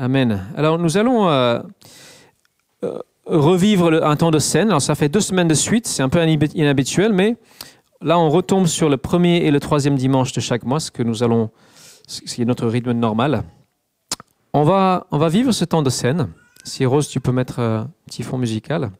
Amen. 0.00 0.46
Alors 0.56 0.78
nous 0.78 0.96
allons 0.96 1.28
euh, 1.28 1.60
euh, 2.84 3.00
revivre 3.26 4.02
un 4.04 4.16
temps 4.16 4.30
de 4.30 4.38
scène. 4.38 4.68
Alors 4.68 4.82
ça 4.82 4.94
fait 4.94 5.08
deux 5.08 5.20
semaines 5.20 5.48
de 5.48 5.54
suite, 5.54 5.86
c'est 5.86 6.02
un 6.02 6.08
peu 6.08 6.24
inhabituel, 6.24 7.12
mais 7.12 7.36
là 8.00 8.18
on 8.18 8.30
retombe 8.30 8.66
sur 8.66 8.88
le 8.88 8.96
premier 8.96 9.38
et 9.38 9.50
le 9.50 9.58
troisième 9.58 9.96
dimanche 9.96 10.32
de 10.32 10.40
chaque 10.40 10.64
mois, 10.64 10.78
ce 10.78 10.92
que 10.92 11.02
nous 11.02 11.24
allons, 11.24 11.50
ce 12.08 12.34
qui 12.34 12.42
est 12.42 12.46
notre 12.46 12.66
rythme 12.66 12.92
normal. 12.92 13.44
On 14.52 14.64
va, 14.64 15.06
on 15.10 15.18
va 15.18 15.28
vivre 15.28 15.52
ce 15.52 15.64
temps 15.64 15.82
de 15.82 15.90
scène. 15.90 16.30
Si 16.64 16.84
Rose, 16.84 17.08
tu 17.08 17.20
peux 17.20 17.32
mettre 17.32 17.60
euh, 17.60 17.80
un 17.80 17.90
petit 18.06 18.22
fond 18.22 18.38
musical. 18.38 18.90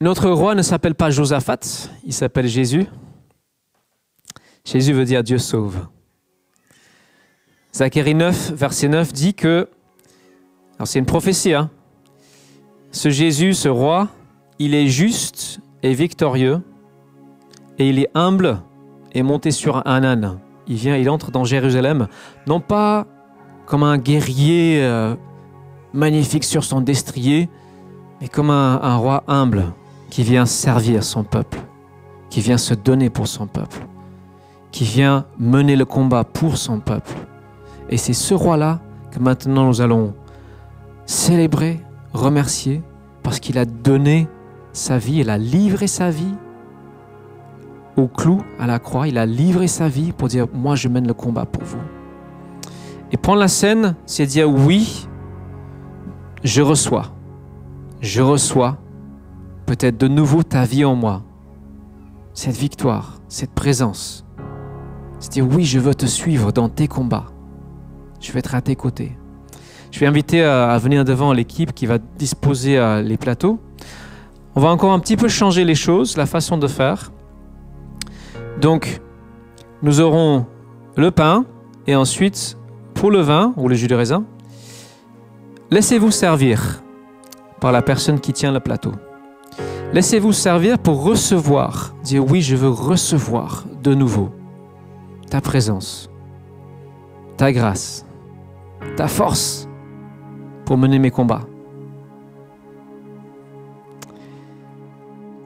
Notre 0.00 0.28
roi 0.30 0.54
ne 0.54 0.62
s'appelle 0.62 0.94
pas 0.94 1.10
Josaphat, 1.10 1.60
il 2.04 2.12
s'appelle 2.12 2.48
Jésus. 2.48 2.86
Jésus 4.64 4.92
veut 4.92 5.04
dire 5.04 5.22
Dieu 5.22 5.38
sauve. 5.38 5.86
Zacharie 7.74 8.14
9, 8.14 8.52
verset 8.52 8.88
9 8.88 9.12
dit 9.12 9.34
que, 9.34 9.68
alors 10.76 10.88
c'est 10.88 10.98
une 10.98 11.06
prophétie, 11.06 11.54
hein, 11.54 11.70
ce 12.90 13.10
Jésus, 13.10 13.54
ce 13.54 13.68
roi, 13.68 14.08
il 14.58 14.74
est 14.74 14.88
juste 14.88 15.60
et 15.82 15.94
victorieux, 15.94 16.60
et 17.78 17.88
il 17.88 17.98
est 17.98 18.10
humble 18.14 18.62
et 19.16 19.22
monté 19.22 19.50
sur 19.50 19.86
un 19.86 20.04
âne. 20.04 20.38
Il 20.66 20.76
vient, 20.76 20.94
il 20.94 21.08
entre 21.08 21.30
dans 21.30 21.44
Jérusalem, 21.44 22.06
non 22.46 22.60
pas 22.60 23.06
comme 23.64 23.82
un 23.82 23.96
guerrier 23.96 24.80
euh, 24.82 25.14
magnifique 25.94 26.44
sur 26.44 26.64
son 26.64 26.82
destrier, 26.82 27.48
mais 28.20 28.28
comme 28.28 28.50
un 28.50 28.96
roi 28.96 29.24
humble, 29.26 29.72
qui 30.10 30.22
vient 30.22 30.44
servir 30.44 31.02
son 31.02 31.24
peuple, 31.24 31.58
qui 32.28 32.42
vient 32.42 32.58
se 32.58 32.74
donner 32.74 33.08
pour 33.08 33.26
son 33.26 33.46
peuple, 33.46 33.86
qui 34.70 34.84
vient 34.84 35.24
mener 35.38 35.76
le 35.76 35.86
combat 35.86 36.24
pour 36.24 36.58
son 36.58 36.80
peuple. 36.80 37.14
Et 37.88 37.96
c'est 37.96 38.12
ce 38.12 38.34
roi-là 38.34 38.80
que 39.12 39.18
maintenant 39.18 39.64
nous 39.64 39.80
allons 39.80 40.12
célébrer, 41.06 41.80
remercier, 42.12 42.82
parce 43.22 43.40
qu'il 43.40 43.56
a 43.56 43.64
donné 43.64 44.28
sa 44.74 44.98
vie, 44.98 45.20
il 45.20 45.30
a 45.30 45.38
livré 45.38 45.86
sa 45.86 46.10
vie 46.10 46.34
au 47.96 48.08
clou, 48.08 48.42
à 48.58 48.66
la 48.66 48.78
croix, 48.78 49.08
il 49.08 49.18
a 49.18 49.26
livré 49.26 49.68
sa 49.68 49.88
vie 49.88 50.12
pour 50.12 50.28
dire, 50.28 50.46
moi 50.52 50.74
je 50.74 50.88
mène 50.88 51.06
le 51.06 51.14
combat 51.14 51.46
pour 51.46 51.64
vous. 51.64 51.80
Et 53.12 53.16
prendre 53.16 53.40
la 53.40 53.48
scène, 53.48 53.94
c'est 54.04 54.26
dire, 54.26 54.50
oui, 54.50 55.08
je 56.44 56.62
reçois, 56.62 57.12
je 58.00 58.20
reçois 58.20 58.78
peut-être 59.66 59.98
de 59.98 60.08
nouveau 60.08 60.42
ta 60.42 60.64
vie 60.64 60.84
en 60.84 60.94
moi. 60.94 61.22
Cette 62.34 62.56
victoire, 62.56 63.18
cette 63.28 63.52
présence. 63.52 64.24
C'est 65.18 65.32
dire 65.32 65.46
oui, 65.48 65.64
je 65.64 65.78
veux 65.78 65.94
te 65.94 66.06
suivre 66.06 66.52
dans 66.52 66.68
tes 66.68 66.88
combats. 66.88 67.26
Je 68.20 68.32
vais 68.32 68.40
être 68.40 68.54
à 68.54 68.60
tes 68.60 68.76
côtés. 68.76 69.16
Je 69.90 70.00
vais 70.00 70.06
inviter 70.06 70.44
à, 70.44 70.76
venir 70.78 71.04
devant 71.04 71.32
l'équipe 71.32 71.72
qui 71.72 71.86
va 71.86 71.98
disposer 71.98 72.78
euh, 72.78 73.02
les 73.02 73.16
plateaux. 73.16 73.58
On 74.54 74.60
va 74.60 74.68
encore 74.68 74.92
un 74.92 74.98
petit 74.98 75.16
peu 75.16 75.28
changer 75.28 75.64
les 75.64 75.74
choses, 75.74 76.16
la 76.16 76.26
façon 76.26 76.58
de 76.58 76.66
faire. 76.66 77.12
Donc, 78.60 79.00
nous 79.82 80.00
aurons 80.00 80.46
le 80.96 81.10
pain 81.10 81.44
et 81.86 81.94
ensuite, 81.94 82.56
pour 82.94 83.10
le 83.10 83.20
vin 83.20 83.52
ou 83.56 83.68
le 83.68 83.74
jus 83.74 83.86
de 83.86 83.94
raisin, 83.94 84.24
laissez-vous 85.70 86.10
servir 86.10 86.82
par 87.60 87.72
la 87.72 87.82
personne 87.82 88.18
qui 88.18 88.32
tient 88.32 88.52
le 88.52 88.60
plateau. 88.60 88.92
Laissez-vous 89.92 90.32
servir 90.32 90.78
pour 90.78 91.04
recevoir, 91.04 91.94
dire 92.02 92.24
oui, 92.24 92.40
je 92.40 92.56
veux 92.56 92.70
recevoir 92.70 93.64
de 93.82 93.94
nouveau 93.94 94.30
ta 95.30 95.40
présence, 95.40 96.10
ta 97.36 97.52
grâce, 97.52 98.06
ta 98.96 99.08
force 99.08 99.68
pour 100.64 100.78
mener 100.78 100.98
mes 100.98 101.10
combats. 101.10 101.46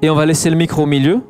Et 0.02 0.08
on 0.08 0.14
va 0.14 0.24
laisser 0.24 0.48
le 0.48 0.56
micro 0.56 0.84
au 0.84 0.86
milieu 0.86 1.20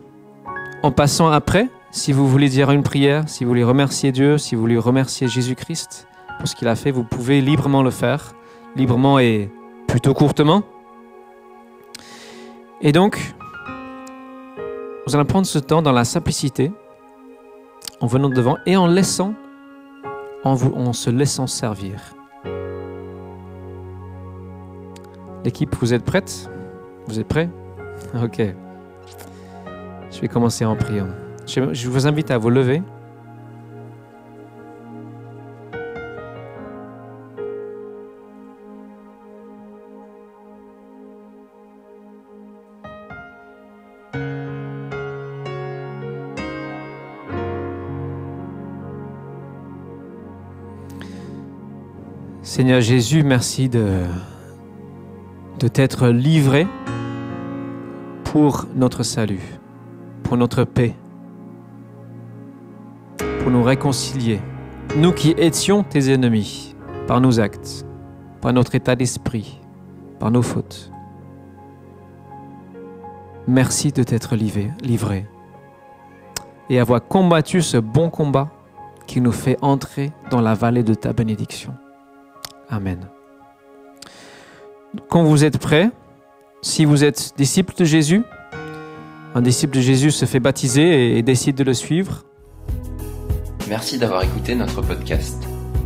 en 0.82 0.90
passant 0.92 1.28
après, 1.28 1.68
si 1.90 2.12
vous 2.12 2.26
voulez 2.26 2.48
dire 2.48 2.70
une 2.70 2.82
prière, 2.82 3.28
si 3.28 3.44
vous 3.44 3.50
voulez 3.50 3.64
remercier 3.64 4.12
Dieu, 4.12 4.38
si 4.38 4.54
vous 4.54 4.60
voulez 4.60 4.78
remercier 4.78 5.28
Jésus-Christ 5.28 6.06
pour 6.38 6.48
ce 6.48 6.56
qu'il 6.56 6.68
a 6.68 6.76
fait, 6.76 6.90
vous 6.90 7.04
pouvez 7.04 7.40
librement 7.40 7.82
le 7.82 7.90
faire, 7.90 8.34
librement 8.76 9.18
et 9.18 9.50
plutôt 9.86 10.14
courtement. 10.14 10.62
Et 12.80 12.92
donc, 12.92 13.34
nous 15.06 15.14
allons 15.14 15.26
prendre 15.26 15.46
ce 15.46 15.58
temps 15.58 15.82
dans 15.82 15.92
la 15.92 16.04
simplicité, 16.04 16.72
en 18.00 18.06
venant 18.06 18.30
devant 18.30 18.56
et 18.64 18.76
en 18.76 18.86
laissant, 18.86 19.34
en, 20.44 20.54
vous, 20.54 20.72
en 20.74 20.94
se 20.94 21.10
laissant 21.10 21.46
servir. 21.46 22.14
L'équipe, 25.44 25.74
vous 25.80 25.92
êtes 25.92 26.04
prête? 26.04 26.50
Vous 27.06 27.18
êtes 27.18 27.28
prêts? 27.28 27.50
Ok. 28.22 28.40
Je 30.20 30.26
vais 30.26 30.28
commencer 30.28 30.66
en 30.66 30.76
priant. 30.76 31.06
Je, 31.46 31.88
vous 31.88 32.06
invite 32.06 32.30
à 32.30 32.36
vous 32.36 32.50
lever. 32.50 32.82
Seigneur 52.42 52.82
Jésus, 52.82 53.22
merci 53.22 53.70
de, 53.70 54.02
de 55.60 55.68
t'être 55.68 56.08
livré 56.08 56.66
pour 58.24 58.66
notre 58.74 59.02
salut, 59.02 59.59
pour 60.30 60.36
notre 60.36 60.62
paix, 60.62 60.94
pour 63.40 63.50
nous 63.50 63.64
réconcilier. 63.64 64.40
Nous 64.94 65.10
qui 65.10 65.30
étions 65.30 65.82
tes 65.82 66.12
ennemis 66.12 66.76
par 67.08 67.20
nos 67.20 67.40
actes, 67.40 67.84
par 68.40 68.52
notre 68.52 68.76
état 68.76 68.94
d'esprit, 68.94 69.60
par 70.20 70.30
nos 70.30 70.42
fautes. 70.42 70.92
Merci 73.48 73.90
de 73.90 74.04
t'être 74.04 74.36
livré, 74.36 75.26
et 76.68 76.78
avoir 76.78 77.04
combattu 77.04 77.60
ce 77.60 77.78
bon 77.78 78.08
combat 78.08 78.50
qui 79.08 79.20
nous 79.20 79.32
fait 79.32 79.56
entrer 79.62 80.12
dans 80.30 80.40
la 80.40 80.54
vallée 80.54 80.84
de 80.84 80.94
ta 80.94 81.12
bénédiction. 81.12 81.74
Amen. 82.68 83.08
Quand 85.08 85.24
vous 85.24 85.42
êtes 85.42 85.58
prêts, 85.58 85.90
si 86.62 86.84
vous 86.84 87.02
êtes 87.02 87.32
disciple 87.36 87.74
de 87.74 87.84
Jésus, 87.84 88.22
un 89.34 89.42
disciple 89.42 89.76
de 89.76 89.80
Jésus 89.80 90.10
se 90.10 90.24
fait 90.24 90.40
baptiser 90.40 91.16
et 91.16 91.22
décide 91.22 91.54
de 91.56 91.64
le 91.64 91.74
suivre. 91.74 92.24
Merci 93.68 93.98
d'avoir 93.98 94.24
écouté 94.24 94.54
notre 94.54 94.80
podcast. 94.82 95.36